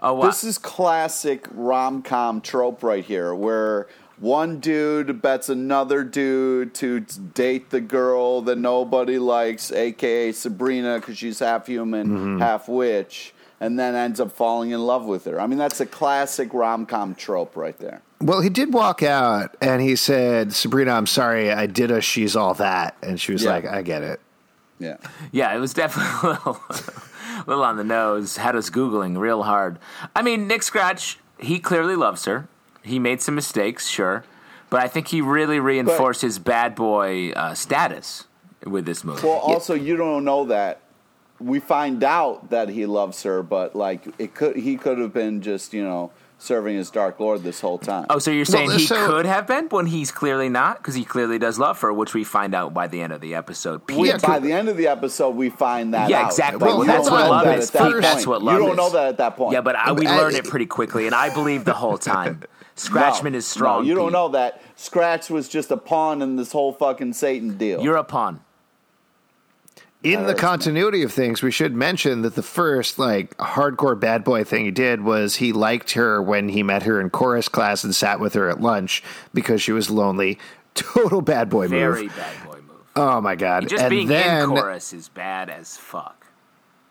Oh, 0.00 0.14
wow. 0.14 0.26
This 0.26 0.44
is 0.44 0.58
classic 0.58 1.46
rom 1.50 2.02
com 2.02 2.40
trope 2.40 2.84
right 2.84 3.04
here, 3.04 3.34
where 3.34 3.88
one 4.20 4.58
dude 4.60 5.22
bets 5.22 5.48
another 5.48 6.02
dude 6.04 6.74
to 6.74 7.00
date 7.00 7.70
the 7.70 7.80
girl 7.80 8.42
that 8.42 8.58
nobody 8.58 9.18
likes, 9.18 9.70
aka 9.72 10.32
Sabrina, 10.32 10.96
because 11.00 11.18
she's 11.18 11.38
half 11.38 11.66
human, 11.66 12.08
Mm-hmm. 12.08 12.38
half 12.40 12.68
witch, 12.68 13.32
and 13.60 13.78
then 13.78 13.94
ends 13.94 14.20
up 14.20 14.32
falling 14.32 14.70
in 14.70 14.80
love 14.86 15.04
with 15.04 15.24
her. 15.24 15.40
I 15.40 15.46
mean, 15.46 15.58
that's 15.58 15.80
a 15.80 15.86
classic 15.86 16.52
rom 16.54 16.86
com 16.86 17.14
trope 17.14 17.56
right 17.56 17.76
there. 17.78 18.02
Well, 18.20 18.40
he 18.40 18.48
did 18.50 18.74
walk 18.74 19.02
out 19.04 19.56
and 19.60 19.80
he 19.80 19.94
said, 19.94 20.52
Sabrina, 20.52 20.92
I'm 20.92 21.06
sorry, 21.06 21.52
I 21.52 21.66
did 21.66 21.90
a 21.92 22.00
she's 22.00 22.34
all 22.34 22.54
that. 22.54 22.96
And 23.02 23.20
she 23.20 23.32
was 23.32 23.44
Yeah. 23.44 23.50
like, 23.50 23.64
I 23.66 23.82
get 23.82 24.02
it. 24.02 24.20
Yeah. 24.80 24.96
Yeah, 25.30 25.54
it 25.54 25.58
was 25.60 25.72
definitely 25.74 26.10
a 26.22 26.32
little, 26.32 26.60
a 26.68 27.44
little 27.46 27.64
on 27.64 27.76
the 27.76 27.84
nose. 27.84 28.36
Had 28.36 28.56
us 28.56 28.70
googling 28.70 29.18
real 29.18 29.44
hard. 29.44 29.78
I 30.16 30.22
mean, 30.22 30.48
Nick 30.48 30.64
Scratch, 30.64 31.18
he 31.38 31.60
clearly 31.60 31.94
loves 31.94 32.24
her. 32.24 32.48
He 32.88 32.98
made 32.98 33.20
some 33.22 33.34
mistakes, 33.34 33.86
sure, 33.88 34.24
but 34.70 34.80
I 34.80 34.88
think 34.88 35.08
he 35.08 35.20
really 35.20 35.60
reinforced 35.60 36.22
his 36.22 36.38
bad 36.38 36.74
boy 36.74 37.30
uh, 37.30 37.54
status 37.54 38.24
with 38.64 38.84
this 38.86 39.04
movie. 39.04 39.26
Well, 39.26 39.36
also, 39.38 39.74
you 39.74 39.96
don't 39.96 40.24
know 40.24 40.44
that 40.46 40.80
we 41.40 41.60
find 41.60 42.02
out 42.02 42.50
that 42.50 42.68
he 42.68 42.84
loves 42.86 43.22
her, 43.22 43.42
but 43.42 43.76
like 43.76 44.06
it 44.18 44.34
could 44.34 44.56
he 44.56 44.76
could 44.76 44.98
have 44.98 45.12
been 45.12 45.40
just 45.40 45.72
you 45.72 45.84
know 45.84 46.10
serving 46.40 46.76
as 46.76 46.88
Dark 46.90 47.18
Lord 47.18 47.42
this 47.42 47.60
whole 47.60 47.78
time. 47.78 48.06
Oh, 48.10 48.18
so 48.20 48.30
you're 48.30 48.44
saying 48.44 48.68
Well, 48.68 48.78
he 48.78 48.86
so- 48.86 49.06
could 49.08 49.26
have 49.26 49.46
been 49.48 49.68
when 49.70 49.86
he's 49.86 50.10
clearly 50.12 50.48
not 50.48 50.78
because 50.78 50.94
he 50.94 51.04
clearly 51.04 51.36
does 51.38 51.58
love 51.58 51.80
her, 51.80 51.92
which 51.92 52.14
we 52.14 52.22
find 52.22 52.54
out 52.54 52.72
by 52.72 52.86
the 52.86 53.00
end 53.00 53.12
of 53.12 53.20
the 53.20 53.34
episode. 53.34 53.80
We, 53.88 54.08
Yeah, 54.08 54.18
by 54.18 54.38
the 54.38 54.52
end 54.52 54.68
of 54.68 54.76
the 54.76 54.86
episode, 54.86 55.30
we 55.34 55.50
find 55.50 55.94
that 55.94 56.08
Yeah, 56.10 56.20
out. 56.22 56.26
exactly. 56.30 56.60
But 56.60 56.76
Well, 56.78 56.86
that's 56.86 57.08
don't 57.08 57.12
what 57.18 57.24
know 57.24 57.30
love 57.30 57.44
that 57.44 57.58
is. 57.58 57.66
at 57.68 57.72
that 57.72 57.92
Pete, 57.92 58.02
that's 58.02 58.14
point. 58.24 58.26
what 58.28 58.40
You 58.40 58.46
love 58.46 58.58
don't 58.58 58.70
is. 58.70 58.76
know 58.76 58.90
that 58.90 59.08
at 59.08 59.16
that 59.18 59.36
point. 59.36 59.52
yeah, 59.52 59.60
but 59.62 59.74
I, 59.76 59.90
we 59.92 60.06
I- 60.06 60.16
learned 60.16 60.36
it 60.36 60.44
pretty 60.44 60.66
quickly, 60.66 61.06
and 61.06 61.14
I 61.14 61.32
believe 61.34 61.64
the 61.64 61.74
whole 61.74 61.98
time. 62.14 62.42
Scratchman 62.78 63.32
No, 63.32 63.38
is 63.38 63.46
strong. 63.46 63.82
No, 63.82 63.88
you 63.88 63.94
don't 63.94 64.12
know 64.12 64.28
that. 64.28 64.62
Scratch 64.76 65.30
was 65.30 65.48
just 65.48 65.70
a 65.70 65.76
pawn 65.76 66.22
in 66.22 66.36
this 66.36 66.52
whole 66.52 66.72
fucking 66.72 67.12
Satan 67.12 67.56
deal. 67.58 67.82
You're 67.82 67.96
a 67.96 68.04
pawn. 68.04 68.40
In 70.04 70.26
the 70.26 70.34
continuity 70.34 71.02
of 71.02 71.12
things, 71.12 71.42
we 71.42 71.50
should 71.50 71.74
mention 71.74 72.22
that 72.22 72.36
the 72.36 72.42
first 72.42 73.00
like 73.00 73.36
hardcore 73.38 73.98
bad 73.98 74.22
boy 74.22 74.44
thing 74.44 74.64
he 74.64 74.70
did 74.70 75.02
was 75.02 75.36
he 75.36 75.52
liked 75.52 75.92
her 75.92 76.22
when 76.22 76.48
he 76.50 76.62
met 76.62 76.84
her 76.84 77.00
in 77.00 77.10
chorus 77.10 77.48
class 77.48 77.82
and 77.82 77.92
sat 77.94 78.20
with 78.20 78.34
her 78.34 78.48
at 78.48 78.60
lunch 78.60 79.02
because 79.34 79.60
she 79.60 79.72
was 79.72 79.90
lonely. 79.90 80.38
Total 80.74 81.20
bad 81.20 81.50
boy 81.50 81.66
Very 81.66 82.04
move. 82.04 82.12
Very 82.12 82.22
bad 82.22 82.46
boy 82.46 82.58
move. 82.68 82.86
Oh 82.94 83.20
my 83.20 83.34
god! 83.34 83.68
Just 83.68 83.82
and 83.82 83.90
being 83.90 84.06
then, 84.06 84.44
in 84.44 84.48
chorus 84.50 84.92
is 84.92 85.08
bad 85.08 85.50
as 85.50 85.76
fuck. 85.76 86.26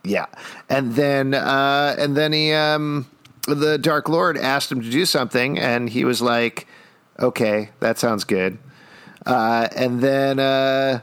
Yeah, 0.04 0.26
and 0.69 0.93
then 0.95 1.34
uh, 1.34 1.95
and 1.97 2.17
then 2.17 2.34
he 2.34 2.52
um, 2.52 3.08
the 3.47 3.77
Dark 3.77 4.10
Lord 4.10 4.38
asked 4.38 4.71
him 4.71 4.81
to 4.81 4.89
do 4.89 5.05
something, 5.05 5.57
and 5.57 5.89
he 5.89 6.05
was 6.05 6.21
like, 6.21 6.67
"Okay, 7.19 7.69
that 7.79 7.97
sounds 7.97 8.23
good." 8.23 8.57
Uh, 9.25 9.67
and 9.75 10.01
then 10.01 10.39
uh, 10.39 11.01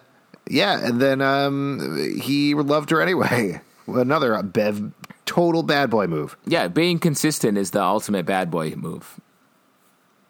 yeah, 0.49 0.87
and 0.87 1.01
then 1.01 1.21
um, 1.21 1.97
he 2.21 2.55
loved 2.55 2.91
her 2.91 3.01
anyway. 3.01 3.61
Another 3.87 4.43
bev, 4.43 4.93
total 5.27 5.63
bad 5.63 5.91
boy 5.91 6.07
move. 6.07 6.37
Yeah, 6.47 6.69
being 6.69 6.99
consistent 6.99 7.59
is 7.59 7.73
the 7.73 7.83
ultimate 7.83 8.25
bad 8.27 8.51
boy 8.51 8.71
move. 8.77 9.21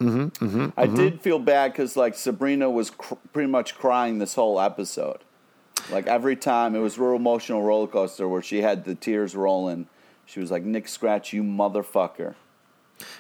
I 0.01 0.05
Mm-hmm. 0.05 0.95
did 0.97 1.21
feel 1.23 1.39
bad 1.39 1.73
because 1.73 1.97
like 1.97 2.15
Sabrina 2.15 2.69
was 2.69 2.91
cr- 2.91 3.15
pretty 3.33 3.51
much 3.51 3.75
crying 3.77 4.19
this 4.19 4.35
whole 4.35 4.61
episode. 4.61 5.19
Like 5.91 6.07
every 6.07 6.37
time, 6.37 6.75
it 6.75 6.81
was 6.81 6.99
a 6.99 7.03
real 7.03 7.17
emotional 7.17 7.63
roller 7.63 7.87
coaster 7.87 8.29
where 8.29 8.43
she 8.43 8.61
had 8.61 8.85
the 8.85 8.95
tears 8.95 9.35
rolling. 9.35 9.87
She 10.27 10.41
was 10.41 10.51
like, 10.51 10.63
"Nick 10.65 10.89
Scratch, 10.89 11.33
you 11.33 11.43
motherfucker." 11.43 12.35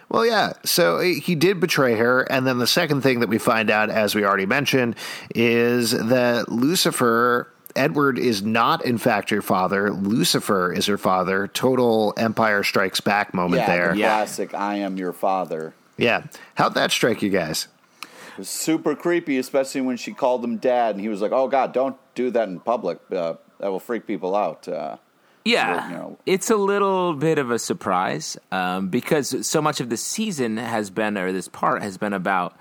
Well, 0.08 0.24
yeah. 0.24 0.52
So 0.64 1.00
he 1.00 1.34
did 1.34 1.60
betray 1.60 1.96
her, 1.96 2.22
and 2.22 2.46
then 2.46 2.58
the 2.58 2.66
second 2.66 3.02
thing 3.02 3.20
that 3.20 3.28
we 3.28 3.38
find 3.38 3.70
out, 3.70 3.90
as 3.90 4.14
we 4.14 4.24
already 4.24 4.46
mentioned, 4.46 4.96
is 5.34 5.90
that 5.90 6.48
Lucifer. 6.50 7.50
Edward 7.76 8.20
is 8.20 8.40
not, 8.40 8.84
in 8.84 8.98
fact, 8.98 9.30
her 9.30 9.42
father. 9.42 9.90
Lucifer 9.90 10.72
is 10.72 10.86
her 10.86 10.96
father. 10.96 11.48
Total 11.48 12.14
Empire 12.16 12.62
Strikes 12.62 13.00
Back 13.00 13.34
moment 13.34 13.62
yeah, 13.62 13.66
there. 13.66 13.92
the 13.94 13.98
Yeah. 13.98 14.06
classic 14.18 14.54
"I 14.54 14.76
am 14.76 14.96
your 14.96 15.12
father." 15.12 15.74
Yeah. 15.96 16.22
How'd 16.54 16.74
that 16.74 16.92
strike 16.92 17.20
you 17.20 17.30
guys? 17.30 17.66
It 18.02 18.38
was 18.38 18.48
super 18.48 18.94
creepy, 18.94 19.38
especially 19.38 19.80
when 19.80 19.96
she 19.96 20.12
called 20.12 20.44
him 20.44 20.58
dad, 20.58 20.94
and 20.94 21.00
he 21.00 21.08
was 21.08 21.20
like, 21.20 21.32
"Oh 21.32 21.48
God, 21.48 21.72
don't 21.72 21.96
do 22.14 22.30
that 22.30 22.48
in 22.48 22.60
public. 22.60 22.98
Uh, 23.10 23.34
that 23.58 23.72
will 23.72 23.80
freak 23.80 24.06
people 24.06 24.36
out." 24.36 24.68
Uh, 24.68 24.98
Yeah, 25.44 25.88
you 25.90 25.94
know. 25.96 26.18
it's 26.24 26.48
a 26.50 26.56
little 26.56 27.12
bit 27.14 27.38
of 27.38 27.50
a 27.50 27.58
surprise 27.58 28.36
um, 28.50 28.88
because 28.88 29.46
so 29.46 29.60
much 29.60 29.80
of 29.80 29.90
the 29.90 29.96
season 29.96 30.56
has 30.56 30.88
been, 30.90 31.18
or 31.18 31.32
this 31.32 31.48
part 31.48 31.82
has 31.82 31.98
been 31.98 32.14
about 32.14 32.56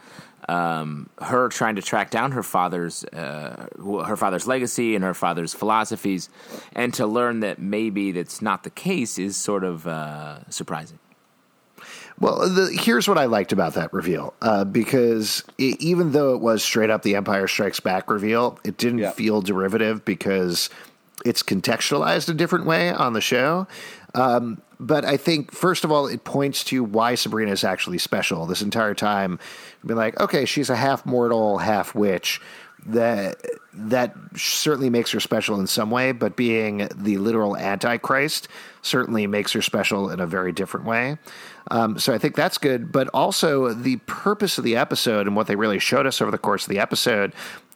um, 0.50 1.10
her 1.22 1.48
trying 1.48 1.76
to 1.78 1.82
track 1.82 2.12
down 2.12 2.34
her 2.34 2.44
father's 2.44 3.06
uh, 3.06 3.68
her 4.06 4.18
father's 4.18 4.46
legacy 4.48 4.96
and 4.96 5.04
her 5.06 5.14
father's 5.14 5.54
philosophies, 5.54 6.28
and 6.76 6.94
to 6.96 7.08
learn 7.08 7.40
that 7.40 7.60
maybe 7.60 8.12
that's 8.12 8.42
not 8.42 8.64
the 8.66 8.70
case 8.70 9.18
is 9.18 9.38
sort 9.38 9.64
of 9.64 9.88
uh, 9.88 10.40
surprising. 10.50 11.00
Well, 12.20 12.48
the, 12.50 12.78
here's 12.80 13.08
what 13.08 13.18
I 13.18 13.26
liked 13.26 13.54
about 13.54 13.74
that 13.74 13.92
reveal 13.94 14.34
uh, 14.42 14.66
because 14.66 15.44
it, 15.58 15.82
even 15.82 16.12
though 16.12 16.36
it 16.36 16.42
was 16.42 16.64
straight 16.64 16.90
up 16.90 17.02
the 17.04 17.16
Empire 17.16 17.48
Strikes 17.48 17.80
Back 17.80 18.10
reveal, 18.12 18.60
it 18.64 18.78
didn't 18.78 19.00
Yeah. 19.00 19.12
feel 19.12 19.42
derivative 19.42 20.06
because 20.06 20.70
it's 21.26 21.44
contextualized 21.44 22.30
a 22.30 22.34
different 22.34 22.66
way 22.66 22.92
on 22.92 23.14
the 23.14 23.22
show. 23.22 23.68
Um, 24.16 24.62
but 24.80 25.06
I 25.06 25.18
think, 25.18 25.52
first 25.52 25.84
of 25.84 25.92
all, 25.92 26.08
it 26.08 26.24
points 26.24 26.64
to 26.66 26.84
why 26.84 27.16
Sabrina 27.16 27.52
is 27.52 27.64
actually 27.64 27.98
special. 27.98 28.46
This 28.46 28.62
entire 28.62 28.94
time, 28.94 29.40
been 29.86 29.98
like, 29.98 30.20
okay, 30.20 30.46
she's 30.46 30.70
a 30.70 30.76
half 30.76 31.06
mortal, 31.06 31.58
half 31.60 31.96
witch. 31.96 32.42
That 32.86 33.38
that 33.74 34.14
certainly 34.36 34.90
makes 34.90 35.12
her 35.12 35.22
special 35.22 35.58
in 35.58 35.68
some 35.68 35.90
way, 35.90 36.12
but 36.12 36.36
being 36.36 36.90
the 36.94 37.18
literal 37.18 37.56
Antichrist 37.56 38.50
certainly 38.82 39.26
makes 39.26 39.54
her 39.54 39.62
special 39.62 40.10
in 40.10 40.20
a 40.20 40.28
very 40.28 40.52
different 40.52 40.86
way. 40.86 41.18
Um, 41.72 41.98
so 41.98 42.14
I 42.14 42.18
think 42.18 42.36
that's 42.36 42.58
good. 42.58 42.92
But 42.92 43.08
also, 43.14 43.74
the 43.74 43.98
purpose 44.06 44.58
of 44.58 44.66
the 44.66 44.76
episode 44.76 45.28
and 45.28 45.36
what 45.36 45.48
they 45.48 45.56
really 45.56 45.80
showed 45.80 46.06
us 46.06 46.22
over 46.22 46.30
the 46.30 46.38
course 46.38 46.64
of 46.64 46.70
the 46.70 46.80
episode 46.80 47.32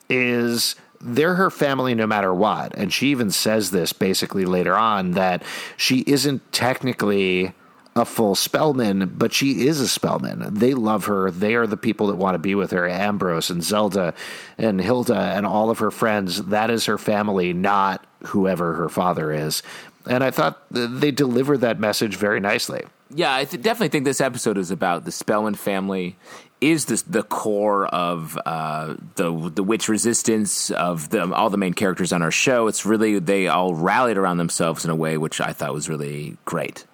is 0.09 0.75
they're 0.99 1.35
her 1.35 1.49
family 1.49 1.95
no 1.95 2.07
matter 2.07 2.33
what. 2.33 2.75
And 2.75 2.91
she 2.91 3.07
even 3.07 3.31
says 3.31 3.71
this 3.71 3.93
basically 3.93 4.45
later 4.45 4.75
on 4.75 5.11
that 5.11 5.43
she 5.75 6.03
isn't 6.07 6.51
technically 6.51 7.53
a 7.95 8.05
full 8.05 8.35
spellman, 8.35 9.13
but 9.17 9.33
she 9.33 9.65
is 9.67 9.81
a 9.81 9.87
spellman. 9.87 10.53
They 10.53 10.73
love 10.73 11.05
her. 11.05 11.31
They 11.31 11.55
are 11.55 11.67
the 11.67 11.77
people 11.77 12.07
that 12.07 12.15
want 12.15 12.35
to 12.35 12.39
be 12.39 12.55
with 12.55 12.71
her. 12.71 12.87
Ambrose 12.87 13.49
and 13.49 13.63
Zelda 13.63 14.13
and 14.57 14.79
Hilda 14.79 15.17
and 15.17 15.45
all 15.45 15.69
of 15.69 15.79
her 15.79 15.91
friends. 15.91 16.43
That 16.43 16.69
is 16.69 16.85
her 16.85 16.97
family, 16.97 17.53
not 17.53 18.05
whoever 18.27 18.73
her 18.73 18.89
father 18.89 19.31
is. 19.31 19.63
And 20.07 20.23
I 20.23 20.31
thought 20.31 20.61
they 20.69 21.11
delivered 21.11 21.61
that 21.61 21.79
message 21.79 22.15
very 22.15 22.39
nicely. 22.39 22.83
Yeah, 23.09 23.33
I 23.33 23.45
th- 23.45 23.61
definitely 23.61 23.89
think 23.89 24.05
this 24.05 24.21
episode 24.21 24.57
is 24.57 24.71
about 24.71 25.05
the 25.05 25.11
Spellman 25.11 25.55
family. 25.55 26.17
Is 26.59 26.85
this 26.85 27.03
the 27.03 27.21
core 27.21 27.85
of 27.87 28.37
uh, 28.45 28.95
the 29.15 29.51
the 29.53 29.63
witch 29.63 29.87
resistance 29.87 30.71
of 30.71 31.09
the, 31.09 31.31
all 31.33 31.51
the 31.51 31.57
main 31.57 31.73
characters 31.73 32.11
on 32.11 32.21
our 32.23 32.31
show? 32.31 32.67
It's 32.67 32.85
really 32.85 33.19
they 33.19 33.47
all 33.47 33.75
rallied 33.75 34.17
around 34.17 34.37
themselves 34.37 34.83
in 34.83 34.89
a 34.89 34.95
way 34.95 35.17
which 35.17 35.39
I 35.39 35.53
thought 35.53 35.73
was 35.73 35.87
really 35.87 36.37
great. 36.45 36.85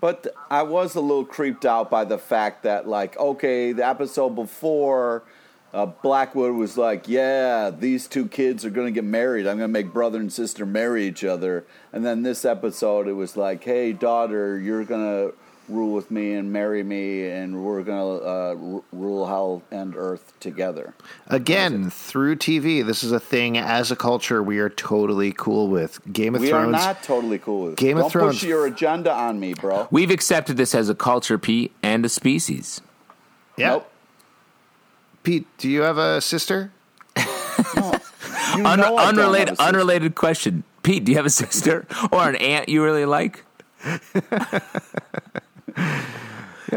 But 0.00 0.34
I 0.50 0.62
was 0.62 0.96
a 0.96 1.00
little 1.00 1.24
creeped 1.24 1.64
out 1.64 1.88
by 1.88 2.04
the 2.04 2.18
fact 2.18 2.64
that, 2.64 2.88
like, 2.88 3.16
okay, 3.16 3.72
the 3.72 3.86
episode 3.86 4.30
before, 4.30 5.22
uh, 5.72 5.86
Blackwood 5.86 6.54
was 6.54 6.76
like, 6.76 7.08
yeah, 7.08 7.70
these 7.70 8.08
two 8.08 8.26
kids 8.26 8.64
are 8.64 8.70
going 8.70 8.88
to 8.88 8.92
get 8.92 9.04
married. 9.04 9.46
I'm 9.46 9.58
going 9.58 9.68
to 9.70 9.72
make 9.72 9.92
brother 9.92 10.18
and 10.18 10.32
sister 10.32 10.66
marry 10.66 11.06
each 11.06 11.24
other. 11.24 11.64
And 11.92 12.04
then 12.04 12.22
this 12.22 12.44
episode, 12.44 13.06
it 13.06 13.12
was 13.12 13.36
like, 13.36 13.62
hey, 13.62 13.92
daughter, 13.92 14.58
you're 14.58 14.84
going 14.84 15.04
to 15.30 15.34
rule 15.72 15.92
with 15.94 16.10
me 16.10 16.34
and 16.34 16.52
marry 16.52 16.82
me, 16.82 17.26
and 17.28 17.64
we're 17.64 17.82
going 17.82 18.20
to 18.20 18.24
uh, 18.26 18.74
r- 18.76 18.82
rule 18.92 19.26
hell 19.26 19.62
and 19.70 19.96
earth 19.96 20.32
together. 20.40 20.94
Again, 21.28 21.90
through 21.90 22.36
TV, 22.36 22.84
this 22.86 23.02
is 23.02 23.10
a 23.12 23.18
thing 23.20 23.56
as 23.58 23.90
a 23.90 23.96
culture 23.96 24.42
we 24.42 24.58
are 24.58 24.68
totally 24.70 25.32
cool 25.32 25.68
with. 25.68 26.00
Game 26.12 26.34
of 26.34 26.40
We 26.42 26.48
Thrones. 26.50 26.68
are 26.68 26.70
not 26.70 27.02
totally 27.02 27.38
cool 27.38 27.64
with 27.64 27.72
it. 27.72 27.78
Game 27.78 27.96
of 27.96 28.02
Don't 28.04 28.10
Thrones- 28.12 28.34
push 28.40 28.44
your 28.48 28.66
agenda 28.66 29.12
on 29.12 29.40
me, 29.40 29.54
bro. 29.54 29.88
We've 29.90 30.10
accepted 30.10 30.56
this 30.56 30.74
as 30.74 30.88
a 30.88 30.94
culture, 30.94 31.38
Pete, 31.38 31.72
and 31.82 32.04
a 32.04 32.08
species. 32.08 32.80
yeah. 33.56 33.68
Nope. 33.70 33.88
Pete, 35.22 35.46
do 35.58 35.68
you 35.70 35.82
have 35.82 35.98
a 35.98 36.20
sister? 36.20 36.70
You 38.54 38.66
Un- 38.66 38.80
know 38.80 38.96
I 38.96 38.96
don't 38.96 38.98
have 38.98 38.98
a 38.98 39.08
unrelated, 39.22 39.48
sister. 39.56 39.64
unrelated 39.64 40.14
question. 40.14 40.64
Pete, 40.82 41.04
do 41.04 41.12
you 41.12 41.16
have 41.16 41.24
a 41.24 41.30
sister 41.30 41.86
or 42.12 42.28
an 42.28 42.36
aunt 42.36 42.68
you 42.68 42.84
really 42.84 43.06
like? 43.06 43.44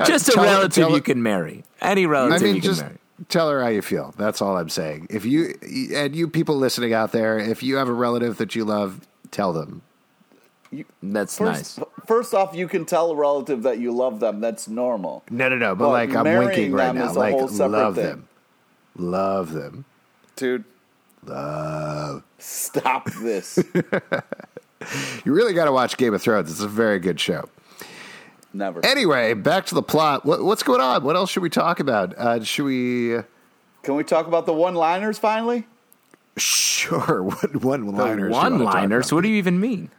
Just 0.05 0.27
a 0.29 0.31
tell 0.34 0.43
relative 0.43 0.71
tell 0.73 0.89
her- 0.89 0.95
you 0.97 1.01
can 1.01 1.21
marry. 1.23 1.63
Any 1.81 2.05
relative 2.05 2.41
I 2.41 2.43
mean, 2.45 2.55
you 2.55 2.62
can 2.62 2.77
marry. 2.77 2.97
tell 3.29 3.49
her 3.49 3.62
how 3.62 3.69
you 3.69 3.81
feel. 3.81 4.13
That's 4.17 4.41
all 4.41 4.58
I'm 4.58 4.69
saying. 4.69 5.08
If 5.10 5.25
you 5.25 5.53
and 5.93 6.15
you 6.15 6.27
people 6.27 6.55
listening 6.58 6.93
out 6.93 7.12
there, 7.12 7.38
if 7.39 7.63
you 7.63 7.78
have 7.78 7.88
a 7.88 7.93
relative 7.93 8.38
that 8.38 8.55
you 8.55 8.65
love, 8.65 9.07
tell 9.32 9.53
them. 9.53 9.82
That's 11.01 11.38
First, 11.38 11.78
nice. 11.78 11.88
first 12.05 12.34
off, 12.34 12.53
you 12.53 12.67
can 12.67 12.84
tell 12.86 13.11
a 13.11 13.15
relative 13.15 13.63
that 13.63 13.80
you 13.80 13.93
love 13.93 14.19
them. 14.19 14.41
That's 14.41 14.67
normal. 14.67 15.24
No, 15.30 15.47
no, 15.47 15.55
no. 15.55 15.74
But 15.76 15.84
Well, 15.86 15.91
like, 15.91 16.13
I'm 16.13 16.26
winking 16.26 16.74
right 16.74 16.93
now. 16.93 17.13
Like, 17.13 17.36
love 17.36 17.95
thing. 17.95 18.03
them, 18.05 18.28
love 18.97 19.53
them. 19.53 19.86
Dude, 20.36 20.65
Love. 21.26 22.24
stop 22.39 23.09
this. 23.22 23.57
You 25.24 25.34
really 25.34 25.53
got 25.53 25.65
to 25.65 25.72
watch 25.72 25.97
Game 25.97 26.13
of 26.13 26.22
Thrones. 26.22 26.51
It's 26.51 26.59
a 26.59 26.67
very 26.67 26.99
good 26.99 27.19
show. 27.19 27.49
Never. 28.56 28.86
Anyway, 28.86 29.34
back 29.34 29.66
to 29.68 29.76
the 29.76 29.84
plot. 29.84 30.26
What, 30.26 30.43
what's 30.43 30.64
going 30.64 30.80
on? 30.80 31.03
What 31.03 31.16
else 31.18 31.30
should 31.30 31.43
we 31.43 31.49
talk 31.49 31.80
about? 31.82 32.18
Uh, 32.18 32.41
should 32.43 32.64
we? 32.66 33.18
Can 33.84 33.95
we 33.95 34.03
talk 34.03 34.28
about 34.28 34.45
the 34.45 34.53
one-liners 34.53 35.20
finally? 35.20 35.68
Sure. 36.38 37.24
What 37.41 37.56
one 37.64 37.88
liners? 37.95 38.32
One 38.32 38.60
liners. 38.60 39.12
What 39.12 39.22
do 39.24 39.30
you 39.30 39.36
even 39.36 39.60
mean? 39.60 39.89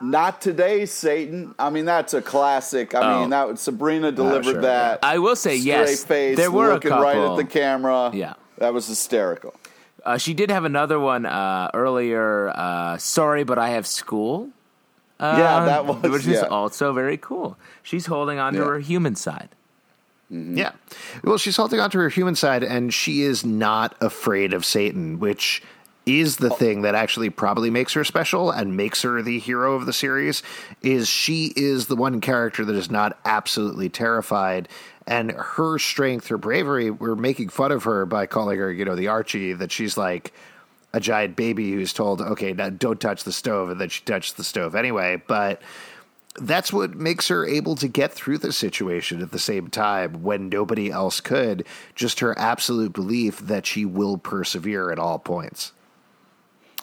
Not 0.00 0.40
today, 0.40 0.84
Satan. 0.86 1.54
I 1.60 1.70
mean, 1.70 1.84
that's 1.84 2.12
a 2.12 2.20
classic. 2.22 2.92
I 2.94 3.00
Oh. 3.00 3.20
mean, 3.20 3.30
that 3.30 3.58
Sabrina 3.58 4.10
delivered 4.10 4.44
sure, 4.54 4.60
that. 4.62 4.98
I 5.04 5.18
will 5.18 5.36
say 5.36 5.54
yes. 5.56 6.02
face, 6.04 6.36
there 6.36 6.50
were 6.50 6.70
a 6.70 6.74
looking 6.74 6.88
couple. 6.90 7.04
right 7.04 7.16
at 7.18 7.36
the 7.36 7.44
camera. 7.44 8.10
Yeah. 8.12 8.34
that 8.58 8.74
was 8.74 8.88
hysterical. 8.88 9.54
Uh, 10.04 10.18
she 10.18 10.34
did 10.34 10.50
have 10.50 10.64
another 10.64 10.98
one 10.98 11.24
uh, 11.24 11.70
earlier. 11.74 12.48
Uh, 12.48 12.98
Sorry, 12.98 13.44
but 13.44 13.58
I 13.58 13.70
have 13.70 13.86
school. 13.86 14.50
Uh, 15.22 15.36
Yeah, 15.38 15.64
that 15.66 15.86
was- 15.86 16.02
which 16.02 16.26
is 16.26 16.40
yeah. 16.42 16.48
also 16.48 16.92
very 16.92 17.16
cool. 17.16 17.56
She's 17.82 18.06
holding 18.06 18.38
on 18.40 18.52
to 18.54 18.58
Yeah. 18.58 18.64
her 18.66 18.78
human 18.80 19.14
side. 19.14 19.50
Yeah. 20.28 20.72
Well, 21.22 21.38
she's 21.38 21.56
holding 21.56 21.78
on 21.78 21.90
to 21.90 21.98
her 21.98 22.08
human 22.08 22.34
side, 22.34 22.64
and 22.64 22.92
she 22.92 23.22
is 23.22 23.44
not 23.44 23.94
afraid 24.00 24.52
of 24.52 24.64
Satan, 24.64 25.20
which 25.20 25.62
is 26.06 26.38
the 26.38 26.50
thing 26.50 26.82
that 26.82 26.96
actually 26.96 27.30
probably 27.30 27.70
makes 27.70 27.92
her 27.92 28.02
special 28.02 28.50
and 28.50 28.76
makes 28.76 29.02
her 29.02 29.22
the 29.22 29.38
hero 29.38 29.74
of 29.74 29.86
the 29.86 29.92
series 29.92 30.42
is 30.82 31.06
she 31.08 31.52
is 31.54 31.86
the 31.86 31.94
one 31.94 32.20
character 32.20 32.64
that 32.64 32.74
is 32.74 32.90
not 32.90 33.16
absolutely 33.24 33.88
terrified 33.88 34.68
and 35.06 35.30
her 35.30 35.78
strength 35.78 36.26
her 36.26 36.36
bravery 36.38 36.90
we're 36.90 37.14
making 37.14 37.48
fun 37.48 37.70
of 37.70 37.84
her 37.84 38.04
by 38.04 38.26
calling 38.26 38.58
her 38.58 38.72
you 38.72 38.84
know 38.84 38.96
the 38.96 39.06
archie 39.06 39.52
that 39.52 39.70
she's 39.70 39.96
like 39.96 40.32
a 40.94 41.00
giant 41.00 41.36
baby 41.36 41.72
who's 41.72 41.92
told 41.92 42.20
okay 42.20 42.52
now 42.52 42.68
don't 42.68 43.00
touch 43.00 43.24
the 43.24 43.32
stove 43.32 43.70
and 43.70 43.80
then 43.80 43.88
she 43.88 44.02
touched 44.04 44.36
the 44.36 44.44
stove 44.44 44.74
anyway 44.74 45.20
but 45.26 45.60
that's 46.34 46.72
what 46.72 46.94
makes 46.94 47.28
her 47.28 47.46
able 47.46 47.74
to 47.76 47.88
get 47.88 48.12
through 48.12 48.38
the 48.38 48.52
situation 48.52 49.20
at 49.20 49.30
the 49.30 49.38
same 49.38 49.68
time 49.68 50.22
when 50.22 50.48
nobody 50.48 50.90
else 50.90 51.20
could. 51.20 51.66
Just 51.94 52.20
her 52.20 52.38
absolute 52.38 52.92
belief 52.92 53.38
that 53.38 53.66
she 53.66 53.84
will 53.84 54.18
persevere 54.18 54.90
at 54.90 54.98
all 54.98 55.18
points. 55.18 55.72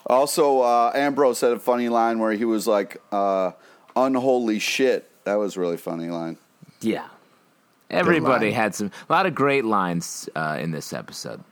Also, 0.05 0.61
uh, 0.61 0.91
Ambrose 0.95 1.41
had 1.41 1.51
a 1.51 1.59
funny 1.59 1.89
line 1.89 2.19
where 2.19 2.33
he 2.33 2.45
was 2.45 2.67
like, 2.67 3.01
uh, 3.11 3.51
"Unholy 3.95 4.59
shit." 4.59 5.09
That 5.23 5.35
was 5.35 5.57
a 5.57 5.59
really 5.59 5.77
funny 5.77 6.09
line. 6.09 6.37
Yeah. 6.81 7.07
Everybody 7.89 8.47
line. 8.47 8.55
had 8.55 8.75
some 8.75 8.91
a 9.09 9.11
lot 9.11 9.25
of 9.25 9.35
great 9.35 9.65
lines 9.65 10.29
uh, 10.35 10.57
in 10.59 10.71
this 10.71 10.93
episode. 10.93 11.43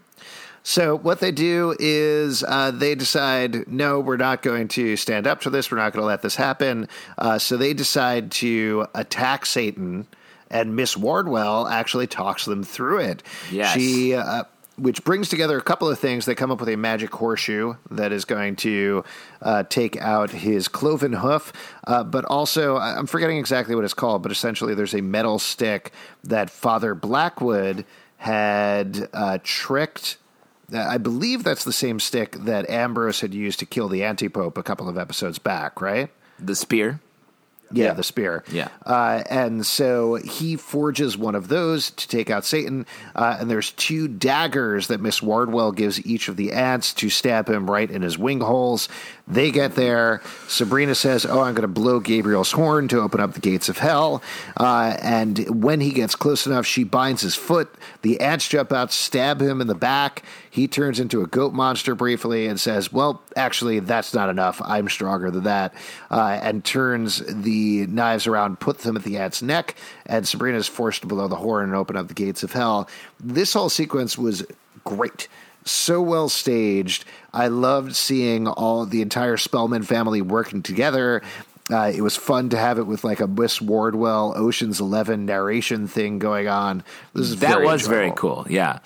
So 0.64 0.98
what 0.98 1.22
they 1.22 1.32
do 1.32 1.76
is 1.80 2.44
uh, 2.44 2.72
they 2.72 2.94
decide, 2.94 3.70
no, 3.70 4.02
we're 4.02 4.18
not 4.18 4.42
going 4.42 4.68
to 4.70 4.98
stand 4.98 5.26
up 5.26 5.40
to 5.42 5.50
this. 5.50 5.72
We're 5.72 5.78
not 5.78 5.94
going 5.94 6.04
to 6.04 6.08
let 6.08 6.22
this 6.22 6.36
happen. 6.36 6.90
Uh, 7.18 7.40
so 7.40 7.56
they 7.56 7.74
decide 7.74 8.32
to 8.32 8.86
attack 8.94 9.46
Satan, 9.46 10.08
and 10.52 10.76
Miss 10.76 10.98
Wardwell 10.98 11.68
actually 11.68 12.08
talks 12.08 12.44
them 12.44 12.64
through 12.64 13.00
it. 13.00 13.24
Yes. 13.50 13.76
She. 13.76 14.14
Uh, 14.14 14.44
which 14.78 15.04
brings 15.04 15.28
together 15.28 15.58
a 15.58 15.62
couple 15.62 15.90
of 15.90 15.98
things. 15.98 16.26
They 16.26 16.36
come 16.36 16.52
up 16.52 16.60
with 16.60 16.70
a 16.70 16.76
magic 16.76 17.12
horseshoe 17.12 17.76
that 17.90 18.12
is 18.12 18.26
going 18.26 18.58
to 18.58 19.04
uh, 19.42 19.64
take 19.64 19.98
out 19.98 20.30
his 20.30 20.68
cloven 20.68 21.14
hoof, 21.14 21.52
uh, 21.88 22.04
but 22.04 22.26
also, 22.26 22.78
I'm 22.78 23.08
forgetting 23.08 23.38
exactly 23.38 23.74
what 23.74 23.86
it's 23.86 23.96
called, 23.96 24.22
but 24.22 24.32
essentially, 24.32 24.76
there's 24.76 24.94
a 24.94 25.02
metal 25.02 25.40
stick 25.40 25.94
that 26.26 26.52
Father 26.52 26.94
Blackwood 26.94 27.86
had 28.18 29.10
uh, 29.14 29.38
tricked. 29.44 30.18
uh, 30.74 30.80
I 30.80 30.98
believe 30.98 31.44
that's 31.44 31.64
the 31.64 31.74
same 31.74 32.00
stick 32.00 32.32
that 32.34 32.70
Ambrose 32.70 33.22
had 33.22 33.34
used 33.34 33.60
to 33.60 33.66
kill 33.66 33.88
the 33.88 34.04
antipope 34.04 34.58
a 34.58 34.64
couple 34.64 34.90
of 34.90 34.98
episodes 34.98 35.40
back, 35.40 35.82
right? 35.82 36.10
The 36.40 36.56
spear. 36.56 37.00
Yeah, 37.70 37.86
Yeah. 37.88 37.94
the 37.96 38.04
spear. 38.04 38.44
Yeah. 38.50 38.70
Uh, 38.86 39.24
and 39.30 39.66
so 39.66 40.16
he 40.16 40.56
forges 40.56 41.18
one 41.18 41.36
of 41.36 41.50
those 41.50 41.92
to 41.92 42.08
take 42.08 42.30
out 42.30 42.46
Satan. 42.46 42.86
Uh, 43.14 43.36
and 43.42 43.52
there's 43.52 43.72
two 43.74 44.08
daggers 44.08 44.88
that 44.88 45.02
Miss 45.02 45.22
Wardwell 45.22 45.74
gives 45.74 46.04
each 46.06 46.30
of 46.30 46.38
the 46.38 46.54
aunts 46.54 46.94
to 46.94 47.10
stab 47.10 47.50
him 47.50 47.70
right 47.70 47.92
in 47.92 48.02
his 48.04 48.18
wing 48.18 48.40
holes. 48.40 48.88
They 49.30 49.52
get 49.52 49.76
there. 49.76 50.22
Sabrina 50.48 50.96
says, 50.96 51.26
Oh, 51.26 51.42
I'm 51.42 51.54
going 51.54 51.64
to 51.64 51.68
blow 51.68 52.00
Gabriel's 52.00 52.54
horn 52.54 52.88
to 52.88 53.02
open 53.02 53.20
up 53.20 53.34
the 53.34 53.42
gates 53.42 53.68
of 53.68 53.78
hell. 53.78 54.24
Uh, 54.56 54.96
and 55.02 55.38
when 55.64 55.82
he 55.82 55.92
gets 55.92 56.16
close 56.16 56.48
enough, 56.48 56.66
she 56.66 56.86
binds 56.86 57.24
his 57.24 57.36
foot. 57.36 57.74
The 58.04 58.22
aunts 58.22 58.48
jump 58.48 58.72
out, 58.72 58.94
stab 58.94 59.42
him 59.42 59.60
in 59.60 59.68
the 59.68 59.76
back. 59.76 60.24
He 60.50 60.68
turns 60.70 61.02
into 61.02 61.24
a 61.24 61.28
goat 61.28 61.54
monster 61.54 61.94
briefly 61.94 62.48
and 62.48 62.58
says, 62.58 62.94
Well, 62.94 63.22
actually, 63.36 63.80
that's 63.80 64.14
not 64.14 64.30
enough. 64.30 64.62
I'm 64.64 64.88
stronger 64.88 65.30
than 65.30 65.44
that. 65.44 65.74
Uh, 66.10 66.40
and 66.42 66.64
turns 66.64 67.22
the 67.28 67.86
knives 67.88 68.28
around, 68.28 68.62
puts 68.62 68.86
them 68.86 68.96
at 68.96 69.04
the 69.04 69.18
aunt's 69.18 69.42
neck. 69.42 69.76
And 70.06 70.26
Sabrina 70.26 70.58
is 70.58 70.68
forced 70.68 71.02
to 71.02 71.08
blow 71.08 71.28
the 71.28 71.36
horn 71.36 71.66
and 71.66 71.76
open 71.76 71.98
up 71.98 72.08
the 72.08 72.14
gates 72.14 72.44
of 72.44 72.54
hell. 72.54 72.90
This 73.20 73.54
whole 73.54 73.70
sequence 73.70 74.18
was 74.18 74.46
great. 74.86 75.28
So 75.68 76.02
well 76.02 76.30
staged. 76.30 77.06
I 77.34 77.48
loved 77.48 77.96
seeing 77.96 78.48
all 78.48 78.86
the 78.86 79.02
entire 79.02 79.38
Spellman 79.38 79.84
family 79.84 80.22
working 80.22 80.64
together. 80.64 81.22
Uh, 81.70 81.92
it 81.94 82.02
was 82.02 82.16
fun 82.16 82.50
to 82.50 82.58
have 82.58 82.80
it 82.80 82.88
with 82.88 83.04
like 83.04 83.20
a 83.20 83.28
Miss 83.28 83.62
Wardwell 83.62 84.34
Ocean's 84.36 84.80
Eleven 84.80 85.26
narration 85.26 85.88
thing 85.88 86.18
going 86.18 86.48
on. 86.48 86.84
This 87.14 87.30
is 87.30 87.40
That 87.40 87.56
very 87.56 87.66
was 87.66 87.86
very 87.86 88.14
cool. 88.16 88.46
Yeah. 88.50 88.80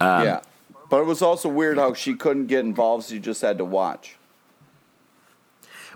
yeah, 0.00 0.40
but 0.88 1.00
it 1.00 1.06
was 1.06 1.20
also 1.20 1.48
weird 1.48 1.76
how 1.76 1.92
she 1.92 2.14
couldn't 2.14 2.46
get 2.46 2.60
involved; 2.60 3.04
so 3.04 3.14
you 3.14 3.20
just 3.20 3.42
had 3.42 3.58
to 3.58 3.64
watch. 3.64 4.16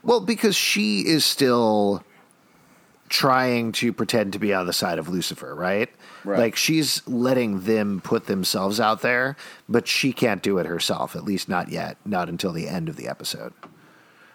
Well, 0.02 0.20
because 0.20 0.56
she 0.56 1.00
is 1.00 1.24
still 1.24 2.02
trying 3.08 3.72
to 3.72 3.92
pretend 3.92 4.32
to 4.34 4.38
be 4.38 4.54
on 4.54 4.66
the 4.66 4.72
side 4.72 4.98
of 4.98 5.08
Lucifer, 5.08 5.54
right? 5.54 5.90
Right. 6.24 6.38
Like 6.38 6.56
she's 6.56 7.06
letting 7.08 7.60
them 7.60 8.00
put 8.02 8.26
themselves 8.26 8.78
out 8.80 9.00
there, 9.02 9.36
but 9.68 9.86
she 9.88 10.12
can't 10.12 10.42
do 10.42 10.58
it 10.58 10.66
herself, 10.66 11.16
at 11.16 11.24
least 11.24 11.48
not 11.48 11.70
yet, 11.70 11.96
not 12.04 12.28
until 12.28 12.52
the 12.52 12.68
end 12.68 12.88
of 12.88 12.96
the 12.96 13.08
episode. 13.08 13.52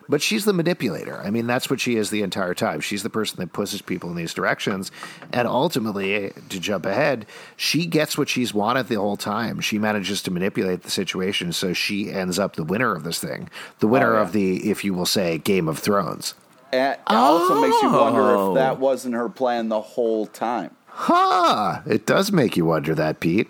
But 0.07 0.21
she's 0.21 0.45
the 0.45 0.53
manipulator. 0.53 1.19
I 1.23 1.31
mean, 1.31 1.47
that's 1.47 1.67
what 1.67 1.79
she 1.79 1.95
is 1.95 2.11
the 2.11 2.21
entire 2.21 2.53
time. 2.53 2.79
She's 2.79 3.01
the 3.01 3.09
person 3.09 3.39
that 3.39 3.53
pushes 3.53 3.81
people 3.81 4.11
in 4.11 4.15
these 4.15 4.35
directions. 4.35 4.91
And 5.33 5.47
ultimately, 5.47 6.31
to 6.49 6.59
jump 6.59 6.85
ahead, 6.85 7.25
she 7.57 7.87
gets 7.87 8.15
what 8.15 8.29
she's 8.29 8.53
wanted 8.53 8.87
the 8.87 8.95
whole 8.99 9.17
time. 9.17 9.61
She 9.61 9.79
manages 9.79 10.21
to 10.23 10.31
manipulate 10.31 10.83
the 10.83 10.91
situation 10.91 11.53
so 11.53 11.73
she 11.73 12.11
ends 12.11 12.37
up 12.37 12.55
the 12.55 12.63
winner 12.63 12.93
of 12.95 13.03
this 13.03 13.17
thing, 13.19 13.49
the 13.79 13.87
winner 13.87 14.13
Oh, 14.13 14.17
yeah. 14.17 14.21
of 14.21 14.31
the, 14.31 14.69
if 14.69 14.83
you 14.85 14.93
will 14.93 15.07
say, 15.07 15.39
Game 15.39 15.67
of 15.67 15.79
Thrones. 15.79 16.35
And 16.71 16.93
it 16.93 16.99
also 17.07 17.59
makes 17.61 17.81
you 17.81 17.89
wonder 17.91 18.21
Oh. 18.21 18.49
if 18.51 18.55
that 18.57 18.73
oh. 18.73 18.79
wasn't 18.79 19.15
her 19.15 19.27
plan 19.29 19.69
the 19.69 19.81
whole 19.81 20.27
time. 20.27 20.75
Ha! 20.95 21.83
It 21.85 22.05
does 22.05 22.31
make 22.31 22.55
you 22.55 22.65
wonder 22.65 22.95
that, 22.95 23.19
Pete. 23.19 23.49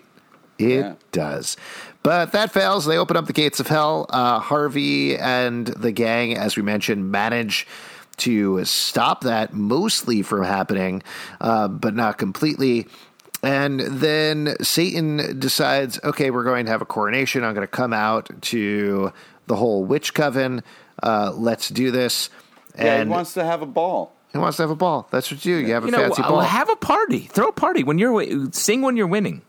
It 0.58 0.80
Yeah. 0.80 0.94
does. 1.12 1.56
But 2.02 2.32
that 2.32 2.52
fails. 2.52 2.86
They 2.86 2.96
open 2.98 3.16
up 3.16 3.26
the 3.26 3.32
gates 3.32 3.60
of 3.60 3.68
hell. 3.68 4.06
Uh, 4.10 4.38
Harvey 4.40 5.16
and 5.16 5.66
the 5.66 5.92
gang, 5.92 6.36
as 6.36 6.56
we 6.56 6.62
mentioned, 6.62 7.10
manage 7.10 7.66
to 8.18 8.64
stop 8.64 9.20
that 9.22 9.52
mostly 9.52 10.22
from 10.22 10.42
happening, 10.44 11.02
uh, 11.40 11.68
but 11.68 11.94
not 11.94 12.16
completely. 12.18 12.86
And 13.42 13.80
then 13.80 14.56
Satan 14.62 15.38
decides, 15.38 16.00
okay, 16.02 16.30
we're 16.30 16.42
going 16.44 16.64
to 16.66 16.72
have 16.72 16.80
a 16.82 16.86
coronation. 16.86 17.44
I'm 17.44 17.54
going 17.54 17.66
to 17.66 17.70
come 17.70 17.92
out 17.92 18.30
to 18.42 19.12
the 19.46 19.56
whole 19.56 19.84
witch 19.84 20.14
coven. 20.14 20.62
Uh, 21.02 21.32
let's 21.34 21.68
do 21.68 21.90
this. 21.90 22.30
Yeah, 22.76 22.94
And 22.94 23.08
he 23.10 23.12
wants 23.14 23.34
to 23.34 23.44
have 23.44 23.62
a 23.62 23.66
ball. 23.66 24.15
He 24.36 24.42
wants 24.42 24.56
to 24.58 24.62
have 24.62 24.70
a 24.70 24.76
ball. 24.76 25.08
That's 25.10 25.30
what 25.30 25.44
you. 25.44 25.56
You 25.56 25.72
have 25.74 25.84
a 25.84 25.86
You 25.86 25.92
know, 25.92 25.98
fancy 25.98 26.22
uh, 26.22 26.28
ball. 26.28 26.40
have 26.40 26.68
a 26.68 26.76
party. 26.76 27.20
Throw 27.20 27.48
a 27.48 27.52
party 27.52 27.82
when 27.84 27.98
you're 27.98 28.50
sing 28.52 28.82
when 28.82 28.96
you're 28.96 29.06
winning. 29.06 29.42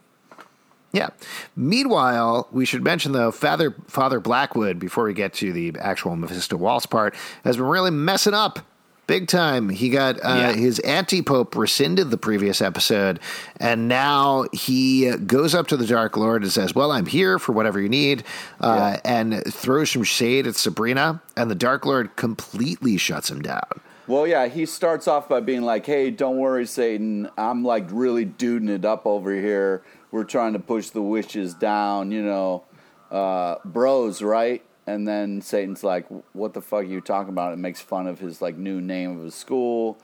Yeah. 0.93 1.09
Meanwhile, 1.55 2.47
we 2.51 2.65
should 2.65 2.83
mention 2.83 3.11
though, 3.11 3.31
Father 3.31 3.75
Father 3.87 4.19
Blackwood, 4.19 4.79
before 4.79 5.03
we 5.03 5.13
get 5.13 5.33
to 5.35 5.51
the 5.51 5.73
actual 5.79 6.15
Mephisto 6.15 6.55
Waltz 6.57 6.85
part, 6.85 7.13
has 7.43 7.57
been 7.57 7.65
really 7.65 7.91
messing 7.91 8.33
up 8.33 8.59
big 9.05 9.27
time. 9.27 9.69
He 9.69 9.89
got 9.89 10.15
uh, 10.17 10.35
Yeah. 10.37 10.51
his 10.53 10.79
anti 10.79 11.21
pope 11.21 11.55
rescinded 11.55 12.09
the 12.09 12.17
previous 12.17 12.61
episode, 12.61 13.19
and 13.59 13.87
now 13.87 14.45
he 14.53 15.11
goes 15.17 15.53
up 15.53 15.67
to 15.67 15.77
the 15.77 15.85
Dark 15.85 16.15
Lord 16.17 16.43
and 16.43 16.51
says, 16.51 16.73
"Well, 16.73 16.91
I'm 16.91 17.05
here 17.05 17.37
for 17.37 17.51
whatever 17.51 17.79
you 17.81 17.89
need," 17.89 18.23
uh, 18.61 18.97
and 19.03 19.43
throws 19.45 19.91
some 19.91 20.03
shade 20.03 20.47
at 20.47 20.55
Sabrina, 20.55 21.21
and 21.35 21.51
the 21.51 21.55
Dark 21.55 21.85
Lord 21.85 22.15
completely 22.15 22.97
shuts 22.97 23.29
him 23.29 23.41
down. 23.41 23.61
Well, 24.07 24.25
yeah, 24.25 24.47
he 24.47 24.65
starts 24.65 25.07
off 25.07 25.27
by 25.27 25.41
being 25.41 25.63
like, 25.63 25.85
"Hey, 25.85 26.11
don't 26.11 26.37
worry, 26.37 26.65
Satan. 26.65 27.29
I'm 27.37 27.63
like 27.63 27.87
really 27.91 28.23
duding 28.25 28.69
it 28.69 28.85
up 28.85 29.05
over 29.05 29.33
here. 29.33 29.83
We're 30.11 30.23
trying 30.23 30.53
to 30.53 30.59
push 30.59 30.89
the 30.89 31.01
wishes 31.01 31.53
down, 31.53 32.11
you 32.11 32.23
know, 32.23 32.63
uh, 33.11 33.55
bros, 33.65 34.21
right?" 34.21 34.63
And 34.85 35.05
then 35.05 35.41
Satan's 35.41 35.83
like, 35.83 36.07
"What 36.31 36.53
the 36.53 36.61
fuck 36.61 36.79
are 36.79 36.83
you 36.83 37.01
talking 37.01 37.29
about?" 37.29 37.51
It 37.51 37.57
makes 37.57 37.81
fun 37.81 38.07
of 38.07 38.19
his 38.19 38.41
like 38.41 38.55
new 38.55 38.79
name 38.79 39.17
of 39.17 39.25
his 39.25 39.35
school, 39.35 39.97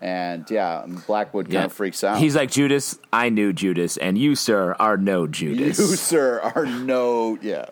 and 0.00 0.50
yeah, 0.50 0.84
Blackwood 1.06 1.48
kind 1.48 1.66
of 1.66 1.72
freaks 1.72 2.02
out. 2.02 2.18
He's 2.18 2.34
like 2.34 2.50
Judas. 2.50 2.98
I 3.12 3.28
knew 3.28 3.52
Judas, 3.52 3.96
and 3.96 4.18
you, 4.18 4.34
sir, 4.34 4.74
are 4.80 4.96
no 4.96 5.28
Judas. 5.28 5.78
"You, 5.78 5.94
sir, 5.94 6.40
are 6.40 6.66
no, 6.66 7.38
yeah." 7.40 7.66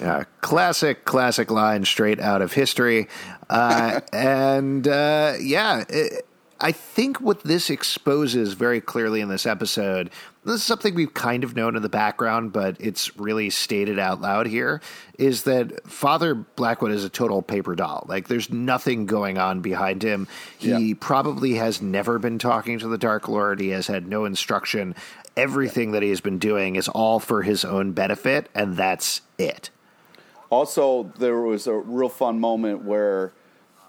Uh, 0.00 0.24
classic, 0.40 1.04
classic 1.04 1.48
line 1.48 1.84
straight 1.84 2.18
out 2.18 2.42
of 2.42 2.54
history. 2.54 3.06
Uh, 3.52 4.00
and 4.14 4.88
uh, 4.88 5.34
yeah, 5.40 5.84
it, 5.90 6.26
I 6.58 6.72
think 6.72 7.20
what 7.20 7.42
this 7.42 7.68
exposes 7.70 8.54
very 8.54 8.80
clearly 8.80 9.20
in 9.20 9.28
this 9.28 9.44
episode, 9.46 10.10
this 10.44 10.54
is 10.54 10.62
something 10.62 10.94
we've 10.94 11.12
kind 11.12 11.44
of 11.44 11.54
known 11.54 11.76
in 11.76 11.82
the 11.82 11.88
background, 11.88 12.52
but 12.52 12.76
it's 12.80 13.16
really 13.18 13.50
stated 13.50 13.98
out 13.98 14.20
loud 14.20 14.46
here, 14.46 14.80
is 15.18 15.42
that 15.42 15.86
Father 15.86 16.34
Blackwood 16.34 16.92
is 16.92 17.04
a 17.04 17.08
total 17.08 17.42
paper 17.42 17.74
doll. 17.74 18.06
Like, 18.08 18.28
there's 18.28 18.48
nothing 18.50 19.06
going 19.06 19.38
on 19.38 19.60
behind 19.60 20.02
him. 20.02 20.28
He 20.56 20.70
Yeah. 20.70 20.94
probably 20.98 21.54
has 21.54 21.82
never 21.82 22.18
been 22.18 22.38
talking 22.38 22.78
to 22.78 22.88
the 22.88 22.98
Dark 22.98 23.28
Lord, 23.28 23.60
he 23.60 23.68
has 23.70 23.88
had 23.88 24.06
no 24.08 24.24
instruction. 24.24 24.94
Everything 25.36 25.92
that 25.92 26.02
he 26.02 26.10
has 26.10 26.20
been 26.20 26.38
doing 26.38 26.76
is 26.76 26.88
all 26.88 27.18
for 27.18 27.42
his 27.42 27.64
own 27.64 27.92
benefit, 27.92 28.48
and 28.54 28.76
that's 28.76 29.20
it. 29.36 29.70
Also, 30.48 31.12
there 31.18 31.40
was 31.40 31.66
a 31.66 31.74
real 31.74 32.08
fun 32.08 32.38
moment 32.38 32.84
where 32.84 33.32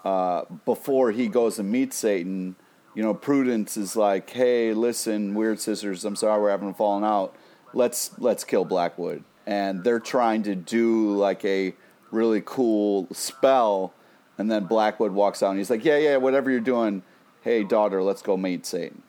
uh, 0.04 0.44
before 0.64 1.10
he 1.12 1.28
goes 1.28 1.58
and 1.58 1.70
meets 1.70 1.96
Satan, 1.96 2.56
you 2.94 3.02
know, 3.02 3.14
Prudence 3.14 3.76
is 3.76 3.96
like, 3.96 4.30
"Hey, 4.30 4.72
listen, 4.72 5.34
Weird 5.34 5.60
Sisters, 5.60 6.04
I'm 6.04 6.16
sorry 6.16 6.40
we're 6.40 6.50
having 6.50 6.68
a 6.68 6.74
falling 6.74 7.04
out. 7.04 7.34
Let's 7.72 8.10
let's 8.18 8.44
kill 8.44 8.64
Blackwood." 8.64 9.24
And 9.46 9.84
they're 9.84 10.00
trying 10.00 10.42
to 10.44 10.54
do 10.54 11.14
like 11.14 11.44
a 11.44 11.74
really 12.10 12.42
cool 12.44 13.08
spell, 13.12 13.92
and 14.38 14.50
then 14.50 14.64
Blackwood 14.64 15.12
walks 15.12 15.42
out 15.42 15.50
and 15.50 15.58
he's 15.58 15.70
like, 15.70 15.84
"Yeah, 15.84 15.98
yeah, 15.98 16.16
whatever 16.18 16.50
you're 16.50 16.60
doing. 16.60 17.02
Hey, 17.42 17.64
daughter, 17.64 18.02
let's 18.02 18.22
go 18.22 18.36
meet 18.36 18.66
Satan." 18.66 19.02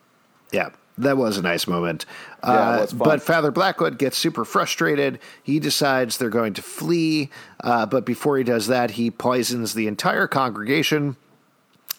Yeah, 0.51 0.69
that 0.97 1.17
was 1.17 1.37
a 1.37 1.41
nice 1.41 1.67
moment. 1.67 2.05
Yeah, 2.43 2.49
uh, 2.49 2.87
but 2.93 3.21
Father 3.21 3.51
Blackwood 3.51 3.97
gets 3.97 4.17
super 4.17 4.45
frustrated. 4.45 5.19
He 5.43 5.59
decides 5.59 6.17
they're 6.17 6.29
going 6.29 6.53
to 6.53 6.61
flee, 6.61 7.29
uh, 7.61 7.85
but 7.85 8.05
before 8.05 8.37
he 8.37 8.43
does 8.43 8.67
that, 8.67 8.91
he 8.91 9.11
poisons 9.11 9.73
the 9.73 9.87
entire 9.87 10.27
congregation, 10.27 11.17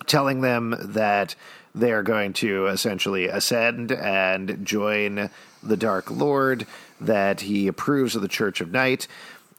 telling 0.07 0.41
them 0.41 0.77
that 0.81 1.35
they 1.75 1.93
are 1.93 2.03
going 2.03 2.33
to 2.33 2.67
essentially 2.67 3.27
ascend 3.27 3.93
and 3.93 4.65
join 4.65 5.31
the 5.63 5.77
Dark 5.77 6.11
Lord, 6.11 6.67
that 7.01 7.43
he 7.43 7.67
approves 7.67 8.17
of 8.17 8.23
the 8.23 8.29
Church 8.29 8.63
of 8.63 8.73
Night. 8.73 9.07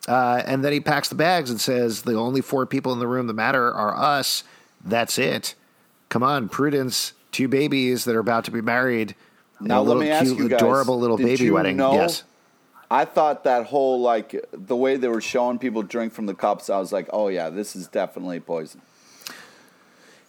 Uh, 0.07 0.41
and 0.45 0.63
then 0.63 0.71
he 0.71 0.79
packs 0.79 1.09
the 1.09 1.15
bags 1.15 1.51
and 1.51 1.61
says, 1.61 2.01
The 2.01 2.15
only 2.15 2.41
four 2.41 2.65
people 2.65 2.91
in 2.93 2.99
the 2.99 3.07
room 3.07 3.27
that 3.27 3.33
matter 3.33 3.71
are 3.71 3.95
us. 3.95 4.43
That's 4.83 5.19
it. 5.19 5.53
Come 6.09 6.23
on, 6.23 6.49
Prudence, 6.49 7.13
two 7.31 7.47
babies 7.47 8.05
that 8.05 8.15
are 8.15 8.19
about 8.19 8.45
to 8.45 8.51
be 8.51 8.61
married. 8.61 9.15
In 9.59 9.67
Now, 9.67 9.79
let 9.81 9.87
little 9.87 10.01
me 10.03 10.09
ask 10.09 10.25
cute, 10.25 10.37
you 10.37 10.49
guys, 10.49 10.61
adorable 10.61 10.99
little 10.99 11.17
did 11.17 11.25
baby 11.25 11.45
you 11.45 11.53
wedding. 11.53 11.77
know- 11.77 11.93
Yes. 11.93 12.23
I 12.89 13.03
thought 13.03 13.43
that 13.43 13.65
whole 13.65 13.99
like 13.99 14.45
the 14.53 14.75
way 14.75 14.95
they 14.95 15.09
were 15.09 15.19
showing 15.19 15.59
people 15.59 15.83
drink 15.83 16.13
from 16.13 16.25
the 16.25 16.33
cups. 16.33 16.69
I 16.69 16.79
was 16.79 16.93
like, 16.93 17.09
"Oh 17.11 17.27
yeah, 17.27 17.49
this 17.49 17.75
is 17.75 17.87
definitely 17.87 18.39
poison." 18.39 18.81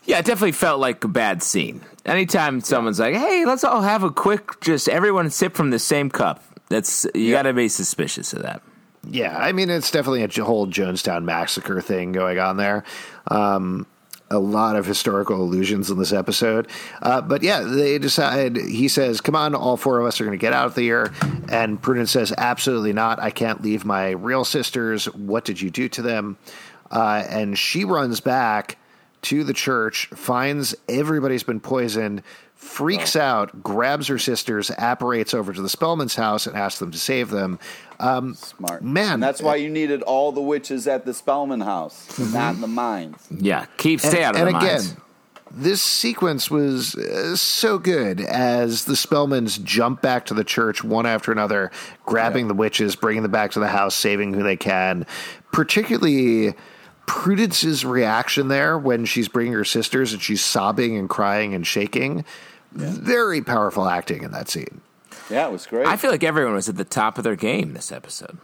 Yeah, 0.04 0.18
it 0.18 0.24
definitely 0.24 0.52
felt 0.52 0.80
like 0.80 1.04
a 1.04 1.08
bad 1.08 1.42
scene. 1.42 1.82
Anytime 2.04 2.60
someone's 2.60 2.98
like, 2.98 3.14
"Hey, 3.14 3.44
let's 3.44 3.62
all 3.62 3.82
have 3.82 4.02
a 4.02 4.10
quick, 4.10 4.60
just 4.60 4.88
everyone 4.88 5.30
sip 5.30 5.54
from 5.54 5.70
the 5.70 5.78
same 5.78 6.10
cup," 6.10 6.42
that's 6.68 7.06
you 7.14 7.26
Yeah. 7.26 7.36
got 7.36 7.42
to 7.42 7.52
be 7.52 7.68
suspicious 7.68 8.32
of 8.32 8.42
that. 8.42 8.60
Yeah, 9.08 9.36
I 9.38 9.52
mean, 9.52 9.70
it's 9.70 9.90
definitely 9.92 10.24
a 10.24 10.44
whole 10.44 10.66
Jonestown 10.66 11.22
massacre 11.24 11.80
thing 11.80 12.10
going 12.12 12.38
on 12.40 12.56
there. 12.56 12.82
Um, 13.30 13.86
a 14.30 14.38
lot 14.38 14.76
of 14.76 14.86
historical 14.86 15.40
allusions 15.40 15.90
in 15.90 15.98
this 15.98 16.12
episode. 16.12 16.68
Uh, 17.00 17.20
but 17.20 17.42
yeah, 17.42 17.60
they 17.60 17.98
decide, 17.98 18.56
he 18.56 18.88
says, 18.88 19.20
come 19.20 19.34
on, 19.34 19.54
all 19.54 19.76
four 19.76 20.00
of 20.00 20.06
us 20.06 20.20
are 20.20 20.24
going 20.24 20.38
to 20.38 20.40
get 20.40 20.52
out 20.52 20.66
of 20.66 20.74
the 20.74 20.82
here. 20.82 21.12
And 21.48 21.80
Prudence 21.80 22.10
says, 22.10 22.32
absolutely 22.36 22.92
not. 22.92 23.20
I 23.20 23.30
can't 23.30 23.62
leave 23.62 23.84
my 23.84 24.10
real 24.10 24.44
sisters. 24.44 25.06
What 25.06 25.44
did 25.44 25.60
you 25.60 25.70
do 25.70 25.88
to 25.90 26.02
them? 26.02 26.36
Uh, 26.90 27.24
and 27.28 27.58
she 27.58 27.84
runs 27.84 28.20
back 28.20 28.78
to 29.22 29.44
the 29.44 29.52
church, 29.52 30.06
finds 30.08 30.74
everybody's 30.88 31.42
been 31.42 31.60
poisoned, 31.60 32.22
freaks 32.54 33.16
out, 33.16 33.62
grabs 33.62 34.08
her 34.08 34.18
sisters, 34.18 34.70
apparates 34.72 35.34
over 35.34 35.52
to 35.52 35.62
the 35.62 35.68
Spellman's 35.68 36.14
house, 36.14 36.46
and 36.46 36.56
asks 36.56 36.78
them 36.78 36.90
to 36.90 36.98
save 36.98 37.30
them. 37.30 37.58
Um, 38.00 38.34
Smart 38.34 38.82
Man. 38.84 39.14
And 39.14 39.22
that's 39.22 39.42
why 39.42 39.56
you 39.56 39.68
needed 39.70 40.02
all 40.02 40.30
the 40.32 40.40
witches 40.40 40.86
at 40.86 41.04
the 41.04 41.12
Spellman 41.14 41.60
house, 41.62 42.06
Mm-hmm. 42.12 42.32
not 42.32 42.54
in 42.54 42.60
the 42.60 42.66
mines. 42.68 43.16
Yeah, 43.30 43.66
keep 43.76 44.00
stay 44.00 44.22
out 44.22 44.36
of 44.36 44.42
and 44.46 44.54
the 44.54 44.58
again, 44.58 44.76
mines. 44.84 44.96
this 45.50 45.82
sequence 45.82 46.50
was 46.50 46.94
uh, 46.94 47.34
so 47.36 47.78
good 47.78 48.20
as 48.20 48.84
the 48.84 48.92
Spellmans 48.94 49.62
jump 49.64 50.00
back 50.00 50.26
to 50.26 50.34
the 50.34 50.44
church 50.44 50.84
one 50.84 51.06
after 51.06 51.32
another, 51.32 51.72
grabbing 52.06 52.46
the 52.48 52.54
witches, 52.54 52.94
bringing 52.94 53.22
them 53.22 53.32
back 53.32 53.50
to 53.52 53.60
the 53.60 53.68
house, 53.68 53.96
saving 53.96 54.32
who 54.34 54.42
they 54.44 54.56
can. 54.56 55.04
Particularly 55.52 56.54
Prudence's 57.06 57.84
reaction 57.84 58.48
there 58.48 58.78
when 58.78 59.06
she's 59.06 59.28
bringing 59.28 59.54
her 59.54 59.64
sisters 59.64 60.12
and 60.12 60.22
she's 60.22 60.44
sobbing 60.44 60.96
and 60.96 61.08
crying 61.08 61.54
and 61.54 61.66
shaking. 61.66 62.24
Very 62.72 63.40
powerful 63.42 63.88
acting 63.88 64.22
in 64.22 64.30
that 64.32 64.48
scene. 64.48 64.82
Yeah, 65.30 65.46
it 65.46 65.52
was 65.52 65.66
great. 65.66 65.86
I 65.86 65.96
feel 65.96 66.10
like 66.10 66.24
everyone 66.24 66.54
was 66.54 66.68
at 66.68 66.76
the 66.76 66.84
top 66.84 67.18
of 67.18 67.24
their 67.24 67.36
game 67.36 67.74
this 67.74 67.92
episode. 67.92 68.38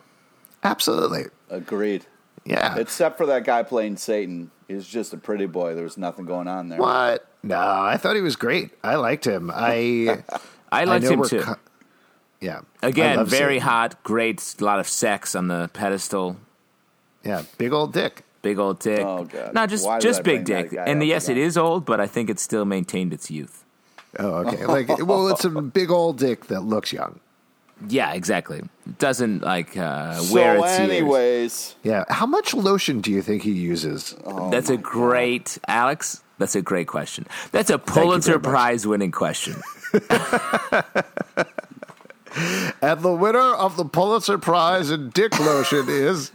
Absolutely. 0.63 1.25
Agreed. 1.51 2.07
Yeah. 2.45 2.77
Except 2.77 3.17
for 3.17 3.27
that 3.27 3.45
guy 3.45 3.63
playing 3.63 3.97
Satan. 3.97 4.51
He's 4.69 4.87
just 4.87 5.13
a 5.13 5.17
pretty 5.17 5.47
boy. 5.47 5.75
There 5.75 5.85
was 5.85 5.97
nothing 5.99 6.25
going 6.25 6.49
on 6.49 6.69
there. 6.69 6.79
what? 6.79 7.27
No, 7.43 7.59
I 7.59 7.97
thought 7.99 8.17
he 8.17 8.23
was 8.23 8.37
great. 8.37 8.71
I 8.83 8.97
liked 8.97 9.27
him. 9.27 9.51
I 9.55 10.23
I 10.73 10.85
liked 10.85 11.05
know 11.05 11.11
him 11.13 11.25
too. 11.25 11.41
co- 11.41 11.57
yeah. 12.41 12.61
Again, 12.83 13.25
very 13.27 13.57
Satan. 13.57 13.69
hot, 13.69 14.03
great, 14.03 14.55
a 14.61 14.65
lot 14.65 14.79
of 14.81 14.89
sex 14.89 15.35
on 15.35 15.49
the 15.49 15.71
pedestal. 15.73 16.37
Yeah, 17.23 17.43
big 17.59 17.73
old 17.73 17.93
dick. 17.93 18.23
Big 18.43 18.59
old 18.59 18.79
dick. 18.79 19.01
Oh, 19.01 19.25
God. 19.25 19.55
No, 19.55 19.67
just 19.67 19.87
Why 19.87 19.99
did 19.99 20.07
I 20.07 20.11
just 20.11 20.23
big 20.23 20.45
dick. 20.45 20.75
And 20.77 21.03
yes, 21.03 21.29
it 21.31 21.33
again? 21.33 21.45
is 21.45 21.57
old, 21.57 21.87
but 21.87 22.01
I 22.01 22.07
think 22.07 22.29
it 22.29 22.39
still 22.39 22.67
maintained 22.67 23.15
its 23.15 23.31
youth. 23.31 23.64
Oh, 24.19 24.47
okay. 24.47 24.65
Like, 24.67 24.89
well, 25.07 25.29
it's 25.29 25.45
a 25.45 25.51
big 25.51 25.91
old 25.91 26.19
dick 26.19 26.47
that 26.47 26.61
looks 26.61 26.93
young. 26.93 27.21
Yeah, 27.89 28.13
exactly. 28.13 28.59
It 28.87 28.99
doesn't 28.99 29.43
like 29.43 29.77
uh, 29.77 30.15
So, 30.15 30.35
wear 30.35 30.57
its 30.57 30.79
years. 30.79 30.91
anyways, 30.91 31.77
Yeah. 31.83 32.05
How 32.09 32.25
much 32.27 32.55
lotion 32.55 33.01
do 33.01 33.11
you 33.11 33.21
think 33.21 33.43
he 33.43 33.51
uses? 33.53 34.15
Oh 34.25 34.49
That's 34.51 34.71
a 34.71 34.77
great, 34.77 35.59
Alex. 35.67 36.23
That's 36.39 36.55
a 36.55 36.63
great 36.63 36.87
question. 36.89 37.27
That's 37.53 37.71
a 37.71 37.79
Pulitzer. 37.79 38.39
Prize 38.39 38.87
winning 38.87 39.11
question. 39.13 39.57
And 42.83 43.01
the 43.01 43.13
winner 43.13 43.39
of 43.55 43.77
the 43.77 43.85
Pulitzer 43.85 44.39
Prize 44.39 44.91
in 44.91 45.11
dick 45.11 45.39
lotion 45.39 45.87
is 45.89 46.33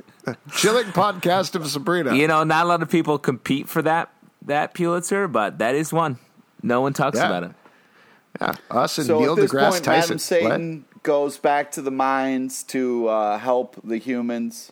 Chilling 0.53 0.85
Podcast 0.87 1.55
of 1.55 1.67
Sabrina. 1.67 2.15
You 2.15 2.25
know, 2.27 2.43
not 2.45 2.65
a 2.65 2.69
lot 2.69 2.81
of 2.81 2.89
people 2.89 3.19
compete 3.19 3.67
for 3.67 3.81
that 3.81 4.09
that 4.43 4.73
Pulitzer, 4.73 5.27
but 5.27 5.57
that 5.59 5.75
is 5.75 5.91
one. 5.91 6.17
No 6.63 6.79
one 6.79 6.93
talks 6.93 7.17
Yeah. 7.17 7.25
about 7.27 7.43
it. 7.43 7.51
Yeah. 8.41 8.55
Us 8.71 8.97
and 8.97 9.07
so 9.07 9.19
Neil 9.19 9.33
at 9.33 9.37
this 9.39 9.51
deGrasse 9.51 9.69
point, 9.71 9.83
Tyson. 9.83 10.03
Madam 10.07 10.19
Satan 10.19 10.85
goes 11.03 11.37
back 11.37 11.71
to 11.73 11.81
the 11.81 11.91
mines 11.91 12.63
to 12.63 13.07
uh, 13.07 13.37
help 13.37 13.75
the 13.83 13.97
humans 13.97 14.71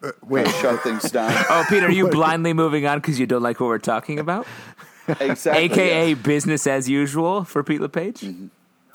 What? 0.00 0.14
Wait. 0.26 0.48
shut 0.48 0.80
things 0.82 1.10
down. 1.10 1.32
Oh, 1.50 1.64
Peter, 1.68 1.86
are 1.86 1.90
you 1.90 2.08
blindly 2.08 2.52
moving 2.52 2.86
on 2.86 2.98
because 2.98 3.18
you 3.20 3.26
don't 3.26 3.42
like 3.42 3.60
what 3.60 3.66
we're 3.66 3.78
talking 3.78 4.18
about? 4.18 4.46
exactly. 5.20 5.64
AKA 5.64 6.10
yes. 6.10 6.18
business 6.22 6.66
as 6.66 6.88
usual 6.88 7.44
for 7.44 7.62
Pete 7.62 7.80
LePage? 7.80 8.24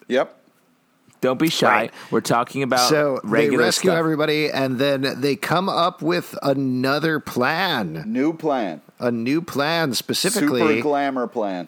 Yep. 0.08 0.34
Don't 1.20 1.40
be 1.40 1.50
shy. 1.50 1.68
Right. 1.68 1.94
We're 2.12 2.22
talking 2.22 2.62
about 2.62 2.90
So 2.90 3.20
they 3.24 3.50
rescue 3.50 3.90
stuff. 3.90 3.98
everybody, 3.98 4.52
and 4.52 4.78
then 4.78 5.20
they 5.20 5.36
come 5.36 5.68
up 5.68 6.02
with 6.04 6.38
another 6.44 7.20
plan, 7.20 8.04
New 8.06 8.34
plan. 8.34 8.82
a 9.00 9.10
new 9.12 9.42
plan 9.42 9.94
specifically. 9.96 10.62
Super 10.62 10.82
glamour 10.82 11.26
plan. 11.28 11.68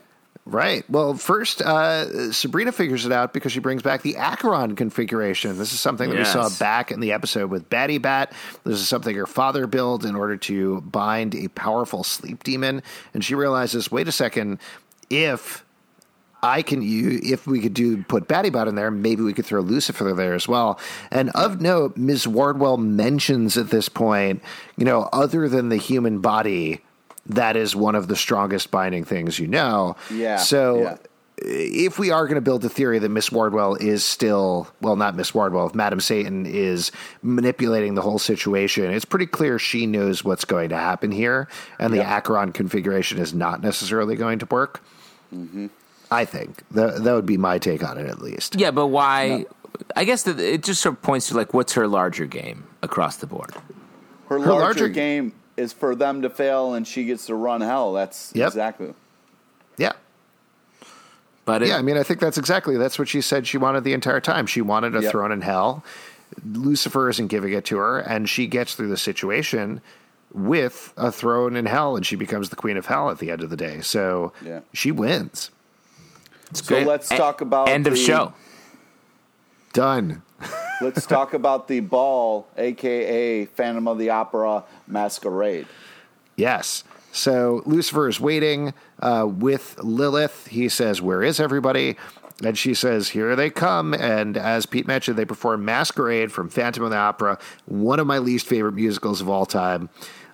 Right. 0.49 0.83
Well, 0.89 1.13
first, 1.13 1.61
uh, 1.61 2.31
Sabrina 2.31 2.71
figures 2.71 3.05
it 3.05 3.11
out 3.11 3.33
because 3.33 3.51
she 3.51 3.59
brings 3.59 3.83
back 3.83 4.01
the 4.01 4.17
Acheron 4.17 4.75
configuration. 4.75 5.57
This 5.59 5.73
is 5.73 5.79
something 5.79 6.09
that 6.09 6.15
Yes. 6.17 6.33
we 6.35 6.41
saw 6.41 6.49
back 6.57 6.91
in 6.91 6.99
the 7.01 7.11
episode 7.11 7.51
with 7.51 7.69
Batibat. 7.69 8.31
This 8.63 8.79
is 8.79 8.87
something 8.87 9.15
her 9.15 9.27
father 9.27 9.67
built 9.67 10.05
in 10.05 10.15
order 10.15 10.37
to 10.37 10.81
bind 10.81 11.35
a 11.35 11.49
powerful 11.49 12.03
sleep 12.03 12.43
demon. 12.43 12.81
And 13.13 13.23
she 13.23 13.35
realizes, 13.35 13.91
wait 13.91 14.07
a 14.07 14.11
second, 14.11 14.57
if 15.11 15.63
I 16.41 16.63
can 16.63 16.81
use, 16.81 17.29
if 17.31 17.45
we 17.45 17.59
could 17.59 17.75
do 17.75 18.01
put 18.03 18.27
Batibat 18.27 18.67
in 18.67 18.73
there, 18.73 18.89
maybe 18.89 19.21
we 19.21 19.33
could 19.33 19.45
throw 19.45 19.61
Lucifer 19.61 20.13
there 20.15 20.33
as 20.33 20.47
well. 20.47 20.79
And 21.11 21.29
of 21.35 21.61
note, 21.61 21.95
Ms. 21.95 22.27
Wardwell 22.27 22.77
mentions 22.77 23.55
at 23.55 23.69
this 23.69 23.87
point, 23.87 24.41
you 24.77 24.85
know, 24.85 25.09
other 25.13 25.47
than 25.47 25.69
the 25.69 25.77
human 25.77 26.21
body, 26.21 26.81
that 27.29 27.55
is 27.55 27.75
one 27.75 27.95
of 27.95 28.07
the 28.07 28.15
strongest 28.15 28.71
binding 28.71 29.03
things 29.05 29.39
you 29.39 29.47
know. 29.47 29.95
Yeah, 30.11 30.37
So 30.37 30.81
yeah. 30.81 30.97
if 31.37 31.97
we 31.99 32.11
are 32.11 32.25
going 32.25 32.35
to 32.35 32.41
build 32.41 32.61
the 32.61 32.69
theory 32.69 32.99
that 32.99 33.09
Miss 33.09 33.31
Wardwell 33.31 33.75
is 33.75 34.03
still, 34.03 34.67
well, 34.81 34.95
not 34.95 35.15
Miss 35.15 35.33
Wardwell, 35.33 35.67
if 35.67 35.75
Madam 35.75 35.99
Satan 35.99 36.45
is 36.45 36.91
manipulating 37.21 37.93
the 37.95 38.01
whole 38.01 38.19
situation, 38.19 38.91
it's 38.91 39.05
pretty 39.05 39.25
clear 39.27 39.59
she 39.59 39.85
knows 39.85 40.23
what's 40.23 40.43
going 40.45 40.69
to 40.69 40.77
happen 40.77 41.11
here, 41.11 41.47
and 41.79 41.93
the 41.93 41.97
Yeah. 41.97 42.17
Acheron 42.17 42.51
configuration 42.51 43.19
is 43.19 43.33
not 43.33 43.61
necessarily 43.61 44.15
going 44.15 44.39
to 44.39 44.45
work. 44.47 44.81
Mm-hmm. 45.33 45.67
I 46.11 46.25
think 46.25 46.63
that 46.71 47.03
that 47.03 47.13
would 47.13 47.27
be 47.27 47.37
my 47.37 47.59
take 47.59 47.87
on 47.87 47.97
it, 47.99 48.07
at 48.07 48.19
least. 48.21 48.55
Yeah, 48.59 48.71
but 48.71 48.87
why? 48.87 49.45
I 49.95 50.03
guess 50.03 50.23
that 50.23 50.39
it 50.39 50.63
just 50.63 50.81
sort 50.81 50.95
of 50.95 51.01
points 51.03 51.27
to 51.27 51.35
like 51.37 51.53
what's 51.53 51.73
her 51.73 51.87
larger 51.87 52.25
game 52.25 52.63
across 52.81 53.17
the 53.17 53.27
board. 53.27 53.51
Her, 54.27 54.39
Her 54.39 54.39
larger, 54.39 54.59
larger- 54.59 54.89
game 54.89 55.33
is 55.59 55.73
for 55.73 55.93
them 55.95 56.21
to 56.23 56.29
fail 56.29 56.73
and 56.73 56.87
she 56.87 57.03
gets 57.05 57.25
to 57.27 57.35
run 57.35 57.61
hell. 57.61 57.93
That's 57.93 58.31
Yep. 58.33 58.47
exactly. 58.47 58.93
Yeah. 59.77 59.93
But 61.45 61.61
it, 61.63 61.69
Yeah, 61.69 61.77
I 61.77 61.81
mean, 61.81 61.97
I 61.97 62.03
think 62.03 62.19
that's 62.19 62.37
exactly 62.37 62.77
that's 62.77 62.97
what 62.97 63.07
she 63.07 63.21
said 63.21 63.45
she 63.45 63.57
wanted 63.57 63.83
the 63.83 63.93
entire 63.93 64.21
time. 64.21 64.45
She 64.45 64.61
wanted 64.61 64.95
a 64.95 65.01
Yep. 65.01 65.11
throne 65.11 65.31
in 65.31 65.41
hell. 65.41 65.83
Lucifer 66.45 67.09
isn't 67.09 67.27
giving 67.27 67.53
it 67.53 67.65
to 67.65 67.77
her, 67.77 67.97
and 67.99 68.29
she 68.29 68.45
gets 68.47 68.75
through 68.75 68.89
the 68.89 68.97
situation 68.97 69.81
with 70.31 70.93
a 70.95 71.11
throne 71.11 71.55
in 71.55 71.65
hell, 71.65 71.95
and 71.95 72.05
she 72.05 72.15
becomes 72.15 72.49
the 72.49 72.55
queen 72.55 72.77
of 72.77 72.85
hell 72.85 73.09
at 73.09 73.17
the 73.17 73.31
end 73.31 73.41
of 73.41 73.49
the 73.49 73.57
day. 73.57 73.81
So 73.81 74.31
Yeah. 74.45 74.59
she 74.73 74.91
wins. 74.91 75.49
it's 76.51 76.63
So 76.65 76.75
great. 76.75 76.87
let's 76.87 77.09
talk 77.09 77.41
about 77.41 77.67
end 77.69 77.87
of 77.87 77.93
the- 77.93 77.99
show. 77.99 78.33
Done. 79.73 80.21
Let's 80.81 81.05
talk 81.05 81.33
about 81.33 81.67
the 81.67 81.81
ball, 81.81 82.47
aka 82.57 83.45
Phantom 83.45 83.87
of 83.87 83.97
the 83.97 84.09
Opera 84.11 84.63
masquerade. 84.87 85.67
Yes. 86.35 86.83
So 87.11 87.63
Lucifer 87.65 88.07
is 88.07 88.19
waiting 88.19 88.73
uh, 89.01 89.27
with 89.27 89.77
Lilith. 89.79 90.47
He 90.47 90.69
says, 90.69 91.01
Where 91.01 91.23
is 91.23 91.39
everybody? 91.39 91.97
And 92.43 92.57
she 92.57 92.73
says, 92.73 93.09
Here 93.09 93.35
they 93.35 93.49
come. 93.49 93.93
And 93.93 94.37
as 94.37 94.65
Pete 94.65 94.87
mentioned, 94.87 95.17
they 95.17 95.25
perform 95.25 95.65
Masquerade 95.65 96.31
from 96.31 96.49
Phantom 96.49 96.83
of 96.83 96.91
the 96.91 96.97
Opera, 96.97 97.39
one 97.65 97.99
of 97.99 98.07
my 98.07 98.19
least 98.19 98.47
favorite 98.47 98.73
musicals 98.73 99.21
of 99.21 99.29
all 99.29 99.45
time. 99.45 99.89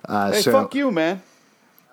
Uh, 0.08 0.32
Hey, 0.32 0.42
so, 0.42 0.52
fuck 0.52 0.74
you, 0.74 0.92
man. 0.92 1.22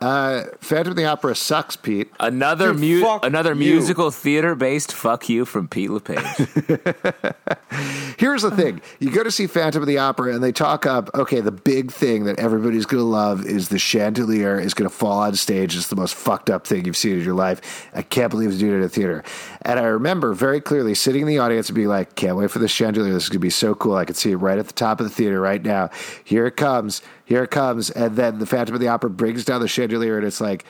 Uh, 0.03 0.47
Phantom 0.59 0.91
of 0.91 0.97
the 0.97 1.05
Opera 1.05 1.33
sucks, 1.33 1.77
Pete. 1.77 2.11
Another 2.19 2.73
Dude, 2.73 3.01
mu- 3.01 3.19
another 3.23 3.53
you. 3.53 3.75
musical 3.75 4.11
theater 4.11 4.53
based 4.53 4.91
fuck 4.91 5.29
you 5.29 5.45
from 5.45 5.69
Pete 5.69 5.89
LePage. 5.89 6.19
Here's 8.17 8.41
the 8.41 8.51
thing 8.51 8.81
you 8.99 9.11
go 9.11 9.23
to 9.23 9.31
see 9.31 9.47
Phantom 9.47 9.81
of 9.81 9.87
the 9.87 9.99
Opera, 9.99 10.35
and 10.35 10.43
they 10.43 10.51
talk 10.51 10.85
up, 10.85 11.09
okay, 11.15 11.39
the 11.39 11.53
big 11.53 11.89
thing 11.89 12.25
that 12.25 12.37
everybody's 12.37 12.85
going 12.85 12.99
to 12.99 13.07
love 13.07 13.45
is 13.45 13.69
the 13.69 13.79
chandelier 13.79 14.59
is 14.59 14.73
going 14.73 14.89
to 14.89 14.93
fall 14.93 15.19
on 15.19 15.35
stage. 15.35 15.73
It's 15.73 15.87
the 15.87 15.95
most 15.95 16.15
fucked 16.15 16.49
up 16.49 16.67
thing 16.67 16.83
you've 16.83 16.97
seen 16.97 17.19
in 17.19 17.23
your 17.23 17.33
life. 17.33 17.89
I 17.95 18.01
can't 18.01 18.29
believe 18.29 18.49
it's 18.49 18.59
doing 18.59 18.73
it 18.73 18.79
at 18.79 18.83
a 18.83 18.89
theater. 18.89 19.23
And 19.61 19.79
I 19.79 19.83
remember 19.83 20.33
very 20.33 20.59
clearly 20.59 20.95
sitting 20.95 21.21
in 21.21 21.29
the 21.29 21.39
audience 21.39 21.69
and 21.69 21.77
being 21.77 21.87
like, 21.87 22.15
can't 22.15 22.35
wait 22.35 22.51
for 22.51 22.59
the 22.59 22.67
chandelier. 22.67 23.13
This 23.13 23.23
is 23.23 23.29
going 23.29 23.35
to 23.35 23.39
be 23.39 23.49
so 23.49 23.73
cool. 23.73 23.95
I 23.95 24.03
can 24.03 24.15
see 24.15 24.31
it 24.31 24.35
right 24.35 24.57
at 24.57 24.67
the 24.67 24.73
top 24.73 24.99
of 24.99 25.05
the 25.05 25.15
theater 25.15 25.39
right 25.39 25.63
now. 25.63 25.91
Here 26.25 26.45
it 26.45 26.57
comes. 26.57 27.01
Here 27.25 27.43
it 27.43 27.51
comes. 27.51 27.89
And 27.89 28.15
then 28.15 28.39
the 28.39 28.45
Phantom 28.45 28.75
of 28.75 28.81
the 28.81 28.87
Opera 28.89 29.09
brings 29.09 29.45
down 29.45 29.61
the 29.61 29.67
chandelier, 29.67 30.17
and 30.17 30.25
it's 30.27 30.41
like, 30.41 30.65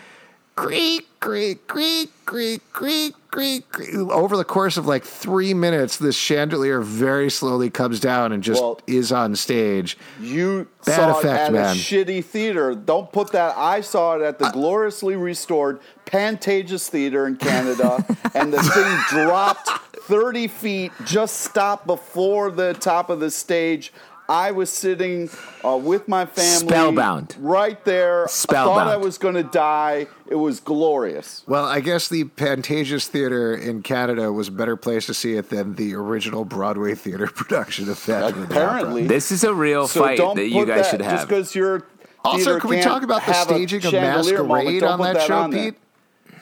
creak, 0.55 1.07
creak, 1.19 1.67
creak, 1.67 2.11
creak, 2.25 2.61
creak, 2.73 3.13
creak, 3.31 3.71
creak. 3.71 3.95
Over 3.95 4.37
the 4.37 4.43
course 4.43 4.77
of 4.77 4.85
like 4.85 5.03
three 5.03 5.53
minutes, 5.53 5.97
this 5.97 6.15
chandelier 6.15 6.79
very 6.81 7.31
slowly 7.31 7.71
comes 7.71 7.99
down 7.99 8.31
and 8.31 8.43
just 8.43 8.61
Well- 8.61 8.79
is 8.85 9.11
on 9.11 9.35
stage. 9.35 9.97
You 10.21 10.67
Bad 10.85 10.95
saw 10.95 11.19
effect, 11.19 11.25
it 11.25 11.45
at 11.45 11.53
man. 11.53 11.75
a 11.75 11.79
shitty 11.79 12.23
theater. 12.23 12.75
Don't 12.75 13.11
put 13.11 13.31
that. 13.31 13.55
I 13.57 13.81
saw 13.81 14.15
it 14.15 14.21
at 14.21 14.37
the 14.37 14.45
uh, 14.45 14.51
gloriously 14.51 15.15
restored 15.15 15.79
Pantages 16.05 16.87
Theater 16.87 17.25
in 17.25 17.37
Canada, 17.37 18.05
and 18.35 18.53
the 18.53 18.61
thing 18.61 18.97
dropped 19.09 19.69
30 20.03 20.47
feet, 20.49 20.91
just 21.05 21.41
stopped 21.41 21.87
before 21.87 22.51
the 22.51 22.73
top 22.75 23.09
of 23.09 23.19
the 23.19 23.31
stage. 23.31 23.91
I 24.33 24.49
was 24.49 24.71
sitting 24.71 25.29
uh, 25.63 25.77
with 25.77 26.07
my 26.07 26.25
family, 26.25 26.67
Spellbound. 26.67 27.35
right 27.39 27.83
there. 27.85 28.27
Spellbound. 28.27 28.79
I 28.79 28.83
thought 28.85 28.93
I 28.93 28.97
was 28.97 29.19
going 29.19 29.35
to 29.35 29.43
die. 29.43 30.07
It 30.27 30.35
was 30.35 30.59
glorious. 30.59 31.43
Well, 31.45 31.65
I 31.65 31.81
guess 31.81 32.09
the 32.09 32.23
Pantages 32.23 33.05
Theater 33.05 33.55
in 33.55 33.83
Canada 33.83 34.31
was 34.31 34.47
a 34.47 34.51
better 34.51 34.75
place 34.75 35.05
to 35.05 35.13
see 35.13 35.35
it 35.35 35.51
than 35.51 35.75
the 35.75 35.93
original 35.93 36.45
Broadway 36.45 36.95
theater 36.95 37.27
production 37.35 37.87
of 37.87 37.99
Phantom 37.99 38.41
of 38.41 38.51
Opera. 38.51 38.63
Apparently, 38.63 39.05
this 39.05 39.31
is 39.31 39.43
a 39.43 39.53
real 39.53 39.87
so 39.87 40.01
fight 40.01 40.17
that 40.17 40.49
you 40.49 40.65
guys 40.65 40.89
that- 40.89 40.89
should 40.89 40.99
Just 41.01 41.27
because 41.27 41.53
you're 41.53 41.85
Also, 42.25 42.59
can 42.59 42.71
we 42.71 42.81
talk 42.81 43.03
about 43.03 43.23
the 43.27 43.33
staging 43.33 43.85
of 43.85 43.93
Masquerade 43.93 44.81
on 44.81 44.97
put 44.97 45.13
that, 45.13 45.27
show, 45.27 45.37
on 45.37 45.51
there. 45.51 45.73
Pete? 45.73 45.79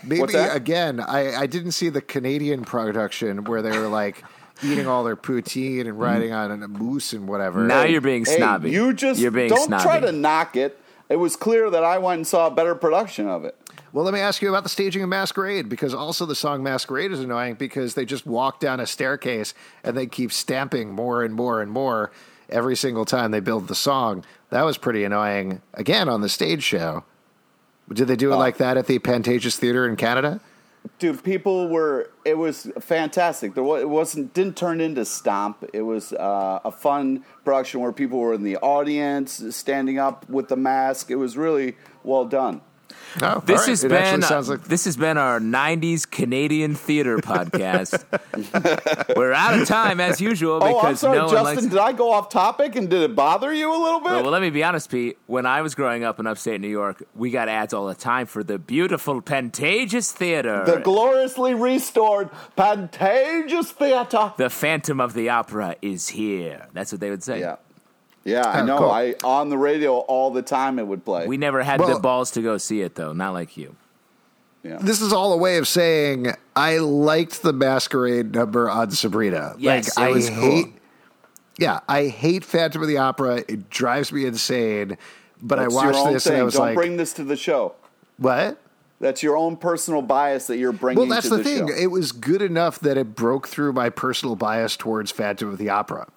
Maybe 0.03 0.33
again, 0.33 1.01
I, 1.01 1.41
I 1.41 1.45
didn't 1.45 1.73
see 1.73 1.89
the 1.89 2.01
Canadian 2.01 2.63
production 2.63 3.43
where 3.43 3.61
they 3.61 3.77
were 3.77 3.89
like 3.89 4.23
eating 4.63 4.87
all 4.87 5.03
their 5.03 5.15
poutine 5.15 5.81
and 5.87 5.99
riding 5.99 6.31
on 6.31 6.51
a 6.63 6.67
moose 6.67 7.13
and 7.13 7.27
whatever. 7.27 7.63
Now 7.65 7.83
you're 7.83 8.01
being 8.01 8.25
Hey, 8.25 8.37
snobby. 8.37 8.71
you 8.71 8.93
just 8.93 9.19
you're 9.19 9.31
being 9.31 9.49
don't 9.49 9.65
snobby. 9.65 9.83
try 9.83 9.99
to 9.99 10.11
knock 10.11 10.55
it. 10.55 10.77
It 11.09 11.17
was 11.17 11.35
clear 11.35 11.69
that 11.69 11.83
I 11.83 11.97
went 11.97 12.17
and 12.19 12.27
saw 12.27 12.47
a 12.47 12.51
better 12.51 12.73
production 12.75 13.27
of 13.27 13.43
it. 13.43 13.55
Well, 13.91 14.05
let 14.05 14.13
me 14.13 14.21
ask 14.21 14.41
you 14.41 14.47
about 14.47 14.63
the 14.63 14.69
staging 14.69 15.03
of 15.03 15.09
Masquerade 15.09 15.67
because 15.67 15.93
also 15.93 16.25
the 16.25 16.35
song 16.35 16.63
Masquerade 16.63 17.11
is 17.11 17.19
annoying 17.19 17.55
because 17.55 17.95
they 17.95 18.05
just 18.05 18.25
walk 18.25 18.61
down 18.61 18.79
a 18.79 18.85
staircase 18.87 19.53
and 19.83 19.97
they 19.97 20.07
keep 20.07 20.31
stamping 20.31 20.91
more 20.93 21.23
and 21.23 21.33
more 21.33 21.61
and 21.61 21.69
more 21.69 22.11
every 22.49 22.77
single 22.77 23.03
time 23.03 23.31
they 23.31 23.41
build 23.41 23.67
the 23.67 23.75
song. 23.75 24.23
That 24.49 24.63
was 24.63 24.77
pretty 24.77 25.03
annoying 25.03 25.61
again 25.73 26.07
on 26.07 26.21
the 26.21 26.29
stage 26.29 26.63
show. 26.63 27.03
Did 27.91 28.07
they 28.07 28.15
do 28.15 28.31
it 28.31 28.35
uh, 28.35 28.37
like 28.37 28.57
that 28.57 28.77
at 28.77 28.87
the 28.87 28.99
Pantages 28.99 29.57
Theater 29.57 29.85
in 29.89 29.97
Canada? 29.97 30.39
Dude, 30.97 31.23
people 31.23 31.67
were. 31.69 32.09
It 32.25 32.37
was 32.37 32.71
fantastic. 32.79 33.53
There 33.53 33.63
was, 33.63 33.81
it 33.81 33.89
wasn't 33.89 34.33
didn't 34.33 34.57
turn 34.57 34.81
into 34.81 35.05
stomp. 35.05 35.63
It 35.73 35.81
was 35.81 36.13
uh, 36.13 36.59
a 36.63 36.71
fun 36.71 37.23
production 37.43 37.81
where 37.81 37.91
people 37.91 38.19
were 38.19 38.33
in 38.33 38.43
the 38.43 38.57
audience, 38.57 39.43
standing 39.55 39.99
up 39.99 40.27
with 40.29 40.47
the 40.47 40.55
mask. 40.55 41.11
It 41.11 41.15
was 41.15 41.37
really 41.37 41.75
well 42.03 42.25
done. 42.25 42.61
Oh, 43.21 43.41
This 43.45 43.59
all 43.59 43.63
right. 43.63 43.67
has 43.69 43.83
it 43.83 43.89
been 43.89 44.21
sounds 44.21 44.47
like 44.49 44.63
this 44.65 44.85
has 44.85 44.95
been 44.95 45.17
our 45.17 45.39
'90s 45.39 46.09
Canadian 46.09 46.75
theater 46.75 47.17
podcast. 47.17 48.03
We're 49.17 49.33
out 49.33 49.59
of 49.59 49.67
time 49.67 49.99
as 49.99 50.21
usual 50.21 50.59
Oh, 50.61 50.65
I'm 50.65 50.73
because 50.75 50.99
sorry, 51.01 51.17
no 51.17 51.25
one 51.25 51.33
Justin. 51.33 51.55
likes. 51.55 51.67
Did 51.67 51.77
I 51.77 51.91
go 51.91 52.11
off 52.11 52.29
topic 52.29 52.75
and 52.75 52.89
did 52.89 53.01
it 53.01 53.15
bother 53.15 53.53
you 53.53 53.69
a 53.69 53.75
little 53.75 53.99
bit? 53.99 54.11
Well, 54.11 54.23
well, 54.23 54.31
let 54.31 54.41
me 54.41 54.49
be 54.49 54.63
honest, 54.63 54.89
Pete. 54.89 55.17
When 55.27 55.45
I 55.45 55.61
was 55.61 55.75
growing 55.75 56.03
up 56.03 56.19
in 56.19 56.27
upstate 56.27 56.61
New 56.61 56.67
York, 56.69 57.03
we 57.15 57.31
got 57.31 57.49
ads 57.49 57.73
all 57.73 57.87
the 57.87 57.95
time 57.95 58.27
for 58.27 58.43
the 58.43 58.57
beautiful 58.57 59.21
Pantages 59.21 60.11
Theater, 60.11 60.63
the 60.65 60.79
gloriously 60.79 61.53
restored 61.53 62.29
Pantages 62.57 63.71
Theater. 63.71 64.33
the 64.37 64.49
Phantom 64.49 64.99
of 65.01 65.13
the 65.13 65.29
Opera 65.29 65.75
is 65.81 66.09
here. 66.09 66.67
That's 66.73 66.91
what 66.91 67.01
they 67.01 67.09
would 67.09 67.23
say. 67.23 67.39
Yeah, 67.41 67.57
yeah, 68.23 68.47
I 68.47 68.61
know. 68.63 68.77
cool. 68.79 68.91
I 68.91 69.15
on 69.23 69.49
the 69.49 69.57
radio 69.57 69.97
all 69.99 70.31
the 70.31 70.41
time. 70.41 70.79
It 70.79 70.87
would 70.87 71.03
play. 71.05 71.27
We 71.27 71.37
never 71.37 71.63
had 71.63 71.79
Well- 71.79 71.93
the 71.93 71.99
balls 71.99 72.31
to 72.31 72.41
go 72.41 72.57
see 72.57 72.81
it 72.81 72.95
though, 72.95 73.13
not 73.13 73.33
like 73.33 73.57
you. 73.57 73.75
yeah. 74.63 74.77
this 74.81 75.01
is 75.01 75.11
all 75.11 75.33
a 75.33 75.37
way 75.37 75.57
of 75.57 75.67
saying 75.67 76.33
I 76.55 76.77
liked 76.77 77.41
the 77.41 77.53
Masquerade 77.53 78.33
number 78.33 78.69
on 78.69 78.91
Sabrina. 78.91 79.55
Yes, 79.57 79.97
like 79.97 80.09
it 80.09 80.13
was 80.13 80.29
I 80.29 80.33
cool. 80.33 80.41
hate. 80.41 80.65
Yeah, 81.57 81.79
I 81.87 82.07
hate 82.07 82.43
Phantom 82.45 82.81
of 82.81 82.87
the 82.87 82.97
Opera. 82.97 83.43
It 83.47 83.69
drives 83.69 84.11
me 84.11 84.25
insane. 84.25 84.97
But 85.43 85.57
That's 85.57 85.75
I 85.75 85.83
your 85.83 85.91
watched 85.93 86.05
own 86.07 86.13
this 86.13 86.23
thing. 86.23 86.33
and 86.33 86.41
I 86.41 86.43
was 86.45 86.53
Don't 86.53 86.65
like, 86.67 86.75
bring 86.75 86.97
this 86.97 87.13
to 87.13 87.23
the 87.23 87.35
show. 87.35 87.73
"What?" 88.17 88.59
That's 88.99 89.23
your 89.23 89.35
own 89.35 89.57
personal 89.57 90.03
bias 90.03 90.45
that 90.45 90.57
you're 90.57 90.71
bringing. 90.71 90.99
Well, 90.99 91.09
that's 91.09 91.29
to 91.29 91.37
the, 91.37 91.43
thing. 91.43 91.67
Show. 91.67 91.73
It 91.73 91.87
was 91.87 92.11
good 92.11 92.43
enough 92.43 92.79
that 92.81 92.95
it 92.97 93.15
broke 93.15 93.47
through 93.47 93.73
my 93.73 93.89
personal 93.89 94.35
bias 94.35 94.77
towards 94.77 95.09
Phantom 95.11 95.49
of 95.49 95.57
the 95.57 95.69
Opera. 95.69 96.07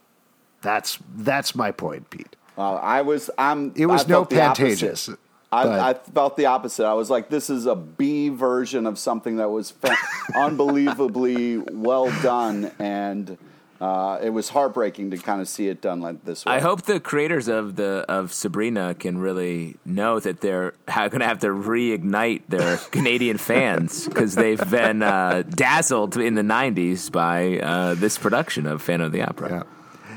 That's 0.64 0.98
that's 1.14 1.54
my 1.54 1.70
point, 1.70 2.10
Pete. 2.10 2.34
Uh, 2.56 2.74
I 2.74 3.02
was. 3.02 3.30
I'm. 3.38 3.72
It 3.76 3.86
was 3.86 4.04
I 4.04 4.08
no 4.08 4.24
felt. 4.24 4.58
Pantages, 4.58 5.16
I, 5.52 5.90
I 5.90 5.94
felt 5.94 6.36
the 6.36 6.46
opposite. 6.46 6.84
I 6.84 6.94
was 6.94 7.10
like, 7.10 7.28
this 7.28 7.48
is 7.48 7.66
a 7.66 7.76
B 7.76 8.28
version 8.28 8.86
of 8.86 8.98
something 8.98 9.36
that 9.36 9.50
was 9.50 9.70
fa- 9.70 9.96
unbelievably 10.34 11.58
well 11.58 12.10
done, 12.22 12.72
and 12.78 13.38
uh, 13.80 14.18
it 14.22 14.30
was 14.30 14.48
heartbreaking 14.48 15.10
to 15.10 15.18
kind 15.18 15.40
of 15.40 15.48
see 15.48 15.68
it 15.68 15.80
done 15.80 16.00
like 16.00 16.24
this 16.24 16.44
way. 16.44 16.54
I 16.54 16.60
hope 16.60 16.82
the 16.82 16.98
creators 16.98 17.48
of 17.48 17.76
the 17.76 18.04
of 18.08 18.32
Sabrina 18.32 18.94
can 18.94 19.18
really 19.18 19.76
know 19.84 20.18
that 20.20 20.40
they're 20.40 20.74
going 20.86 21.20
to 21.20 21.26
have 21.26 21.40
to 21.40 21.48
reignite 21.48 22.42
their 22.48 22.76
Canadian 22.90 23.38
fans 23.38 24.08
because 24.08 24.34
they've 24.34 24.70
been 24.70 25.02
uh, 25.02 25.42
dazzled 25.42 26.16
in 26.16 26.34
the 26.34 26.42
'90s 26.42 27.12
by 27.12 27.58
uh, 27.58 27.94
this 27.94 28.18
production 28.18 28.66
of 28.66 28.82
Phantom 28.82 29.06
of 29.06 29.12
the 29.12 29.22
Opera. 29.22 29.66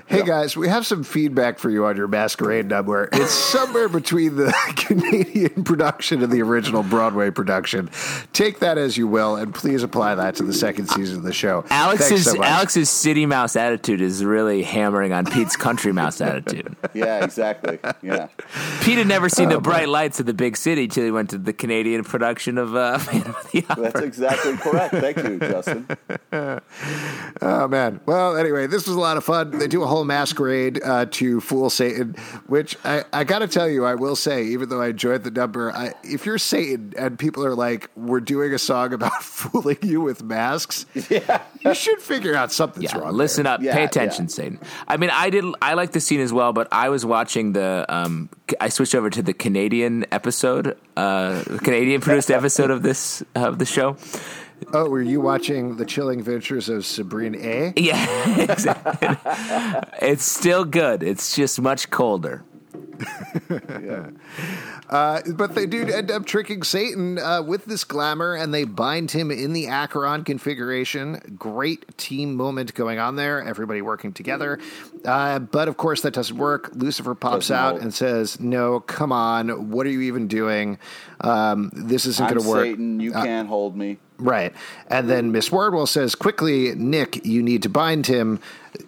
Hey 0.09 0.23
guys, 0.23 0.55
we 0.55 0.69
have 0.69 0.85
some 0.87 1.03
feedback 1.03 1.59
for 1.59 1.69
you 1.69 1.85
on 1.85 1.97
your 1.97 2.07
Masquerade 2.07 2.65
number. 2.67 3.09
It's 3.11 3.33
somewhere 3.33 3.89
between 3.89 4.37
the 4.37 4.53
Canadian 4.77 5.65
production 5.65 6.23
and 6.23 6.31
the 6.31 6.41
original 6.41 6.81
Broadway 6.81 7.29
production. 7.29 7.89
Take 8.31 8.59
that 8.59 8.77
as 8.77 8.95
you 8.95 9.05
will, 9.05 9.35
and 9.35 9.53
please 9.53 9.83
apply 9.83 10.15
that 10.15 10.35
to 10.35 10.43
the 10.43 10.53
second 10.53 10.87
season 10.87 11.17
of 11.17 11.23
the 11.23 11.33
show. 11.33 11.65
Alex's 11.69 12.23
so. 12.23 12.41
Alex's 12.41 12.89
city 12.89 13.25
mouse 13.25 13.57
attitude 13.57 13.99
is 13.99 14.23
really 14.23 14.63
hammering 14.63 15.11
on 15.11 15.25
Pete's 15.25 15.57
country 15.57 15.91
mouse 15.91 16.21
attitude. 16.21 16.73
yeah, 16.93 17.25
exactly. 17.25 17.77
Yeah. 18.01 18.27
Pete 18.81 18.99
had 18.99 19.07
never 19.07 19.25
Oh, 19.25 19.27
seen 19.27 19.49
the 19.49 19.59
bright 19.59 19.89
lights 19.89 20.21
of 20.21 20.25
the 20.25 20.33
big 20.33 20.55
city 20.55 20.87
till 20.87 21.03
he 21.03 21.11
went 21.11 21.31
to 21.31 21.37
the 21.37 21.51
Canadian 21.51 22.05
production 22.05 22.57
of 22.57 22.73
uh, 22.77 22.97
Phantom 22.99 23.35
of 23.35 23.51
the 23.51 23.65
Opera. 23.69 23.83
That's 23.83 24.01
exactly 24.05 24.55
correct. 24.55 24.93
Thank 24.95 25.17
you, 25.17 25.37
Justin. 25.39 25.85
Oh 27.41 27.67
man. 27.67 27.99
Well, 28.05 28.37
anyway, 28.37 28.67
this 28.67 28.87
was 28.87 28.95
a 28.95 28.99
lot 28.99 29.17
of 29.17 29.25
fun. 29.25 29.51
They 29.59 29.67
do 29.67 29.83
a 29.83 29.85
whole 29.85 29.96
masquerade 30.05 30.81
uh, 30.83 31.05
to 31.11 31.39
fool 31.41 31.69
Satan, 31.69 32.15
which 32.47 32.77
I, 32.83 33.03
I 33.13 33.23
got 33.23 33.39
to 33.39 33.47
tell 33.47 33.67
you, 33.69 33.85
I 33.85 33.95
will 33.95 34.15
say, 34.15 34.43
even 34.45 34.69
though 34.69 34.81
I 34.81 34.87
enjoyed 34.89 35.23
the 35.23 35.31
number, 35.31 35.71
I, 35.71 35.93
if 36.03 36.25
you're 36.25 36.37
Satan 36.37 36.93
and 36.97 37.17
people 37.17 37.45
are 37.45 37.55
like, 37.55 37.89
"We're 37.95 38.19
doing 38.19 38.53
a 38.53 38.59
song 38.59 38.93
about 38.93 39.13
fooling 39.23 39.77
you 39.81 40.01
with 40.01 40.23
masks," 40.23 40.85
Yeah. 41.09 41.41
you 41.61 41.73
should 41.73 41.99
figure 42.01 42.35
out 42.35 42.51
something's 42.51 42.91
Yeah, 42.93 42.99
wrong. 42.99 43.13
listen 43.13 43.45
up, 43.45 43.61
Yeah, 43.61 43.73
pay 43.73 43.83
attention, 43.83 44.25
yeah. 44.25 44.29
Satan. 44.29 44.59
I 44.87 44.97
mean, 44.97 45.09
I 45.11 45.29
did. 45.29 45.45
I 45.61 45.73
like 45.73 45.91
the 45.91 45.99
scene 45.99 46.19
as 46.21 46.31
well, 46.33 46.53
but 46.53 46.67
I 46.71 46.89
was 46.89 47.05
watching 47.05 47.53
the. 47.53 47.85
Um, 47.89 48.29
I 48.61 48.69
switched 48.69 48.95
over 48.95 49.09
to 49.09 49.21
the 49.21 49.33
Canadian 49.33 50.05
episode, 50.11 50.77
uh, 50.95 51.43
Canadian 51.59 52.01
produced 52.01 52.31
episode 52.39 52.71
of 52.71 52.81
this 52.83 53.23
of 53.35 53.59
the 53.59 53.65
show. 53.65 53.97
There. 54.61 54.69
Oh, 54.81 54.89
were 54.89 55.01
you 55.01 55.21
watching 55.21 55.77
the 55.77 55.85
Chilling 55.85 56.19
Adventures 56.19 56.69
of 56.69 56.85
Sabrina 56.85 57.37
A? 57.39 57.73
Yeah, 57.77 58.39
exactly. 58.51 59.09
it's 60.01 60.23
still 60.25 60.65
good. 60.65 61.03
It's 61.03 61.35
just 61.35 61.59
much 61.61 61.89
colder. 61.89 62.43
yeah. 63.49 64.09
Uh, 64.89 65.21
but 65.35 65.53
they 65.53 65.65
do 65.65 65.85
end 65.85 66.09
up 66.09 66.25
tricking 66.25 66.63
Satan 66.63 67.19
uh, 67.19 67.41
with 67.43 67.65
this 67.65 67.83
glamour, 67.83 68.33
and 68.35 68.53
they 68.53 68.63
bind 68.63 69.11
him 69.11 69.29
in 69.31 69.53
the 69.53 69.67
Acheron 69.67 70.23
configuration. 70.23 71.35
Great 71.37 71.97
team 71.97 72.35
moment 72.35 72.73
going 72.73 72.97
on 72.97 73.15
there. 73.17 73.43
Everybody 73.43 73.81
working 73.81 74.13
together. 74.13 74.59
Uh, 75.05 75.39
but 75.39 75.67
of 75.67 75.77
course, 75.77 76.01
that 76.01 76.13
doesn't 76.13 76.37
work. 76.37 76.71
Lucifer 76.73 77.13
pops 77.15 77.49
Doesn't 77.49 77.55
out 77.55 77.69
hold. 77.73 77.81
and 77.83 77.93
says, 77.93 78.39
"No, 78.39 78.79
come 78.79 79.11
on. 79.11 79.69
What 79.69 79.85
are 79.85 79.89
you 79.91 80.01
even 80.01 80.27
doing? 80.27 80.79
Um, 81.21 81.69
this 81.73 82.05
isn't 82.05 82.29
going 82.29 82.41
to 82.41 82.47
work." 82.49 82.63
Satan. 82.65 82.99
You 82.99 83.13
Uh, 83.13 83.23
can't 83.23 83.47
hold 83.49 83.75
me. 83.75 83.97
Right. 84.19 84.53
And 84.87 85.09
then 85.09 85.31
Miss 85.31 85.51
Wardwell 85.51 85.85
says, 85.85 86.15
quickly, 86.15 86.73
Nick, 86.75 87.23
you 87.25 87.43
need 87.43 87.61
to 87.63 87.69
bind 87.69 88.07
him 88.07 88.39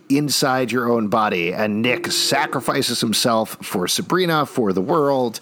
inside 0.09 0.71
your 0.71 0.89
own 0.89 1.07
body. 1.07 1.53
And 1.53 1.81
Nick 1.83 2.11
sacrifices 2.11 2.99
himself 3.01 3.57
for 3.61 3.87
Sabrina, 3.87 4.47
for 4.47 4.73
the 4.73 4.81
world, 4.81 5.39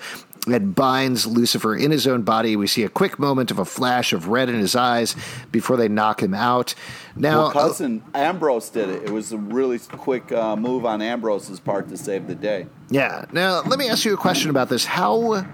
and 0.47 0.73
binds 0.73 1.27
Lucifer 1.27 1.75
in 1.75 1.91
his 1.91 2.07
own 2.07 2.23
body. 2.23 2.55
We 2.55 2.67
see 2.67 2.83
a 2.83 2.89
quick 2.89 3.19
moment 3.19 3.51
of 3.51 3.59
a 3.59 3.65
flash 3.65 4.13
of 4.13 4.27
red 4.29 4.49
in 4.49 4.55
his 4.55 4.75
eyes 4.75 5.15
before 5.51 5.77
they 5.77 5.87
knock 5.87 6.21
him 6.23 6.33
out. 6.33 6.73
Now, 7.15 7.43
Well, 7.43 7.51
cousin 7.51 8.03
Ambrose 8.13 8.69
did 8.69 8.89
it. 8.89 9.03
It 9.03 9.09
was 9.11 9.31
a 9.31 9.37
really 9.37 9.79
quick 9.79 10.31
uh, 10.31 10.55
move 10.55 10.85
on 10.85 11.01
Ambrose's 11.01 11.59
part 11.59 11.89
to 11.89 11.97
save 11.97 12.27
the 12.27 12.35
day. 12.35 12.67
Yeah. 12.89 13.25
Now, 13.31 13.61
let 13.63 13.77
me 13.77 13.89
ask 13.89 14.05
you 14.05 14.13
a 14.13 14.17
question 14.17 14.49
about 14.49 14.69
this. 14.69 14.85
How 14.85 15.45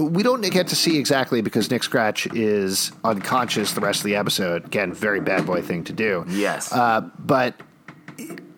we 0.00 0.22
don't 0.22 0.40
get 0.40 0.68
to 0.68 0.76
see 0.76 0.98
exactly 0.98 1.42
because 1.42 1.70
Nick 1.70 1.82
Scratch 1.82 2.26
is 2.34 2.92
unconscious 3.04 3.72
the 3.72 3.80
rest 3.80 4.00
of 4.00 4.04
the 4.04 4.16
episode. 4.16 4.64
Again, 4.66 4.92
very 4.92 5.20
bad 5.20 5.46
boy 5.46 5.62
thing 5.62 5.84
to 5.84 5.92
do. 5.92 6.24
Yes. 6.28 6.72
Uh, 6.72 7.02
but 7.18 7.54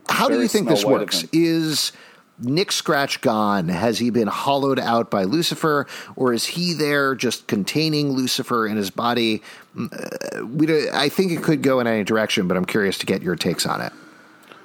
how 0.08 0.28
do 0.28 0.40
you 0.40 0.48
think 0.48 0.68
this 0.68 0.84
works? 0.84 1.24
Is 1.32 1.92
Nick 2.38 2.72
Scratch 2.72 3.20
gone? 3.20 3.68
Has 3.68 3.98
he 3.98 4.10
been 4.10 4.26
hollowed 4.26 4.78
out 4.78 5.10
by 5.10 5.24
Lucifer, 5.24 5.86
or 6.16 6.32
is 6.32 6.44
he 6.44 6.72
there 6.72 7.14
just 7.14 7.46
containing 7.46 8.10
Lucifer 8.10 8.66
in 8.66 8.76
his 8.76 8.90
body? 8.90 9.42
Mm, 9.76 9.92
uh, 9.92 10.46
we, 10.46 10.90
I 10.90 11.08
think 11.08 11.32
it 11.32 11.42
could 11.42 11.62
go 11.62 11.80
in 11.80 11.86
any 11.86 12.04
direction, 12.04 12.48
but 12.48 12.56
I'm 12.56 12.64
curious 12.64 12.98
to 12.98 13.06
get 13.06 13.22
your 13.22 13.36
takes 13.36 13.66
on 13.66 13.80
it. 13.80 13.92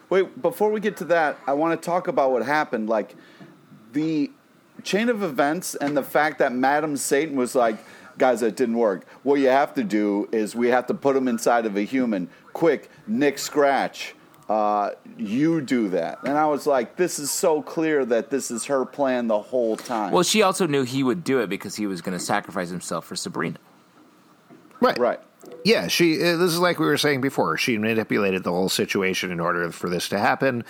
Wait, 0.10 0.42
before 0.42 0.72
we 0.72 0.80
get 0.80 0.98
to 0.98 1.06
that, 1.06 1.38
I 1.46 1.54
want 1.54 1.80
to 1.80 1.86
talk 1.86 2.08
about 2.08 2.32
what 2.32 2.44
happened. 2.44 2.90
Like 2.90 3.16
the 3.94 4.32
chain 4.84 5.10
of 5.10 5.22
events 5.22 5.76
and 5.76 5.96
the 5.96 6.04
fact 6.04 6.40
that 6.40 6.52
Madam 6.52 6.98
Satan 6.98 7.36
was 7.36 7.54
like, 7.54 7.78
guys, 8.18 8.40
that 8.40 8.56
didn't 8.56 8.78
work. 8.78 9.06
What 9.22 9.36
you 9.36 9.48
have 9.48 9.76
to 9.76 9.84
do 9.84 10.28
is 10.32 10.56
we 10.56 10.70
have 10.70 10.88
to 10.88 10.96
put 10.96 11.16
him 11.16 11.28
inside 11.28 11.68
of 11.68 11.78
a 11.78 11.82
human. 11.82 12.30
Quick, 12.54 12.90
Nick 13.06 13.38
Scratch. 13.38 14.16
Uh, 14.50 14.96
you 15.16 15.62
do 15.62 15.90
that. 15.90 16.18
And 16.24 16.36
I 16.36 16.48
was 16.48 16.66
like, 16.66 16.96
this 16.96 17.20
is 17.20 17.30
so 17.30 17.62
clear 17.62 18.04
that 18.06 18.32
this 18.32 18.50
is 18.50 18.66
her 18.66 18.84
plan 18.84 19.28
the 19.28 19.40
whole 19.40 19.78
time. 19.78 20.12
well, 20.12 20.24
she 20.24 20.42
also 20.42 20.66
knew 20.66 20.84
he 20.84 21.04
would 21.04 21.24
do 21.24 21.40
it 21.40 21.48
because 21.50 21.76
he 21.76 21.86
was 21.86 22.02
going 22.02 22.18
to 22.18 22.24
sacrifice 22.24 22.72
himself 22.72 23.06
for 23.06 23.16
Sabrina. 23.16 23.60
Right. 24.82 24.98
right. 24.98 25.20
Yeah, 25.64 25.88
she. 25.88 26.16
Uh, 26.16 26.38
this 26.38 26.52
is 26.52 26.60
like 26.60 26.80
we 26.80 26.86
were 26.86 26.98
saying 26.98 27.22
before. 27.22 27.58
She 27.58 27.78
manipulated 27.78 28.44
the 28.44 28.52
whole 28.52 28.70
situation 28.70 29.32
in 29.32 29.40
order 29.40 29.72
for 29.72 29.90
this 29.90 30.10
to 30.10 30.20
happen, 30.20 30.64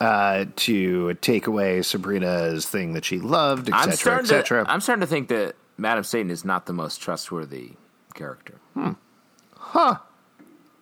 uh, 0.00 0.46
to 0.56 1.14
take 1.14 1.46
away 1.46 1.82
Sabrina's 1.82 2.68
thing 2.68 2.94
that 2.94 3.04
she 3.04 3.20
loved, 3.20 3.70
I'm 3.72 3.90
etc., 3.90 3.96
starting 3.96 4.26
to. 4.28 4.36
etc. 4.36 4.64
I'm 4.68 4.80
starting 4.80 5.00
to 5.00 5.06
think 5.06 5.28
that 5.28 5.54
Madam 5.76 6.04
Satan 6.04 6.30
is 6.30 6.44
not 6.44 6.66
the 6.66 6.72
most 6.72 6.98
trustworthy 6.98 7.72
character. 8.14 8.58
Huh? 9.56 9.96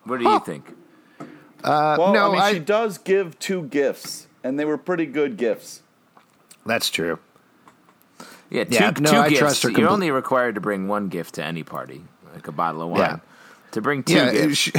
What 0.04 0.18
do 0.18 0.24
you 0.24 0.40
think? 0.40 0.74
Well, 1.64 2.12
no, 2.12 2.28
I 2.28 2.32
mean, 2.32 2.40
I- 2.40 2.52
she 2.54 2.58
does 2.58 2.98
give 2.98 3.38
two 3.38 3.62
gifts, 3.64 4.26
and 4.44 4.58
they 4.58 4.64
were 4.64 4.78
pretty 4.78 5.06
good 5.06 5.36
gifts. 5.36 5.82
That's 6.66 6.90
true. 6.90 7.18
Yeah, 8.50 8.64
two, 8.64 8.74
Yeah, 8.74 8.90
no, 8.98 9.10
two 9.10 9.16
I 9.16 9.28
gifts. 9.28 9.38
trust 9.38 9.62
her 9.62 9.70
You're 9.70 9.88
compl- 9.88 9.92
only 9.92 10.10
required 10.10 10.56
to 10.56 10.60
bring 10.60 10.88
one 10.88 11.08
gift 11.08 11.36
to 11.36 11.44
any 11.44 11.62
party, 11.62 12.02
like 12.34 12.48
a 12.48 12.52
bottle 12.52 12.82
of 12.82 12.88
wine. 12.90 13.00
Yeah. 13.00 13.16
To 13.72 13.80
bring 13.80 14.02
two 14.02 14.14
yeah, 14.14 14.32
gifts. 14.32 14.56
she, 14.58 14.72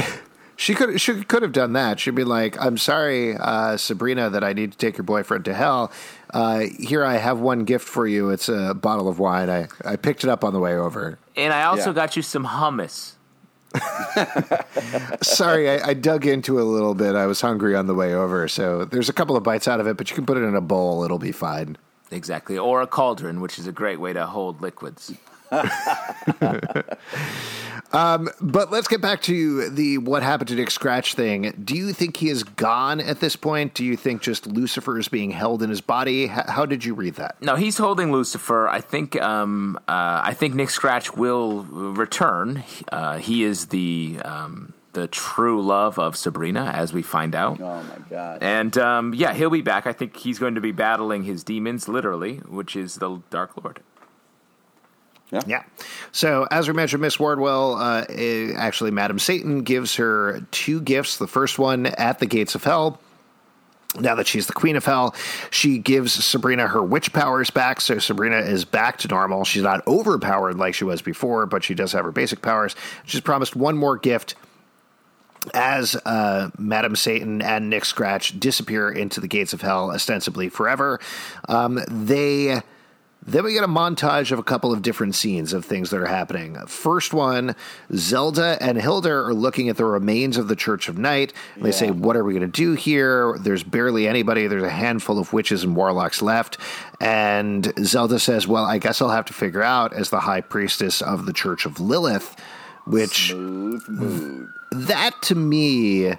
she 0.56 0.74
could 0.74 1.00
she 1.00 1.24
could 1.24 1.40
have 1.42 1.52
done 1.52 1.72
that. 1.72 1.98
She'd 1.98 2.14
be 2.14 2.24
like, 2.24 2.62
"I'm 2.62 2.76
sorry, 2.76 3.34
uh, 3.36 3.78
Sabrina, 3.78 4.28
that 4.28 4.44
I 4.44 4.52
need 4.52 4.72
to 4.72 4.78
take 4.78 4.98
your 4.98 5.04
boyfriend 5.04 5.46
to 5.46 5.54
hell. 5.54 5.90
Uh, 6.34 6.64
here, 6.78 7.02
I 7.04 7.16
have 7.16 7.40
one 7.40 7.64
gift 7.64 7.88
for 7.88 8.06
you. 8.06 8.28
It's 8.28 8.50
a 8.50 8.74
bottle 8.74 9.08
of 9.08 9.18
wine. 9.18 9.48
I 9.48 9.68
I 9.86 9.96
picked 9.96 10.22
it 10.24 10.28
up 10.30 10.44
on 10.44 10.52
the 10.52 10.60
way 10.60 10.74
over. 10.76 11.18
and 11.34 11.54
I 11.54 11.64
also 11.64 11.90
Yeah. 11.90 11.94
got 11.94 12.16
you 12.16 12.22
some 12.22 12.44
hummus. 12.46 13.12
Sorry, 15.22 15.70
I, 15.70 15.88
I 15.88 15.94
dug 15.94 16.26
into 16.26 16.58
it 16.58 16.62
a 16.62 16.64
little 16.64 16.94
bit. 16.94 17.14
I 17.14 17.26
was 17.26 17.40
hungry 17.40 17.74
on 17.74 17.86
the 17.86 17.94
way 17.94 18.14
over, 18.14 18.48
so 18.48 18.84
there's 18.84 19.08
a 19.08 19.12
couple 19.12 19.36
of 19.36 19.42
bites 19.42 19.68
out 19.68 19.80
of 19.80 19.86
it, 19.86 19.96
but 19.96 20.10
you 20.10 20.16
can 20.16 20.26
put 20.26 20.36
it 20.36 20.42
in 20.42 20.54
a 20.54 20.60
bowl. 20.60 21.04
It'll 21.04 21.18
be 21.18 21.32
fine." 21.32 21.76
Exactly. 22.10 22.58
Or 22.58 22.82
a 22.82 22.86
cauldron, 22.86 23.40
which 23.40 23.58
is 23.58 23.66
a 23.66 23.72
great 23.72 23.98
way 23.98 24.12
to 24.12 24.26
hold 24.26 24.60
liquids. 24.60 25.14
But 27.92 28.70
let's 28.70 28.88
get 28.88 29.00
back 29.00 29.22
to 29.22 29.68
the 29.70 29.98
what 29.98 30.22
happened 30.22 30.48
to 30.48 30.54
Nick 30.54 30.70
Scratch 30.70 31.14
thing. 31.14 31.52
Do 31.62 31.76
you 31.76 31.92
think 31.92 32.16
he 32.16 32.28
is 32.28 32.42
gone 32.42 33.00
at 33.00 33.20
this 33.20 33.36
point? 33.36 33.74
Do 33.74 33.84
you 33.84 33.96
think 33.96 34.22
just 34.22 34.46
Lucifer 34.46 34.98
is 34.98 35.08
being 35.08 35.30
held 35.30 35.62
in 35.62 35.70
his 35.70 35.80
body? 35.80 36.24
H- 36.24 36.46
how 36.48 36.66
did 36.66 36.84
you 36.84 36.94
read 36.94 37.14
that? 37.16 37.40
No, 37.40 37.56
he's 37.56 37.78
holding 37.78 38.12
Lucifer. 38.12 38.68
I 38.68 38.80
think. 38.80 39.20
Um, 39.20 39.78
uh, 39.88 40.20
I 40.24 40.34
think 40.34 40.54
Nick 40.54 40.70
Scratch 40.70 41.14
will 41.14 41.64
return. 41.64 42.64
Uh, 42.90 43.18
he 43.18 43.44
is 43.44 43.66
the 43.66 44.18
um, 44.24 44.72
the 44.92 45.06
true 45.08 45.62
love 45.62 45.98
of 45.98 46.16
Sabrina, 46.16 46.70
as 46.74 46.92
we 46.92 47.02
find 47.02 47.34
out. 47.34 47.60
Oh 47.60 47.82
my 47.82 47.98
god! 48.10 48.38
And 48.42 48.76
um, 48.78 49.14
yeah, 49.14 49.34
he'll 49.34 49.50
be 49.50 49.62
back. 49.62 49.86
I 49.86 49.92
think 49.92 50.16
he's 50.16 50.38
going 50.38 50.54
to 50.54 50.60
be 50.60 50.72
battling 50.72 51.24
his 51.24 51.44
demons, 51.44 51.88
literally, 51.88 52.36
which 52.38 52.76
is 52.76 52.96
the 52.96 53.20
Dark 53.30 53.62
Lord. 53.62 53.80
Yeah. 55.46 55.62
So, 56.12 56.46
as 56.50 56.68
we 56.68 56.74
mentioned, 56.74 57.00
Miss 57.00 57.18
Wardwell, 57.18 57.76
uh, 57.76 58.04
eh, 58.08 58.52
actually, 58.54 58.90
Madam 58.90 59.18
Satan 59.18 59.62
gives 59.62 59.96
her 59.96 60.42
two 60.50 60.80
gifts. 60.80 61.16
The 61.16 61.26
first 61.26 61.58
one 61.58 61.86
at 61.86 62.18
the 62.18 62.26
gates 62.26 62.54
of 62.54 62.64
hell. 62.64 63.00
Now 63.98 64.14
that 64.14 64.26
she's 64.26 64.46
the 64.46 64.54
queen 64.54 64.76
of 64.76 64.84
hell, 64.86 65.14
she 65.50 65.76
gives 65.76 66.12
Sabrina 66.12 66.66
her 66.66 66.82
witch 66.82 67.12
powers 67.12 67.50
back. 67.50 67.80
So 67.80 67.98
Sabrina 67.98 68.38
is 68.38 68.64
back 68.64 68.96
to 68.98 69.08
normal. 69.08 69.44
She's 69.44 69.62
not 69.62 69.86
overpowered 69.86 70.56
like 70.56 70.74
she 70.74 70.84
was 70.84 71.02
before, 71.02 71.44
but 71.44 71.62
she 71.62 71.74
does 71.74 71.92
have 71.92 72.04
her 72.04 72.12
basic 72.12 72.40
powers. 72.40 72.74
She's 73.04 73.20
promised 73.20 73.54
one 73.54 73.76
more 73.76 73.98
gift 73.98 74.34
as 75.52 75.94
uh, 76.06 76.50
Madam 76.56 76.96
Satan 76.96 77.42
and 77.42 77.68
Nick 77.68 77.84
Scratch 77.84 78.38
disappear 78.38 78.90
into 78.90 79.20
the 79.20 79.28
gates 79.28 79.52
of 79.52 79.60
hell, 79.60 79.90
ostensibly 79.90 80.48
forever. 80.48 81.00
Um, 81.48 81.80
they. 81.88 82.62
Then 83.24 83.44
we 83.44 83.52
get 83.52 83.62
a 83.62 83.68
montage 83.68 84.32
of 84.32 84.38
a 84.38 84.42
couple 84.42 84.72
of 84.72 84.82
different 84.82 85.14
scenes 85.14 85.52
of 85.52 85.64
things 85.64 85.90
that 85.90 86.00
are 86.00 86.06
happening. 86.06 86.56
First 86.66 87.14
one, 87.14 87.54
Zelda 87.94 88.58
and 88.60 88.80
Hilda 88.80 89.10
are 89.10 89.34
looking 89.34 89.68
at 89.68 89.76
the 89.76 89.84
remains 89.84 90.36
of 90.36 90.48
the 90.48 90.56
Church 90.56 90.88
of 90.88 90.98
Night. 90.98 91.32
And 91.54 91.64
They 91.64 91.72
say, 91.72 91.90
What 91.90 92.16
are 92.16 92.24
we 92.24 92.32
going 92.32 92.42
to 92.42 92.48
do 92.48 92.72
here? 92.72 93.38
There's 93.38 93.62
barely 93.62 94.08
anybody. 94.08 94.48
There's 94.48 94.62
a 94.64 94.70
handful 94.70 95.18
of 95.18 95.32
witches 95.32 95.62
and 95.62 95.76
warlocks 95.76 96.20
left. 96.20 96.58
And 97.00 97.72
Zelda 97.84 98.18
says, 98.18 98.48
Well, 98.48 98.64
I 98.64 98.78
guess 98.78 99.00
I'll 99.00 99.10
have 99.10 99.26
to 99.26 99.32
figure 99.34 99.62
out 99.62 99.92
as 99.92 100.10
the 100.10 100.20
high 100.20 100.40
priestess 100.40 101.00
of 101.00 101.26
the 101.26 101.32
Church 101.32 101.64
of 101.64 101.78
Lilith, 101.78 102.36
which 102.86 103.28
Smooth 103.28 104.48
that 104.72 105.20
to 105.22 105.34
me 105.34 106.14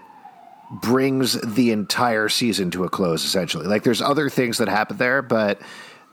brings 0.81 1.39
the 1.41 1.71
entire 1.71 2.29
season 2.29 2.71
to 2.71 2.83
a 2.83 2.89
close 2.89 3.25
essentially 3.25 3.67
like 3.67 3.83
there's 3.83 4.01
other 4.01 4.29
things 4.29 4.57
that 4.57 4.67
happen 4.67 4.97
there 4.97 5.21
but 5.21 5.59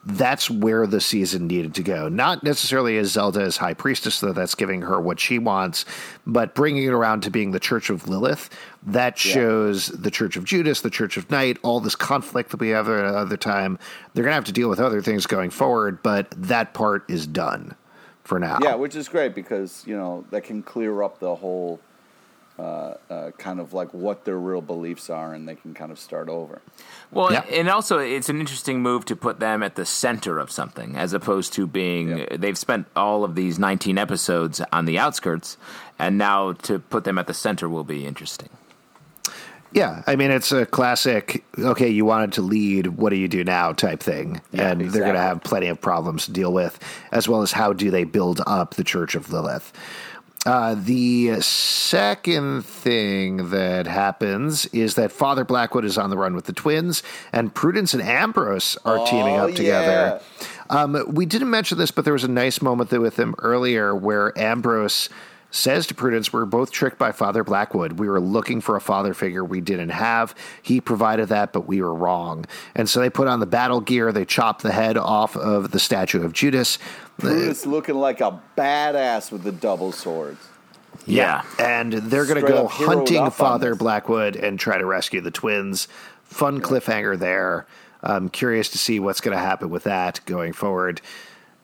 that's 0.05 0.51
where 0.51 0.87
the 0.87 1.01
season 1.01 1.47
needed 1.47 1.75
to 1.75 1.83
go. 1.83 2.09
Not 2.09 2.43
necessarily 2.43 2.97
as 2.99 3.13
zelda 3.13 3.41
as 3.43 3.57
high 3.57 3.75
priestess 3.75 4.21
though 4.21 4.33
that's 4.33 4.55
giving 4.55 4.83
her 4.83 5.01
what 5.01 5.21
she 5.21 5.39
wants 5.39 5.85
but 6.27 6.55
bringing 6.55 6.85
it 6.85 6.93
around 6.93 7.23
to 7.23 7.31
being 7.31 7.51
the 7.51 7.61
church 7.61 7.91
of 7.91 8.09
lilith. 8.09 8.51
That 8.83 9.19
shows 9.19 9.41
shows 9.41 9.87
the 9.89 10.11
church 10.11 10.37
of 10.37 10.45
judas 10.45 10.81
the 10.81 10.91
church 10.91 11.17
of 11.17 11.31
night 11.31 11.59
all 11.63 11.81
this 11.81 11.95
conflict 11.95 12.51
that 12.51 12.61
we 12.61 12.71
have 12.71 12.89
at 12.89 13.05
another 13.05 13.37
time. 13.37 13.79
They're 14.15 14.25
gonna 14.25 14.35
have 14.35 14.45
to 14.45 14.53
deal 14.53 14.69
with 14.69 14.81
other 14.81 15.03
things 15.03 15.27
going 15.27 15.51
forward 15.51 16.03
but 16.03 16.31
that 16.37 16.73
part 16.75 17.05
is 17.09 17.27
done 17.27 17.75
for 18.25 18.39
now. 18.39 18.59
Yeah, 18.63 18.77
which 18.77 18.95
is 18.95 19.09
great 19.09 19.35
because 19.35 19.85
you 19.87 19.97
know 19.97 20.25
that 20.31 20.45
can 20.45 20.63
clear 20.63 21.03
up 21.03 21.19
the 21.19 21.35
whole 21.35 21.81
uh, 22.61 22.95
uh, 23.11 23.31
kind 23.39 23.59
of 23.59 23.73
like 23.73 23.93
what 23.93 24.25
their 24.25 24.39
real 24.39 24.61
beliefs 24.61 25.11
are, 25.11 25.35
and 25.35 25.49
they 25.49 25.55
can 25.55 25.75
kind 25.75 25.91
of 25.91 25.99
start 25.99 26.29
over. 26.29 26.61
Well, 27.13 27.33
Yeah. 27.33 27.41
and 27.51 27.69
also 27.69 27.99
it's 27.99 28.29
an 28.29 28.39
interesting 28.39 28.83
move 28.83 29.05
to 29.07 29.17
put 29.17 29.41
them 29.41 29.63
at 29.63 29.75
the 29.75 29.85
center 29.85 30.39
of 30.39 30.51
something, 30.51 30.97
as 30.97 31.13
opposed 31.13 31.53
to 31.55 31.67
being. 31.67 32.19
Yeah. 32.19 32.37
They've 32.37 32.57
spent 32.59 32.87
all 32.95 33.25
of 33.25 33.35
these 33.35 33.59
19 33.59 33.99
episodes 33.99 34.61
on 34.73 34.85
the 34.85 34.99
outskirts, 34.99 35.57
and 35.99 36.17
now 36.17 36.53
to 36.63 36.79
put 36.79 37.05
them 37.05 37.19
at 37.19 37.27
the 37.27 37.35
center 37.35 37.69
will 37.69 37.85
be 37.85 38.07
interesting. 38.07 38.49
Yeah, 39.73 40.03
I 40.09 40.17
mean 40.17 40.33
it's 40.33 40.51
a 40.51 40.67
classic. 40.67 41.45
Okay, 41.57 41.89
you 41.89 42.05
wanted 42.05 42.33
to 42.33 42.43
lead. 42.43 42.89
What 42.89 43.11
do 43.11 43.17
you 43.17 43.29
do 43.29 43.45
now? 43.45 43.73
Type 43.73 44.01
thing, 44.01 44.41
Yeah, 44.51 44.71
and 44.71 44.81
they're 44.81 45.03
going 45.03 45.15
to 45.15 45.21
have 45.21 45.45
plenty 45.45 45.69
of 45.69 45.81
problems 45.81 46.25
to 46.27 46.33
deal 46.33 46.53
with, 46.53 46.77
as 47.13 47.29
well 47.29 47.43
as 47.43 47.53
how 47.53 47.73
do 47.73 47.89
they 47.91 48.03
build 48.03 48.41
up 48.49 48.75
the 48.75 48.83
Church 48.83 49.15
of 49.15 49.33
Lilith. 49.33 49.73
Uh, 50.47 50.75
the 50.75 51.39
second 51.43 52.65
thing 52.65 53.51
that 53.51 53.87
happens 53.87 54.65
is 54.67 54.95
that 54.95 55.13
Father 55.13 55.45
Blackwood 55.45 55.85
is 55.85 55.99
on 55.99 56.09
the 56.09 56.17
run 56.17 56.35
with 56.35 56.47
the 56.47 56.53
twins, 56.55 57.03
and 57.33 57.55
Prudence 57.55 57.93
and 57.93 58.03
Ambrose 58.03 58.79
are 58.87 59.05
teaming 59.07 59.37
Oh, 59.37 59.49
up 59.49 59.55
together. 59.55 60.21
yeah. 60.41 60.47
Um, 60.71 61.05
we 61.09 61.27
didn't 61.27 61.51
mention 61.51 61.77
this, 61.77 61.91
but 61.91 62.05
there 62.05 62.15
was 62.15 62.25
a 62.25 62.29
nice 62.29 62.63
moment 62.63 62.91
with 62.91 63.19
him 63.19 63.35
earlier 63.41 63.95
where 63.95 64.37
Ambrose 64.39 65.11
says 65.51 65.87
to 65.89 65.95
Prudence, 65.95 66.33
We're 66.33 66.45
both 66.45 66.71
tricked 66.71 66.99
by 66.99 67.13
Father 67.13 67.45
Blackwood. 67.45 67.93
We 67.93 68.09
were 68.09 68.21
looking 68.21 68.61
for 68.61 68.77
a 68.77 68.81
father 68.81 69.15
figure 69.15 69.45
we 69.45 69.61
didn't 69.61 69.91
have. 69.91 70.35
He 70.63 70.81
provided 70.81 71.29
that, 71.29 71.53
but 71.53 71.67
we 71.67 71.83
were 71.83 71.95
wrong. 71.95 72.47
And 72.75 72.89
so 72.89 73.01
they 73.01 73.11
put 73.11 73.29
on 73.29 73.41
the 73.41 73.47
battle 73.47 73.81
gear, 73.81 74.13
they 74.13 74.25
chop 74.25 74.63
the 74.63 74.73
head 74.73 74.97
off 74.97 75.37
of 75.37 75.71
the 75.71 75.81
statue 75.81 76.25
of 76.25 76.33
Judas. 76.33 76.79
Brutus 77.19 77.67
looking 77.67 77.97
like 77.97 78.21
a 78.21 78.41
badass 78.57 79.31
with 79.31 79.43
the 79.43 79.53
double 79.53 79.93
swords. 79.93 80.49
Yeah. 81.07 81.45
And 81.59 81.93
they're 81.93 82.27
going 82.27 82.41
to 82.41 82.49
go 82.49 82.67
hunting 82.67 83.31
Father. 83.31 83.75
Blackwood 83.75 84.37
and 84.37 84.59
try 84.59 84.79
to 84.79 84.87
rescue 84.87 85.21
the 85.21 85.31
twins. 85.31 85.89
Fun 86.25 86.61
cliffhanger 86.61 87.19
there. 87.19 87.67
I'm 88.03 88.29
curious 88.29 88.71
to 88.71 88.79
see 88.79 88.99
what's 89.01 89.21
going 89.21 89.37
to 89.37 89.43
happen 89.43 89.69
with 89.71 89.85
that 89.85 90.21
going 90.25 90.53
forward. 90.53 91.01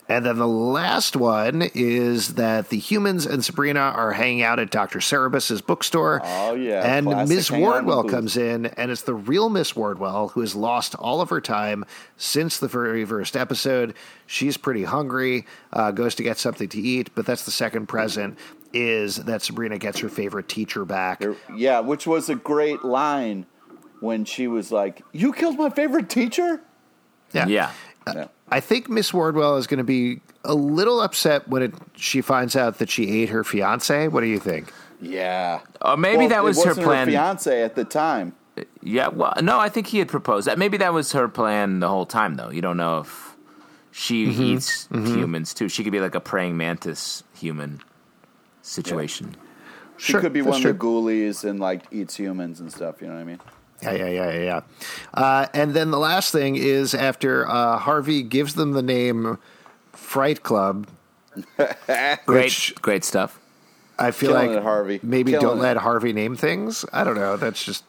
And 0.08 0.24
then 0.24 0.36
the 0.38 0.46
last 0.46 1.16
one 1.16 1.62
is 1.74 2.34
that 2.34 2.68
the 2.68 2.78
humans 2.78 3.26
and 3.26 3.44
Sabrina 3.44 3.80
are 3.80 4.12
hanging 4.12 4.42
out 4.42 4.60
at 4.60 4.70
Dr. 4.70 5.00
Cerberus's 5.00 5.60
bookstore. 5.60 6.20
Oh, 6.24 6.54
yeah, 6.54 6.82
And 6.96 7.06
classic 7.06 7.36
Miss 7.36 7.48
hang 7.48 7.64
out 7.64 7.78
in 7.78 7.86
the 7.86 7.92
Wardwell 7.92 8.10
comes 8.10 8.36
in, 8.36 8.66
and 8.66 8.92
it's 8.92 9.02
the 9.02 9.14
real 9.14 9.48
Miss 9.48 9.74
Wardwell 9.74 10.28
who 10.28 10.42
has 10.42 10.54
lost 10.54 10.94
all 10.94 11.20
of 11.20 11.30
her 11.30 11.40
time 11.40 11.84
since 12.16 12.58
the 12.58 12.68
very 12.68 13.04
first 13.04 13.36
episode. 13.36 13.94
She's 14.26 14.56
pretty 14.56 14.84
hungry, 14.84 15.44
uh, 15.72 15.90
goes 15.90 16.14
to 16.16 16.22
get 16.22 16.38
something 16.38 16.68
to 16.68 16.80
eat, 16.80 17.10
but 17.16 17.26
that's 17.26 17.44
the 17.44 17.50
second 17.50 17.86
present 17.88 18.38
is 18.72 19.16
that 19.16 19.42
Sabrina 19.42 19.78
gets 19.78 19.98
her 20.00 20.08
favorite 20.08 20.48
teacher 20.48 20.84
back. 20.84 21.18
There- 21.18 21.34
Yeah, 21.56 21.80
which 21.80 22.06
was 22.06 22.28
a 22.28 22.34
great 22.36 22.84
line 22.84 23.46
when 24.00 24.24
she 24.24 24.46
was 24.46 24.70
like, 24.70 25.02
"You 25.12 25.32
killed 25.32 25.56
my 25.58 25.70
favorite 25.70 26.08
teacher." 26.08 26.60
Yeah. 27.32 27.46
Yeah. 27.48 27.70
Yeah. 28.06 28.26
I 28.48 28.60
think 28.60 28.88
Miss 28.88 29.12
Wardwell 29.12 29.56
is 29.56 29.66
going 29.66 29.78
to 29.78 29.84
be 29.84 30.20
a 30.44 30.54
little 30.54 31.00
upset 31.00 31.48
when 31.48 31.62
it, 31.62 31.74
she 31.96 32.20
finds 32.20 32.54
out 32.54 32.78
that 32.78 32.88
she 32.88 33.22
ate 33.22 33.28
her 33.30 33.42
fiance. 33.42 34.08
What 34.08 34.20
do 34.20 34.26
you 34.26 34.38
think? 34.38 34.72
Yeah. 35.00 35.60
Or 35.82 35.96
maybe 35.96 36.18
Well, 36.18 36.28
that 36.28 36.44
was 36.44 36.58
it 36.58 36.62
her 36.64 36.68
wasn't 36.70 36.86
plan. 36.86 37.06
fiance 37.08 37.62
at 37.62 37.74
the 37.74 37.84
time. 37.84 38.34
Uh, 38.56 38.62
yeah, 38.82 39.08
well, 39.08 39.34
no, 39.42 39.58
I 39.58 39.68
think 39.68 39.88
he 39.88 39.98
had 39.98 40.08
proposed 40.08 40.46
that. 40.46 40.58
Maybe 40.58 40.76
that 40.78 40.92
was 40.92 41.12
her 41.12 41.28
plan 41.28 41.80
the 41.80 41.88
whole 41.88 42.06
time, 42.06 42.36
though. 42.36 42.50
You 42.50 42.62
don't 42.62 42.76
know 42.76 43.00
if 43.00 43.36
she 43.90 44.26
Mm-hmm. 44.26 44.42
eats 44.42 44.86
mm-hmm. 44.88 45.06
humans 45.14 45.52
too. 45.54 45.68
She 45.68 45.82
could 45.82 45.92
be 45.92 46.00
like 46.00 46.14
a 46.14 46.20
praying 46.20 46.56
mantis 46.56 47.24
human 47.34 47.80
situation. 48.62 49.34
She 49.96 50.12
Sure, 50.12 50.20
could 50.20 50.32
be 50.32 50.42
one 50.42 50.60
true. 50.60 50.70
of 50.70 50.78
the 50.78 50.84
ghoulies 50.84 51.44
and 51.48 51.58
like 51.58 51.82
eats 51.90 52.14
humans 52.16 52.60
and 52.60 52.70
stuff. 52.72 53.00
You 53.00 53.08
know 53.08 53.14
what 53.14 53.20
I 53.20 53.24
mean? 53.24 53.40
Yeah, 53.82 53.92
yeah, 53.92 54.06
yeah, 54.08 54.30
yeah, 54.32 54.42
yeah. 54.42 54.60
Uh, 55.14 55.46
and 55.54 55.74
then 55.74 55.90
the 55.90 55.98
last 55.98 56.32
thing 56.32 56.56
is 56.56 56.94
after 56.94 57.46
uh, 57.48 57.78
Harvey 57.78 58.22
gives 58.22 58.54
them 58.54 58.72
the 58.72 58.82
name 58.82 59.38
Fright 59.92 60.42
Club, 60.42 60.86
Great, 61.56 62.18
Which- 62.26 62.74
great 62.80 63.04
stuff. 63.04 63.38
I 63.98 64.10
feel 64.10 64.32
Killing 64.32 64.48
like 64.50 64.56
it, 64.58 64.62
Harvey. 64.62 65.00
maybe 65.02 65.32
Killing 65.32 65.46
don't 65.46 65.58
it. 65.58 65.62
let 65.62 65.76
Harvey 65.78 66.12
name 66.12 66.36
things. 66.36 66.84
I 66.92 67.02
don't 67.04 67.14
know. 67.16 67.36
That's 67.38 67.64
just 67.64 67.82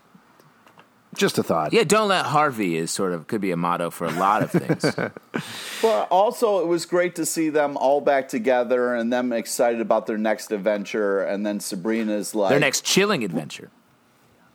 just 1.16 1.38
a 1.38 1.44
thought. 1.44 1.74
Yeah, 1.74 1.84
don't 1.84 2.08
let 2.10 2.26
Harvey 2.28 2.78
is 2.78 2.92
sort 2.92 3.12
of 3.12 3.28
could 3.28 3.42
be 3.42 3.52
a 3.52 3.58
motto 3.58 3.90
for 3.90 4.06
a 4.06 4.12
lot 4.12 4.42
of 4.44 4.52
things. 4.52 4.86
But 5.82 6.08
also, 6.10 6.60
it 6.62 6.68
was 6.68 6.86
great 6.88 7.16
to 7.16 7.26
see 7.26 7.50
them 7.50 7.78
all 7.78 8.02
back 8.02 8.30
together 8.30 8.96
and 8.96 9.14
them 9.14 9.32
excited 9.32 9.80
about 9.80 10.08
their 10.08 10.18
next 10.18 10.52
adventure. 10.52 11.22
And 11.24 11.46
then 11.46 11.60
Sabrina's 11.60 12.34
like, 12.34 12.50
Their 12.50 12.60
next 12.60 12.84
chilling 12.84 13.24
adventure. 13.24 13.70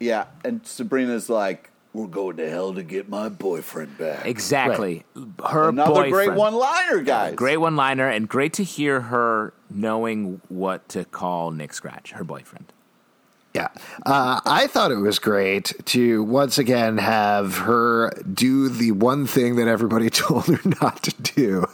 Yeah, 0.02 0.26
and 0.44 0.66
Sabrina's 0.66 1.28
like, 1.30 1.70
"We're 1.92 2.06
going 2.06 2.36
to 2.38 2.50
hell 2.50 2.74
to 2.74 2.82
get 2.82 3.08
my 3.08 3.28
boyfriend 3.28 3.96
back." 3.98 4.26
Exactly. 4.26 5.04
Her 5.44 5.68
Another 5.68 5.94
boyfriend. 5.94 6.12
great 6.12 6.34
one-liner, 6.34 7.02
guys. 7.02 7.34
Great 7.34 7.58
one 7.58 7.76
liner, 7.76 8.08
and 8.08 8.28
great 8.28 8.52
to 8.54 8.64
hear 8.64 9.00
her 9.00 9.54
knowing 9.70 10.40
what 10.48 10.88
to 10.90 11.04
call 11.04 11.50
Nick 11.50 11.72
Scratch, 11.72 12.12
her 12.12 12.24
boyfriend. 12.24 12.72
Yeah. 13.54 13.68
Uh, 14.06 14.40
I 14.46 14.66
thought 14.66 14.92
it 14.92 14.96
was 14.96 15.18
great 15.18 15.74
to 15.86 16.22
once 16.22 16.56
again 16.56 16.96
have 16.96 17.58
her 17.58 18.10
do 18.32 18.70
the 18.70 18.92
one 18.92 19.26
thing 19.26 19.56
that 19.56 19.68
everybody 19.68 20.08
told 20.10 20.46
her 20.46 20.60
not 20.80 21.02
to 21.02 21.22
do, 21.22 21.66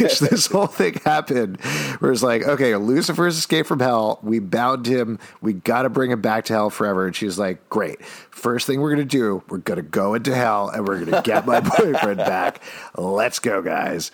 which 0.00 0.18
this 0.20 0.46
whole 0.46 0.66
thing 0.66 1.00
happened. 1.04 1.60
Where 2.00 2.12
it's 2.12 2.22
like, 2.22 2.42
okay, 2.42 2.76
Lucifer's 2.76 3.38
escaped 3.38 3.68
from 3.68 3.80
hell. 3.80 4.18
We 4.22 4.38
bound 4.38 4.86
him. 4.86 5.18
We 5.40 5.54
got 5.54 5.82
to 5.82 5.88
bring 5.88 6.10
him 6.10 6.20
back 6.20 6.44
to 6.46 6.52
hell 6.52 6.68
forever. 6.68 7.06
And 7.06 7.16
she's 7.16 7.38
like, 7.38 7.70
great. 7.70 8.04
First 8.04 8.66
thing 8.66 8.82
we're 8.82 8.94
going 8.94 9.08
to 9.08 9.18
do, 9.18 9.42
we're 9.48 9.58
going 9.58 9.76
to 9.76 9.82
go 9.82 10.12
into 10.12 10.34
hell 10.34 10.68
and 10.68 10.86
we're 10.86 11.00
going 11.00 11.12
to 11.12 11.22
get 11.22 11.46
my 11.46 11.60
boyfriend 11.78 12.18
back. 12.18 12.60
Let's 12.98 13.38
go, 13.38 13.62
guys. 13.62 14.10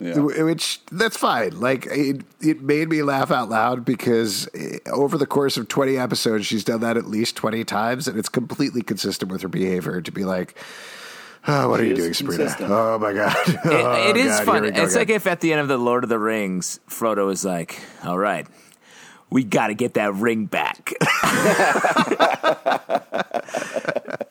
Yeah. 0.00 0.18
Which 0.18 0.80
that's 0.90 1.16
fine. 1.16 1.60
Like 1.60 1.86
it, 1.86 2.22
it 2.40 2.62
made 2.62 2.88
me 2.88 3.02
laugh 3.02 3.30
out 3.30 3.48
loud 3.48 3.84
because 3.84 4.48
eh, 4.54 4.78
over 4.92 5.16
the 5.16 5.26
course 5.26 5.56
of 5.56 5.68
twenty 5.68 5.96
episodes, 5.96 6.46
she's 6.46 6.64
done 6.64 6.80
that 6.80 6.96
at 6.96 7.06
least 7.06 7.36
twenty 7.36 7.64
times, 7.64 8.08
and 8.08 8.18
it's 8.18 8.28
completely 8.28 8.82
consistent 8.82 9.30
with 9.30 9.42
her 9.42 9.48
behavior 9.48 10.00
to 10.00 10.10
be 10.12 10.24
like, 10.24 10.58
"Oh, 11.46 11.68
what 11.70 11.80
are 11.80 11.84
you 11.84 11.94
doing, 11.94 12.12
Sabrina? 12.12 12.42
consistent. 12.44 12.70
Oh 12.72 12.98
my 12.98 13.12
god, 13.12 13.36
It, 13.48 13.58
Oh, 13.64 14.08
it 14.10 14.16
is 14.16 14.36
God, 14.38 14.44
fun. 14.44 14.54
here 14.56 14.64
we 14.64 14.70
go 14.72 14.82
It's 14.82 14.94
again. 14.94 15.00
like 15.02 15.10
if 15.10 15.26
at 15.28 15.40
the 15.40 15.52
end 15.52 15.60
of 15.60 15.68
the 15.68 15.78
Lord 15.78 16.02
of 16.02 16.10
the 16.10 16.18
Rings, 16.18 16.80
Frodo 16.88 17.30
is 17.32 17.44
like, 17.44 17.80
"All 18.04 18.18
right, 18.18 18.46
we 19.30 19.44
got 19.44 19.68
to 19.68 19.74
get 19.74 19.94
that 19.94 20.12
ring 20.14 20.46
back," 20.46 20.92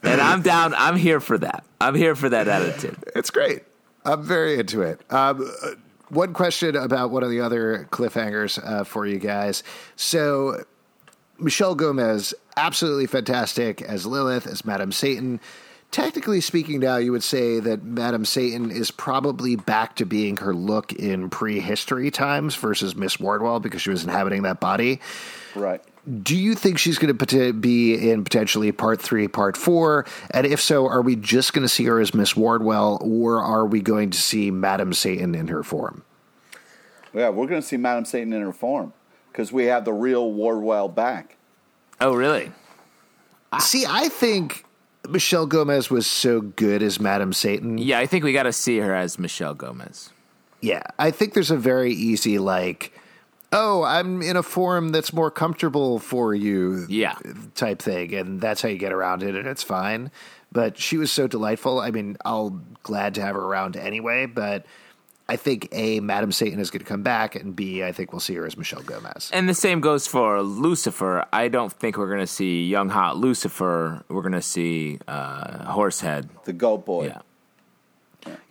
and 0.03 0.21
I'm 0.21 0.41
down. 0.41 0.73
I'm 0.75 0.97
here 0.97 1.19
for 1.19 1.37
that. 1.37 1.63
I'm 1.79 1.95
here 1.95 2.15
for 2.15 2.29
that 2.29 2.47
attitude. 2.47 2.97
it's 3.15 3.29
great. 3.29 3.63
I'm 4.05 4.23
very 4.23 4.59
into 4.59 4.81
it. 4.81 5.01
Um, 5.09 5.49
uh, 5.63 5.71
one 6.09 6.33
question 6.33 6.75
about 6.75 7.11
one 7.11 7.23
of 7.23 7.29
the 7.29 7.41
other 7.41 7.87
cliffhangers 7.91 8.63
uh, 8.63 8.83
for 8.83 9.05
you 9.05 9.17
guys. 9.17 9.63
So, 9.95 10.63
Michelle 11.39 11.75
Gomez, 11.75 12.33
absolutely 12.55 13.07
fantastic 13.07 13.81
as 13.81 14.05
Lilith, 14.05 14.45
as 14.45 14.63
Madame 14.65 14.91
Satan. 14.91 15.39
Technically 15.91 16.41
speaking, 16.41 16.79
now 16.79 16.97
you 16.97 17.11
would 17.11 17.23
say 17.23 17.59
that 17.59 17.83
Madame 17.83 18.25
Satan 18.25 18.71
is 18.71 18.89
probably 18.89 19.55
back 19.55 19.95
to 19.97 20.05
being 20.05 20.37
her 20.37 20.53
look 20.53 20.91
in 20.93 21.29
prehistory 21.29 22.09
times 22.09 22.55
versus 22.55 22.95
Miss 22.95 23.19
Wardwell 23.19 23.59
because 23.59 23.81
she 23.81 23.91
was 23.91 24.03
inhabiting 24.03 24.41
that 24.43 24.59
body. 24.59 24.99
Right. 25.55 25.81
Do 26.21 26.35
you 26.35 26.55
think 26.55 26.79
she's 26.79 26.97
going 26.97 27.15
to 27.15 27.53
be 27.53 28.11
in 28.11 28.23
potentially 28.23 28.71
part 28.71 29.01
three, 29.01 29.27
part 29.27 29.55
four? 29.55 30.05
And 30.31 30.45
if 30.45 30.59
so, 30.59 30.87
are 30.87 31.01
we 31.01 31.15
just 31.15 31.53
going 31.53 31.61
to 31.63 31.69
see 31.69 31.85
her 31.85 31.99
as 31.99 32.13
Miss 32.13 32.35
Wardwell, 32.35 32.99
or 33.01 33.39
are 33.39 33.65
we 33.65 33.81
going 33.81 34.09
to 34.09 34.17
see 34.17 34.51
Madame 34.51 34.93
Satan 34.93 35.33
in 35.33 35.47
her 35.47 35.63
form? 35.63 36.03
Yeah, 37.13 37.29
we're 37.29 37.47
going 37.47 37.61
to 37.61 37.67
see 37.67 37.77
Madam 37.77 38.05
Satan 38.05 38.33
in 38.33 38.41
her 38.41 38.51
form 38.51 38.91
because 39.31 39.51
we 39.51 39.65
have 39.65 39.85
the 39.85 39.93
real 39.93 40.31
Wardwell 40.31 40.89
back. 40.89 41.37
Oh, 42.01 42.15
really? 42.15 42.51
Ah. 43.51 43.59
See, 43.59 43.85
I 43.87 44.09
think 44.09 44.65
Michelle 45.07 45.45
Gomez 45.45 45.89
was 45.89 46.07
so 46.07 46.41
good 46.41 46.81
as 46.81 46.99
Madame 46.99 47.31
Satan. 47.31 47.77
Yeah, 47.77 47.99
I 47.99 48.07
think 48.07 48.23
we 48.23 48.33
got 48.33 48.43
to 48.43 48.53
see 48.53 48.79
her 48.79 48.93
as 48.93 49.19
Michelle 49.19 49.53
Gomez. 49.53 50.09
Yeah, 50.59 50.83
I 50.97 51.11
think 51.11 51.33
there's 51.33 51.51
a 51.51 51.57
very 51.57 51.93
easy 51.93 52.39
like, 52.39 52.92
oh, 53.53 53.83
I'm 53.83 54.21
in 54.21 54.35
a 54.35 54.43
form 54.43 54.89
that's 54.89 55.13
more 55.13 55.31
comfortable 55.31 55.99
for 55.99 56.35
you, 56.35 56.85
Yeah. 56.89 57.15
type 57.55 57.81
thing, 57.81 58.13
and 58.13 58.41
that's 58.41 58.61
how 58.61 58.67
you 58.69 58.77
get 58.77 58.91
around 58.91 59.23
it, 59.23 59.35
and 59.35 59.47
it's 59.47 59.63
fine. 59.63 60.11
But 60.51 60.77
she 60.77 60.97
was 60.97 61.11
so 61.11 61.27
delightful. 61.27 61.79
I 61.79 61.91
mean, 61.91 62.17
I'll 62.25 62.59
glad 62.83 63.15
to 63.15 63.21
have 63.21 63.35
her 63.35 63.41
around 63.41 63.75
anyway. 63.77 64.25
But 64.27 64.65
I 65.27 65.35
think 65.35 65.69
a 65.71 65.99
Madam 65.99 66.31
Satan 66.31 66.59
is 66.59 66.69
going 66.69 66.81
to 66.81 66.85
come 66.85 67.01
back, 67.01 67.35
and 67.35 67.55
b 67.55 67.81
I 67.83 67.91
think 67.91 68.11
we'll 68.11 68.19
see 68.19 68.35
her 68.35 68.45
as 68.45 68.55
Michelle 68.57 68.83
Gomez. 68.83 69.31
And 69.33 69.47
the 69.49 69.53
same 69.55 69.79
goes 69.81 70.05
for 70.05 70.41
Lucifer. 70.43 71.25
I 71.33 71.47
don't 71.47 71.71
think 71.71 71.97
we're 71.97 72.07
going 72.09 72.19
to 72.19 72.27
see 72.27 72.65
young 72.65 72.89
hot 72.89 73.17
Lucifer. 73.17 74.03
We're 74.09 74.21
going 74.21 74.33
to 74.33 74.41
see 74.41 74.99
uh, 75.07 75.71
Horsehead. 75.71 76.29
The 76.43 76.53
goat 76.53 76.85
boy. 76.85 77.05
Yeah. 77.07 77.21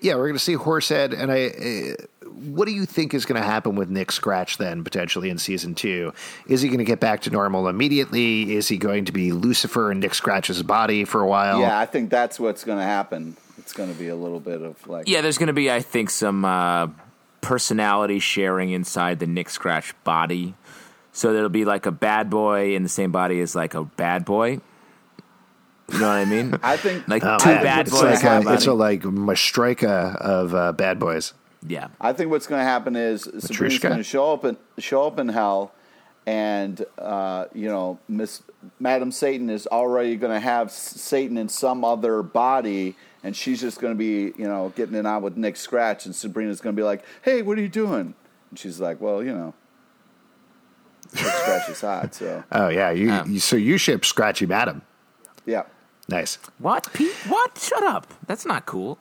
Yeah, 0.00 0.14
we're 0.16 0.26
going 0.26 0.34
to 0.34 0.38
see 0.40 0.54
Horsehead, 0.54 1.12
and 1.14 1.30
I. 1.30 1.94
What 2.32 2.66
do 2.66 2.72
you 2.72 2.84
think 2.86 3.14
is 3.14 3.24
going 3.24 3.40
to 3.40 3.46
happen 3.46 3.76
with 3.76 3.88
Nick 3.90 4.10
Scratch 4.12 4.58
then, 4.58 4.82
potentially 4.84 5.30
in 5.30 5.38
season 5.38 5.74
two? 5.74 6.12
Is 6.48 6.60
he 6.62 6.68
going 6.68 6.78
to 6.78 6.84
get 6.84 7.00
back 7.00 7.20
to 7.22 7.30
normal 7.30 7.68
immediately? 7.68 8.54
Is 8.54 8.68
he 8.68 8.76
going 8.78 9.04
to 9.06 9.12
be 9.12 9.32
Lucifer 9.32 9.90
in 9.92 10.00
Nick 10.00 10.14
Scratch's 10.14 10.62
body 10.62 11.04
for 11.04 11.20
a 11.20 11.26
while? 11.26 11.60
Yeah, 11.60 11.78
I 11.78 11.86
think 11.86 12.10
that's 12.10 12.40
what's 12.40 12.64
going 12.64 12.78
to 12.78 12.84
happen. 12.84 13.36
It's 13.58 13.72
going 13.72 13.92
to 13.92 13.98
be 13.98 14.08
a 14.08 14.16
little 14.16 14.40
bit 14.40 14.60
of 14.62 14.86
like, 14.88 15.08
Yeah, 15.08 15.20
there's 15.20 15.38
going 15.38 15.46
to 15.48 15.52
be, 15.52 15.70
I 15.70 15.80
think, 15.80 16.10
some 16.10 16.44
uh, 16.44 16.88
personality 17.40 18.18
sharing 18.18 18.70
inside 18.70 19.18
the 19.18 19.26
Nick 19.26 19.50
Scratch 19.50 19.94
body. 20.04 20.54
So 21.12 21.32
there'll 21.32 21.48
be 21.50 21.64
like 21.64 21.86
a 21.86 21.92
bad 21.92 22.30
boy 22.30 22.74
in 22.74 22.82
the 22.82 22.88
same 22.88 23.12
body 23.12 23.40
as 23.40 23.54
like 23.54 23.74
a 23.74 23.84
bad 23.84 24.24
boy. 24.24 24.60
You 25.92 25.98
know 25.98 26.08
what 26.08 26.16
I 26.16 26.24
mean? 26.24 26.58
I 26.62 26.76
think 26.78 27.06
like 27.06 27.22
Oh, 27.22 27.36
two 27.38 27.48
man. 27.50 27.62
bad 27.62 27.80
it's 27.86 27.90
boys. 27.90 28.02
Like 28.02 28.24
in 28.24 28.26
a, 28.28 28.44
one 28.46 28.54
it's 28.54 28.64
a 28.66 28.74
body. 28.74 28.78
like 28.78 29.02
matryoshka 29.02 30.16
of 30.16 30.54
uh, 30.54 30.72
bad 30.72 30.98
boys. 30.98 31.34
Yeah. 31.66 31.88
I 32.00 32.12
think 32.12 32.30
what's 32.30 32.46
going 32.46 32.60
to 32.60 32.64
happen 32.64 32.96
is 32.96 33.22
Sabrina's 33.38 33.78
going 33.78 33.96
to 33.96 34.02
show 34.02 34.32
up 34.32 34.44
in 34.44 34.56
show 34.78 35.06
up 35.06 35.18
in 35.18 35.28
hell, 35.28 35.72
and 36.26 36.84
uh, 36.98 37.46
you 37.54 37.68
know, 37.68 37.98
Miss 38.08 38.42
Madam 38.78 39.10
Satan 39.12 39.50
is 39.50 39.66
already 39.66 40.16
going 40.16 40.32
to 40.32 40.40
have 40.40 40.70
Satan 40.70 41.36
in 41.38 41.48
some 41.48 41.84
other 41.84 42.22
body, 42.22 42.96
and 43.24 43.34
she's 43.36 43.60
just 43.60 43.80
going 43.80 43.92
to 43.92 43.98
be, 43.98 44.32
you 44.40 44.48
know, 44.48 44.72
getting 44.76 44.94
it 44.94 45.06
on 45.06 45.22
with 45.22 45.36
Nick 45.36 45.56
Scratch, 45.56 46.06
and 46.06 46.14
Sabrina's 46.14 46.60
going 46.60 46.74
to 46.74 46.80
be 46.80 46.84
like, 46.84 47.04
"Hey, 47.22 47.42
what 47.42 47.58
are 47.58 47.62
you 47.62 47.68
doing?" 47.68 48.14
And 48.50 48.58
she's 48.58 48.80
like, 48.80 49.00
"Well, 49.00 49.22
you 49.22 49.32
know." 49.32 49.54
Nick 51.14 51.24
Scratch 51.24 51.68
is 51.68 51.80
hot, 51.80 52.14
so 52.14 52.42
Oh 52.52 52.68
yeah, 52.68 52.90
you, 52.90 53.10
Um. 53.12 53.30
you 53.32 53.38
so 53.40 53.54
you 53.56 53.76
ship 53.78 54.04
Scratchy 54.04 54.46
Madam. 54.46 54.82
yeah. 55.46 55.64
Nice. 56.08 56.36
What, 56.58 56.92
Pete? 56.92 57.14
What? 57.28 57.56
Shut 57.56 57.82
up. 57.84 58.12
That's 58.26 58.44
not 58.44 58.66
cool. 58.66 58.98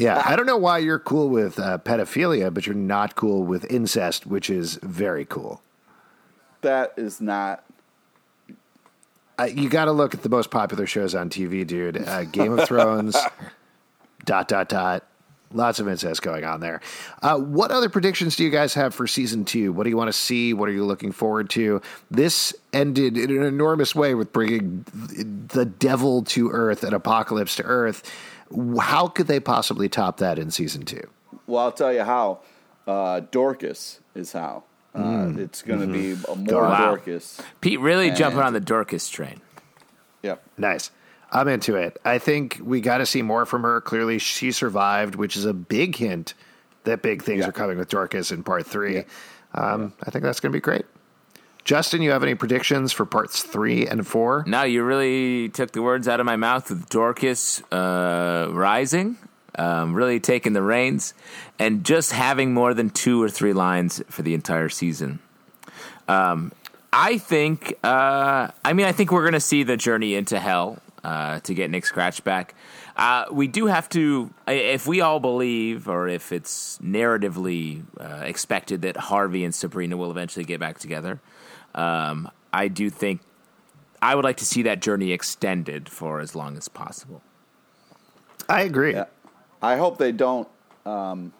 Yeah, 0.00 0.22
I 0.24 0.34
don't 0.34 0.46
know 0.46 0.56
why 0.56 0.78
you're 0.78 0.98
cool 0.98 1.28
with 1.28 1.58
uh, 1.58 1.76
pedophilia, 1.76 2.52
but 2.54 2.66
you're 2.66 2.74
not 2.74 3.16
cool 3.16 3.42
with 3.42 3.70
incest, 3.70 4.24
which 4.24 4.48
is 4.48 4.76
very 4.82 5.26
cool. 5.26 5.60
That 6.62 6.94
is 6.96 7.20
not. 7.20 7.64
Uh, 9.38 9.44
you 9.44 9.68
got 9.68 9.84
to 9.86 9.92
look 9.92 10.14
at 10.14 10.22
the 10.22 10.30
most 10.30 10.50
popular 10.50 10.86
shows 10.86 11.14
on 11.14 11.28
TV, 11.28 11.66
dude. 11.66 12.08
Uh, 12.08 12.24
Game 12.24 12.58
of 12.58 12.66
Thrones, 12.66 13.14
dot 14.24 14.48
dot 14.48 14.70
dot. 14.70 15.06
Lots 15.52 15.80
of 15.80 15.88
incest 15.88 16.22
going 16.22 16.44
on 16.44 16.60
there. 16.60 16.80
Uh, 17.20 17.36
what 17.36 17.70
other 17.70 17.90
predictions 17.90 18.36
do 18.36 18.44
you 18.44 18.50
guys 18.50 18.72
have 18.74 18.94
for 18.94 19.06
season 19.06 19.44
two? 19.44 19.72
What 19.72 19.84
do 19.84 19.90
you 19.90 19.96
want 19.96 20.08
to 20.08 20.12
see? 20.12 20.54
What 20.54 20.68
are 20.68 20.72
you 20.72 20.84
looking 20.84 21.12
forward 21.12 21.50
to? 21.50 21.82
This 22.10 22.54
ended 22.72 23.18
in 23.18 23.30
an 23.30 23.42
enormous 23.42 23.94
way 23.94 24.14
with 24.14 24.32
bringing 24.32 24.86
the 25.52 25.66
devil 25.66 26.22
to 26.24 26.50
Earth 26.50 26.84
and 26.84 26.94
apocalypse 26.94 27.56
to 27.56 27.64
Earth. 27.64 28.02
How 28.80 29.06
could 29.08 29.26
they 29.26 29.40
possibly 29.40 29.88
top 29.88 30.18
that 30.18 30.38
in 30.38 30.50
season 30.50 30.84
two? 30.84 31.08
Well, 31.46 31.64
I'll 31.64 31.72
tell 31.72 31.92
you 31.92 32.02
how. 32.04 32.40
Uh, 32.86 33.20
Dorcas 33.30 34.00
is 34.14 34.32
how. 34.32 34.64
Uh, 34.94 35.32
It's 35.36 35.62
going 35.62 35.80
to 35.80 35.86
be 35.86 36.12
a 36.28 36.34
more 36.34 36.62
Wow. 36.62 36.88
Dorcas. 36.96 37.40
Pete 37.60 37.78
really 37.80 38.08
And- 38.08 38.16
jumping 38.16 38.40
on 38.40 38.52
the 38.52 38.60
Dorcas 38.60 39.08
train. 39.08 39.40
Yep. 40.22 40.42
Nice. 40.58 40.90
I'm 41.32 41.46
into 41.46 41.76
it. 41.76 41.96
I 42.04 42.18
think 42.18 42.58
we 42.62 42.80
got 42.80 42.98
to 42.98 43.06
see 43.06 43.22
more 43.22 43.46
from 43.46 43.62
her. 43.62 43.80
Clearly, 43.80 44.18
she 44.18 44.50
survived, 44.50 45.14
which 45.14 45.36
is 45.36 45.44
a 45.44 45.52
big 45.54 45.94
hint 45.96 46.34
that 46.84 47.02
big 47.02 47.22
things 47.22 47.40
Yeah. 47.42 47.48
are 47.50 47.52
coming 47.52 47.78
with 47.78 47.88
Dorcas 47.88 48.32
in 48.32 48.42
part 48.42 48.66
three. 48.66 48.96
Yeah. 48.96 49.02
Um, 49.54 49.92
I 50.04 50.10
think 50.10 50.24
that's 50.24 50.40
going 50.40 50.50
to 50.52 50.56
be 50.56 50.60
great. 50.60 50.86
Justin, 51.64 52.02
you 52.02 52.10
have 52.10 52.22
any 52.22 52.34
predictions 52.34 52.92
for 52.92 53.04
parts 53.04 53.42
three 53.42 53.86
and 53.86 54.06
four? 54.06 54.44
Now 54.46 54.62
you 54.62 54.82
really 54.82 55.48
took 55.50 55.72
the 55.72 55.82
words 55.82 56.08
out 56.08 56.20
of 56.20 56.26
my 56.26 56.36
mouth 56.36 56.70
with 56.70 56.88
Dorcas 56.88 57.62
uh, 57.70 58.48
rising, 58.50 59.16
um, 59.56 59.94
really 59.94 60.20
taking 60.20 60.52
the 60.52 60.62
reins, 60.62 61.14
and 61.58 61.84
just 61.84 62.12
having 62.12 62.54
more 62.54 62.74
than 62.74 62.90
two 62.90 63.22
or 63.22 63.28
three 63.28 63.52
lines 63.52 64.02
for 64.08 64.22
the 64.22 64.34
entire 64.34 64.68
season. 64.68 65.18
Um, 66.08 66.52
I 66.92 67.18
think. 67.18 67.74
Uh, 67.84 68.48
I 68.64 68.72
mean, 68.72 68.86
I 68.86 68.92
think 68.92 69.12
we're 69.12 69.22
going 69.22 69.34
to 69.34 69.40
see 69.40 69.62
the 69.62 69.76
journey 69.76 70.14
into 70.14 70.40
hell 70.40 70.78
uh, 71.04 71.40
to 71.40 71.54
get 71.54 71.70
Nick 71.70 71.86
Scratch 71.86 72.24
back. 72.24 72.54
Uh, 73.00 73.24
we 73.32 73.48
do 73.48 73.64
have 73.64 73.88
to, 73.88 74.30
if 74.46 74.86
we 74.86 75.00
all 75.00 75.20
believe, 75.20 75.88
or 75.88 76.06
if 76.06 76.32
it's 76.32 76.78
narratively 76.78 77.82
uh, 77.98 78.22
expected 78.24 78.82
that 78.82 78.94
Harvey 78.96 79.42
and 79.42 79.54
Sabrina 79.54 79.96
will 79.96 80.10
eventually 80.10 80.44
get 80.44 80.60
back 80.60 80.78
together. 80.78 81.18
Um, 81.74 82.30
I 82.52 82.68
do 82.68 82.90
think 82.90 83.22
I 84.02 84.14
would 84.14 84.24
like 84.24 84.36
to 84.36 84.44
see 84.44 84.62
that 84.64 84.82
journey 84.82 85.12
extended 85.12 85.88
for 85.88 86.20
as 86.20 86.34
long 86.34 86.58
as 86.58 86.68
possible. 86.68 87.22
I 88.50 88.62
agree. 88.62 88.92
Yeah. 88.92 89.06
I 89.62 89.76
hope 89.76 89.96
they 89.96 90.12
don't. 90.12 90.48
Um, 90.84 91.32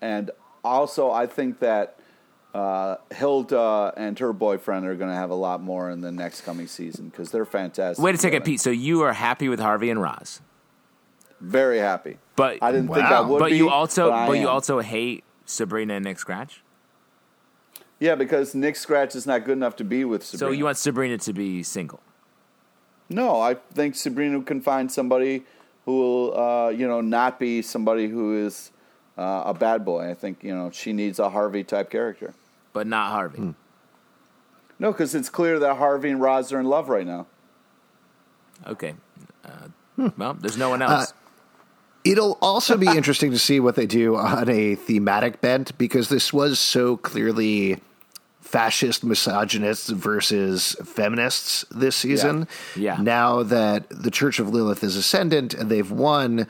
and 0.00 0.30
also, 0.64 1.10
I 1.10 1.26
think 1.26 1.58
that 1.58 1.98
uh, 2.54 2.96
Hilda 3.14 3.92
and 3.96 4.18
her 4.18 4.32
boyfriend 4.32 4.86
are 4.86 4.94
going 4.94 5.10
to 5.10 5.16
have 5.16 5.30
a 5.30 5.34
lot 5.34 5.62
more 5.62 5.90
in 5.90 6.00
the 6.00 6.12
next 6.12 6.42
coming 6.42 6.68
season 6.68 7.08
because 7.08 7.30
they're 7.30 7.44
fantastic. 7.44 8.02
Wait 8.02 8.14
a 8.14 8.18
second, 8.18 8.40
together. 8.40 8.44
Pete. 8.44 8.60
So 8.60 8.70
you 8.70 9.02
are 9.02 9.12
happy 9.12 9.48
with 9.48 9.60
Harvey 9.60 9.90
and 9.90 10.00
Roz, 10.00 10.40
Very 11.44 11.78
happy. 11.78 12.16
but 12.36 12.58
I 12.62 12.72
didn't 12.72 12.88
think 12.88 13.06
I 13.06 13.20
Wow. 13.20 13.28
would 13.28 13.38
but 13.38 13.50
be. 13.50 13.56
you 13.56 13.68
also 13.70 14.10
but, 14.10 14.26
but 14.28 14.32
you 14.38 14.48
also 14.48 14.80
hate 14.80 15.24
Sabrina 15.44 15.94
and 15.94 16.04
Nick 16.04 16.18
Scratch. 16.18 16.62
yeah, 18.00 18.14
because 18.14 18.54
Nick 18.54 18.76
Scratch 18.76 19.14
is 19.14 19.26
not 19.26 19.44
good 19.44 19.52
enough 19.58 19.76
to 19.76 19.84
be 19.84 20.04
with 20.04 20.24
Sabrina. 20.24 20.50
So 20.52 20.56
you 20.56 20.64
want 20.64 20.78
Sabrina 20.78 21.18
to 21.18 21.32
be 21.32 21.62
single? 21.62 22.00
No, 23.10 23.40
I 23.40 23.54
think 23.74 23.94
Sabrina 23.94 24.40
can 24.42 24.60
find 24.62 24.90
somebody 24.90 25.44
who 25.84 25.92
will, 25.98 26.38
uh, 26.38 26.68
you 26.70 26.88
know, 26.88 27.00
not 27.02 27.38
be 27.38 27.60
somebody 27.60 28.08
who 28.08 28.46
is 28.46 28.70
uh, 29.18 29.42
a 29.46 29.52
bad 29.54 29.84
boy. 29.84 30.10
I 30.10 30.14
think 30.14 30.42
you 30.42 30.54
know 30.54 30.70
she 30.70 30.92
needs 30.94 31.18
a 31.18 31.28
Harvey 31.30 31.62
type 31.64 31.90
character. 31.90 32.32
but 32.72 32.86
not 32.86 33.10
Harvey. 33.12 33.54
No, 34.78 34.90
because 34.92 35.14
it's 35.14 35.28
clear 35.28 35.58
that 35.60 35.76
Harvey 35.76 36.10
and 36.10 36.20
Roz 36.20 36.52
are 36.52 36.58
in 36.58 36.66
love 36.66 36.88
right 36.88 37.06
now. 37.06 37.26
Okay. 38.66 38.94
Uh, 39.44 39.68
Well, 40.18 40.34
there's 40.34 40.56
no 40.56 40.70
one 40.70 40.82
else. 40.82 41.12
It'll 42.04 42.38
also 42.42 42.76
be 42.76 42.86
interesting 42.96 43.30
to 43.30 43.38
see 43.38 43.60
what 43.60 43.76
they 43.76 43.86
do 43.86 44.16
on 44.16 44.48
a 44.48 44.74
thematic 44.74 45.40
bent 45.40 45.76
because 45.78 46.08
this 46.08 46.32
was 46.32 46.58
so 46.58 46.96
clearly 46.96 47.80
fascist 48.40 49.02
misogynists 49.02 49.88
versus 49.88 50.76
feminists 50.84 51.64
this 51.70 51.96
season. 51.96 52.46
Yeah. 52.76 52.98
Now 53.00 53.42
that 53.42 53.86
the 53.90 54.10
Church 54.10 54.38
of 54.38 54.50
Lilith 54.50 54.84
is 54.84 54.94
ascendant 54.94 55.54
and 55.54 55.68
they've 55.68 55.90
won, 55.90 56.46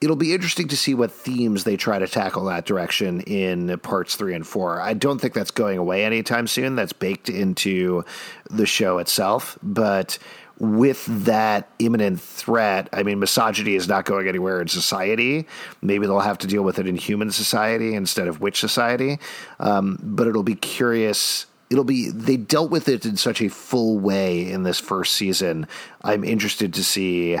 it'll 0.00 0.16
be 0.16 0.34
interesting 0.34 0.68
to 0.68 0.76
see 0.76 0.94
what 0.94 1.12
themes 1.12 1.64
they 1.64 1.76
try 1.76 1.98
to 1.98 2.08
tackle 2.08 2.46
that 2.46 2.64
direction 2.64 3.20
in 3.20 3.78
parts 3.78 4.16
three 4.16 4.34
and 4.34 4.46
four. 4.46 4.80
I 4.80 4.94
don't 4.94 5.20
think 5.20 5.34
that's 5.34 5.52
going 5.52 5.78
away 5.78 6.04
anytime 6.04 6.46
soon. 6.46 6.74
That's 6.74 6.92
baked 6.92 7.28
into 7.28 8.04
the 8.50 8.66
show 8.66 8.98
itself. 8.98 9.58
But 9.62 10.18
with 10.58 11.04
that 11.24 11.68
imminent 11.78 12.20
threat, 12.20 12.88
I 12.92 13.02
mean, 13.02 13.18
misogyny 13.18 13.74
is 13.74 13.88
not 13.88 14.04
going 14.04 14.26
anywhere 14.26 14.60
in 14.60 14.68
society. 14.68 15.46
Maybe 15.82 16.06
they'll 16.06 16.20
have 16.20 16.38
to 16.38 16.46
deal 16.46 16.62
with 16.62 16.78
it 16.78 16.86
in 16.86 16.96
human 16.96 17.30
society 17.30 17.94
instead 17.94 18.26
of 18.26 18.40
witch 18.40 18.58
society. 18.58 19.18
Um, 19.60 19.98
but 20.02 20.26
it'll 20.26 20.42
be 20.42 20.54
curious. 20.54 21.46
It'll 21.68 21.84
be 21.84 22.10
they 22.10 22.36
dealt 22.36 22.70
with 22.70 22.88
it 22.88 23.04
in 23.04 23.16
such 23.16 23.42
a 23.42 23.48
full 23.48 23.98
way 23.98 24.50
in 24.50 24.62
this 24.62 24.80
first 24.80 25.14
season. 25.14 25.66
I'm 26.02 26.24
interested 26.24 26.72
to 26.74 26.84
see 26.84 27.38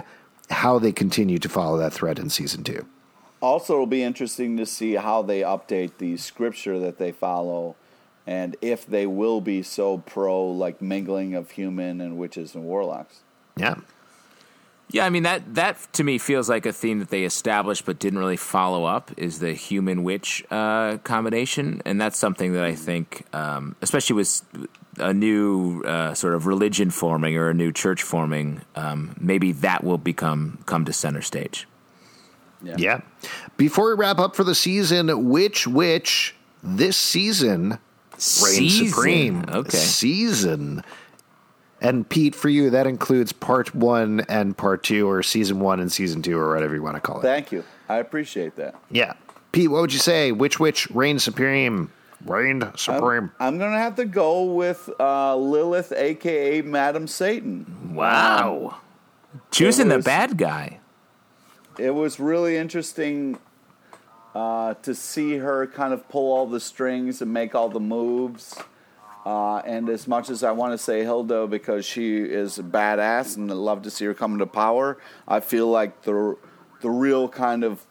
how 0.50 0.78
they 0.78 0.92
continue 0.92 1.38
to 1.38 1.48
follow 1.48 1.78
that 1.78 1.92
thread 1.92 2.18
in 2.18 2.30
season 2.30 2.64
two. 2.64 2.86
Also, 3.40 3.74
it'll 3.74 3.86
be 3.86 4.02
interesting 4.02 4.56
to 4.56 4.66
see 4.66 4.94
how 4.94 5.22
they 5.22 5.40
update 5.40 5.98
the 5.98 6.16
scripture 6.16 6.78
that 6.78 6.98
they 6.98 7.12
follow, 7.12 7.76
and 8.26 8.56
if 8.60 8.86
they 8.86 9.06
will 9.06 9.40
be 9.40 9.62
so 9.62 9.98
pro 9.98 10.44
like 10.46 10.82
mingling 10.82 11.34
of 11.34 11.52
human 11.52 12.00
and 12.00 12.18
witches 12.18 12.54
and 12.54 12.64
warlocks. 12.64 13.20
Yeah. 13.56 13.76
Yeah, 14.88 15.04
I 15.04 15.10
mean 15.10 15.24
that 15.24 15.56
that 15.56 15.92
to 15.94 16.04
me 16.04 16.16
feels 16.18 16.48
like 16.48 16.64
a 16.64 16.72
theme 16.72 17.00
that 17.00 17.10
they 17.10 17.24
established 17.24 17.84
but 17.86 17.98
didn't 17.98 18.20
really 18.20 18.36
follow 18.36 18.84
up 18.84 19.10
is 19.16 19.40
the 19.40 19.52
human 19.52 20.04
witch 20.04 20.44
uh, 20.48 20.98
combination, 20.98 21.82
and 21.84 22.00
that's 22.00 22.16
something 22.16 22.52
that 22.52 22.62
I 22.62 22.76
think, 22.76 23.24
um, 23.32 23.74
especially 23.82 24.14
with 24.14 24.42
a 24.98 25.12
new 25.12 25.82
uh, 25.82 26.14
sort 26.14 26.34
of 26.34 26.46
religion 26.46 26.90
forming 26.90 27.36
or 27.36 27.50
a 27.50 27.54
new 27.54 27.72
church 27.72 28.04
forming, 28.04 28.62
um, 28.76 29.16
maybe 29.20 29.50
that 29.52 29.82
will 29.82 29.98
become 29.98 30.58
come 30.66 30.84
to 30.84 30.92
center 30.92 31.20
stage. 31.20 31.66
Yeah. 32.62 33.00
Before 33.56 33.88
we 33.88 33.94
wrap 33.94 34.18
up 34.18 34.34
for 34.34 34.44
the 34.44 34.54
season, 34.54 35.28
which 35.28 35.66
witch 35.66 36.34
this 36.62 36.96
season 36.96 37.78
reigns 38.16 38.56
Season. 38.56 38.88
supreme? 38.88 39.44
Okay. 39.48 39.76
Season. 39.76 40.82
And 41.80 42.08
Pete, 42.08 42.34
for 42.34 42.48
you, 42.48 42.70
that 42.70 42.86
includes 42.86 43.32
part 43.32 43.74
one 43.74 44.20
and 44.28 44.56
part 44.56 44.82
two, 44.82 45.08
or 45.08 45.22
season 45.22 45.60
one 45.60 45.78
and 45.78 45.92
season 45.92 46.22
two, 46.22 46.38
or 46.38 46.54
whatever 46.54 46.74
you 46.74 46.82
want 46.82 46.96
to 46.96 47.00
call 47.00 47.18
it. 47.20 47.22
Thank 47.22 47.52
you. 47.52 47.64
I 47.88 47.96
appreciate 47.98 48.56
that. 48.56 48.74
yeah. 48.90 49.14
Pete, 49.52 49.70
what 49.70 49.80
would 49.80 49.92
you 49.92 49.98
say? 49.98 50.32
Which 50.32 50.58
witch 50.60 50.90
reigns 50.90 51.24
supreme? 51.24 51.90
Reigned 52.24 52.70
supreme. 52.76 53.30
I'm 53.38 53.56
going 53.58 53.72
to 53.72 53.78
have 53.78 53.94
to 53.96 54.04
go 54.04 54.44
with 54.44 54.90
uh, 54.98 55.36
Lilith, 55.36 55.92
aka 55.92 56.60
Madam 56.62 57.06
Satan. 57.06 57.94
Wow, 57.94 58.76
choosing 59.50 59.88
the 59.88 60.00
bad 60.00 60.36
guy. 60.36 60.80
It 61.78 61.90
was 61.94 62.18
really 62.18 62.56
interesting 62.56 63.38
uh, 64.36 64.74
to 64.74 64.94
see 64.94 65.38
her 65.38 65.66
kind 65.66 65.94
of 65.94 66.06
pull 66.10 66.30
all 66.30 66.46
the 66.46 66.60
strings 66.60 67.22
and 67.22 67.32
make 67.32 67.54
all 67.54 67.70
the 67.70 67.80
moves. 67.80 68.54
Uh, 69.24 69.56
and 69.60 69.88
as 69.88 70.06
much 70.06 70.28
as 70.28 70.42
I 70.42 70.50
want 70.50 70.72
to 70.74 70.78
say 70.78 71.00
Hilda 71.00 71.46
because 71.46 71.86
she 71.86 72.18
is 72.18 72.58
a 72.58 72.62
badass 72.62 73.36
and 73.38 73.50
I 73.50 73.54
love 73.54 73.80
to 73.84 73.90
see 73.90 74.04
her 74.04 74.12
come 74.12 74.38
to 74.38 74.46
power, 74.46 74.98
I 75.26 75.40
feel 75.40 75.68
like 75.68 76.02
the 76.02 76.36
the 76.82 76.90
real 76.90 77.30
kind 77.30 77.64
of 77.64 77.86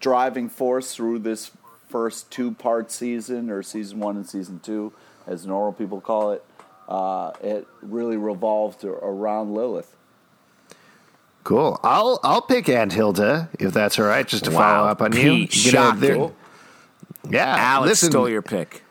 driving 0.00 0.48
force 0.48 0.96
through 0.96 1.20
this 1.20 1.52
first 1.88 2.28
two 2.28 2.50
part 2.50 2.90
season 2.90 3.48
or 3.48 3.62
season 3.62 4.00
one 4.00 4.16
and 4.16 4.28
season 4.28 4.58
two, 4.58 4.92
as 5.28 5.46
normal 5.46 5.72
people 5.72 6.00
call 6.00 6.32
it, 6.32 6.44
uh, 6.88 7.30
it 7.40 7.68
really 7.82 8.16
revolved 8.16 8.82
around 8.84 9.54
Lilith. 9.54 9.94
Cool. 11.48 11.80
I'll 11.82 12.20
I'll 12.24 12.42
pick 12.42 12.68
Aunt 12.68 12.92
Hilda 12.92 13.48
if 13.58 13.72
that's 13.72 13.98
all 13.98 14.04
right, 14.04 14.28
just 14.28 14.44
to 14.44 14.50
Wow, 14.50 14.58
follow 14.58 14.88
up 14.90 15.00
on 15.00 15.12
you. 15.14 15.18
Pete, 15.46 15.56
You 15.64 15.72
know, 15.72 15.78
shocking. 15.78 16.00
there- 16.00 16.30
Yeah, 17.30 17.56
Alex 17.56 17.88
listen, 17.88 18.10
stole 18.10 18.28
your 18.28 18.42
pick. 18.42 18.82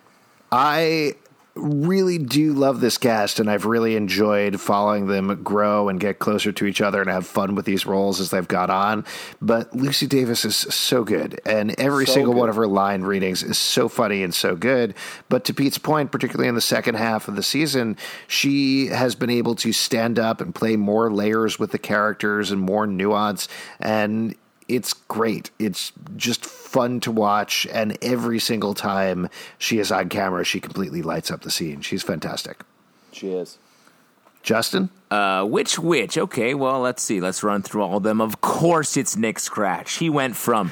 I 0.51 1.13
really 1.59 2.17
do 2.17 2.53
love 2.53 2.79
this 2.79 2.97
cast, 2.97 3.39
and 3.39 3.49
I've 3.49 3.65
really 3.65 3.95
enjoyed 3.95 4.59
following 4.59 5.07
them 5.07 5.43
grow 5.43 5.89
and 5.89 5.99
get 5.99 6.19
closer 6.19 6.51
to 6.51 6.65
each 6.65 6.81
other 6.81 7.01
and 7.01 7.09
have 7.09 7.25
fun 7.25 7.55
with 7.55 7.65
these 7.65 7.85
roles 7.85 8.19
as 8.19 8.31
they've 8.31 8.47
got 8.47 8.69
on. 8.69 9.05
But 9.41 9.75
Lucy 9.75 10.07
Davis 10.07 10.45
is 10.45 10.55
so 10.55 11.03
good, 11.03 11.39
and 11.45 11.77
every 11.79 12.05
So 12.05 12.13
single 12.13 12.33
good. 12.33 12.39
one 12.39 12.49
of 12.49 12.55
her 12.55 12.67
line 12.67 13.01
readings 13.01 13.43
is 13.43 13.57
so 13.57 13.89
funny 13.89 14.23
and 14.23 14.33
so 14.33 14.55
good. 14.55 14.93
But 15.29 15.45
to 15.45 15.53
Pete's 15.53 15.77
point, 15.77 16.11
particularly 16.11 16.47
in 16.47 16.55
the 16.55 16.61
second 16.61 16.95
half 16.95 17.27
of 17.27 17.35
the 17.35 17.43
season, 17.43 17.97
she 18.27 18.87
has 18.87 19.15
been 19.15 19.29
able 19.29 19.55
to 19.55 19.71
stand 19.73 20.19
up 20.19 20.41
and 20.41 20.53
play 20.53 20.75
more 20.75 21.11
layers 21.11 21.59
with 21.59 21.71
the 21.71 21.79
characters 21.79 22.51
and 22.51 22.61
more 22.61 22.87
nuance. 22.87 23.47
And 23.79 24.35
it's 24.67 24.93
great. 24.93 25.51
It's 25.59 25.91
just 26.15 26.45
fun 26.45 26.99
to 27.01 27.11
watch. 27.11 27.67
And 27.71 27.97
every 28.01 28.39
single 28.39 28.73
time 28.73 29.29
she 29.57 29.79
is 29.79 29.91
on 29.91 30.09
camera, 30.09 30.43
she 30.43 30.59
completely 30.59 31.01
lights 31.01 31.31
up 31.31 31.41
the 31.41 31.51
scene. 31.51 31.81
She's 31.81 32.03
fantastic. 32.03 32.61
She 33.11 33.31
is. 33.31 33.57
Justin? 34.47 34.89
Uh, 35.11 35.43
which 35.43 35.77
which? 35.77 36.17
Okay, 36.17 36.53
well, 36.53 36.79
let's 36.79 37.03
see. 37.03 37.19
Let's 37.19 37.43
run 37.43 37.61
through 37.61 37.81
all 37.81 37.97
of 37.97 38.03
them. 38.03 38.21
Of 38.21 38.39
course, 38.39 38.95
it's 38.95 39.17
Nick 39.17 39.39
Scratch. 39.39 39.97
He 39.97 40.09
went 40.09 40.37
from 40.37 40.71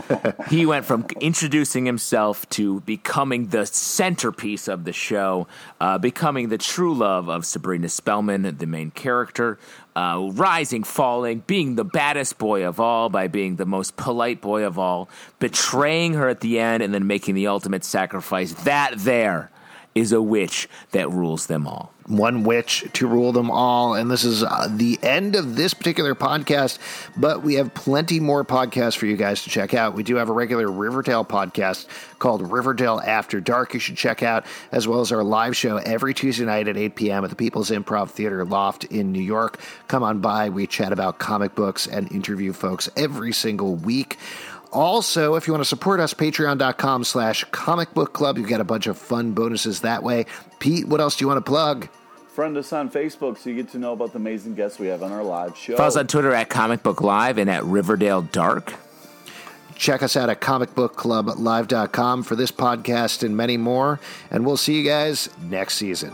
he 0.48 0.64
went 0.64 0.84
from 0.84 1.06
introducing 1.20 1.86
himself 1.86 2.48
to 2.50 2.80
becoming 2.82 3.48
the 3.48 3.66
centerpiece 3.66 4.68
of 4.68 4.84
the 4.84 4.92
show, 4.92 5.48
uh, 5.80 5.98
becoming 5.98 6.50
the 6.50 6.58
true 6.58 6.94
love 6.94 7.28
of 7.28 7.44
Sabrina 7.44 7.88
Spellman, 7.88 8.56
the 8.58 8.66
main 8.66 8.92
character, 8.92 9.58
uh, 9.96 10.28
rising, 10.32 10.84
falling, 10.84 11.42
being 11.46 11.74
the 11.74 11.84
baddest 11.84 12.36
boy 12.36 12.66
of 12.66 12.78
all 12.78 13.08
by 13.08 13.28
being 13.28 13.56
the 13.56 13.64
most 13.64 13.96
polite 13.96 14.42
boy 14.42 14.62
of 14.62 14.78
all, 14.78 15.08
betraying 15.38 16.12
her 16.12 16.28
at 16.28 16.40
the 16.40 16.60
end, 16.60 16.82
and 16.82 16.92
then 16.92 17.06
making 17.06 17.34
the 17.34 17.46
ultimate 17.46 17.82
sacrifice. 17.82 18.52
That 18.64 18.92
there 18.98 19.50
is 19.96 20.12
a 20.12 20.20
witch 20.20 20.68
that 20.92 21.10
rules 21.10 21.46
them 21.46 21.66
all. 21.66 21.90
one 22.06 22.44
witch 22.44 22.84
to 22.92 23.04
rule 23.08 23.32
them 23.32 23.50
all. 23.50 23.94
And 23.94 24.08
this 24.08 24.22
is 24.22 24.44
uh, 24.44 24.68
the 24.70 24.96
end 25.02 25.34
of 25.34 25.56
this 25.56 25.74
particular 25.74 26.14
podcast, 26.14 26.78
but 27.16 27.42
we 27.42 27.54
have 27.54 27.74
plenty 27.74 28.20
more 28.20 28.44
podcasts 28.44 28.96
for 28.96 29.06
you 29.06 29.16
guys 29.16 29.42
to 29.42 29.50
check 29.50 29.74
out. 29.74 29.94
We 29.94 30.04
do 30.04 30.14
have 30.16 30.28
a 30.28 30.32
regular 30.32 30.70
Riverdale 30.70 31.24
podcast 31.24 31.88
called 32.20 32.52
Riverdale 32.52 33.00
After 33.04 33.40
Dark, 33.40 33.74
you 33.74 33.80
should 33.80 33.96
check 33.96 34.22
out, 34.22 34.46
as 34.70 34.86
well 34.86 35.00
as 35.00 35.10
our 35.10 35.24
live 35.24 35.56
show 35.56 35.78
every 35.78 36.14
Tuesday 36.14 36.44
night 36.44 36.68
at 36.68 36.76
8 36.76 36.94
p.m. 36.94 37.24
at 37.24 37.30
the 37.30 37.36
People's 37.36 37.70
Improv 37.70 38.10
Theater 38.10 38.44
Loft 38.44 38.84
in 38.84 39.10
New 39.10 39.20
York. 39.20 39.58
Come 39.88 40.02
on 40.04 40.20
by. 40.20 40.48
We 40.50 40.66
chat 40.68 40.92
about 40.92 41.18
comic 41.18 41.54
books 41.56 41.88
and 41.88 42.10
interview 42.12 42.52
folks 42.52 42.88
every 42.96 43.32
single 43.32 43.74
week. 43.74 44.16
Also, 44.72 45.34
if 45.34 45.46
you 45.46 45.52
want 45.52 45.62
to 45.62 45.68
support 45.68 46.00
us, 46.00 46.14
patreon.com 46.14 47.04
slash 47.04 47.44
comic 47.50 47.94
book 47.94 48.12
club. 48.12 48.38
You 48.38 48.46
get 48.46 48.60
a 48.60 48.64
bunch 48.64 48.86
of 48.86 48.98
fun 48.98 49.32
bonuses 49.32 49.80
that 49.80 50.02
way. 50.02 50.26
Pete, 50.58 50.86
what 50.86 51.00
else 51.00 51.16
do 51.16 51.24
you 51.24 51.28
want 51.28 51.38
to 51.44 51.48
plug? 51.48 51.88
Friend 52.28 52.56
us 52.58 52.72
on 52.72 52.90
Facebook 52.90 53.38
so 53.38 53.48
you 53.48 53.56
get 53.56 53.70
to 53.70 53.78
know 53.78 53.92
about 53.92 54.12
the 54.12 54.18
amazing 54.18 54.54
guests 54.54 54.78
we 54.78 54.88
have 54.88 55.02
on 55.02 55.10
our 55.10 55.24
live 55.24 55.56
show. 55.56 55.76
Follow 55.76 55.88
us 55.88 55.96
on 55.96 56.06
Twitter 56.06 56.34
at 56.34 56.50
Comic 56.50 56.82
Book 56.82 57.00
Live 57.00 57.38
and 57.38 57.48
at 57.48 57.64
Riverdale 57.64 58.22
Dark. 58.22 58.74
Check 59.74 60.02
us 60.02 60.16
out 60.16 60.28
at 60.28 60.40
comicbookclublive.com 60.40 62.22
for 62.22 62.36
this 62.36 62.50
podcast 62.50 63.22
and 63.22 63.36
many 63.36 63.56
more. 63.56 64.00
And 64.30 64.44
we'll 64.44 64.56
see 64.56 64.78
you 64.78 64.84
guys 64.84 65.30
next 65.42 65.74
season. 65.74 66.12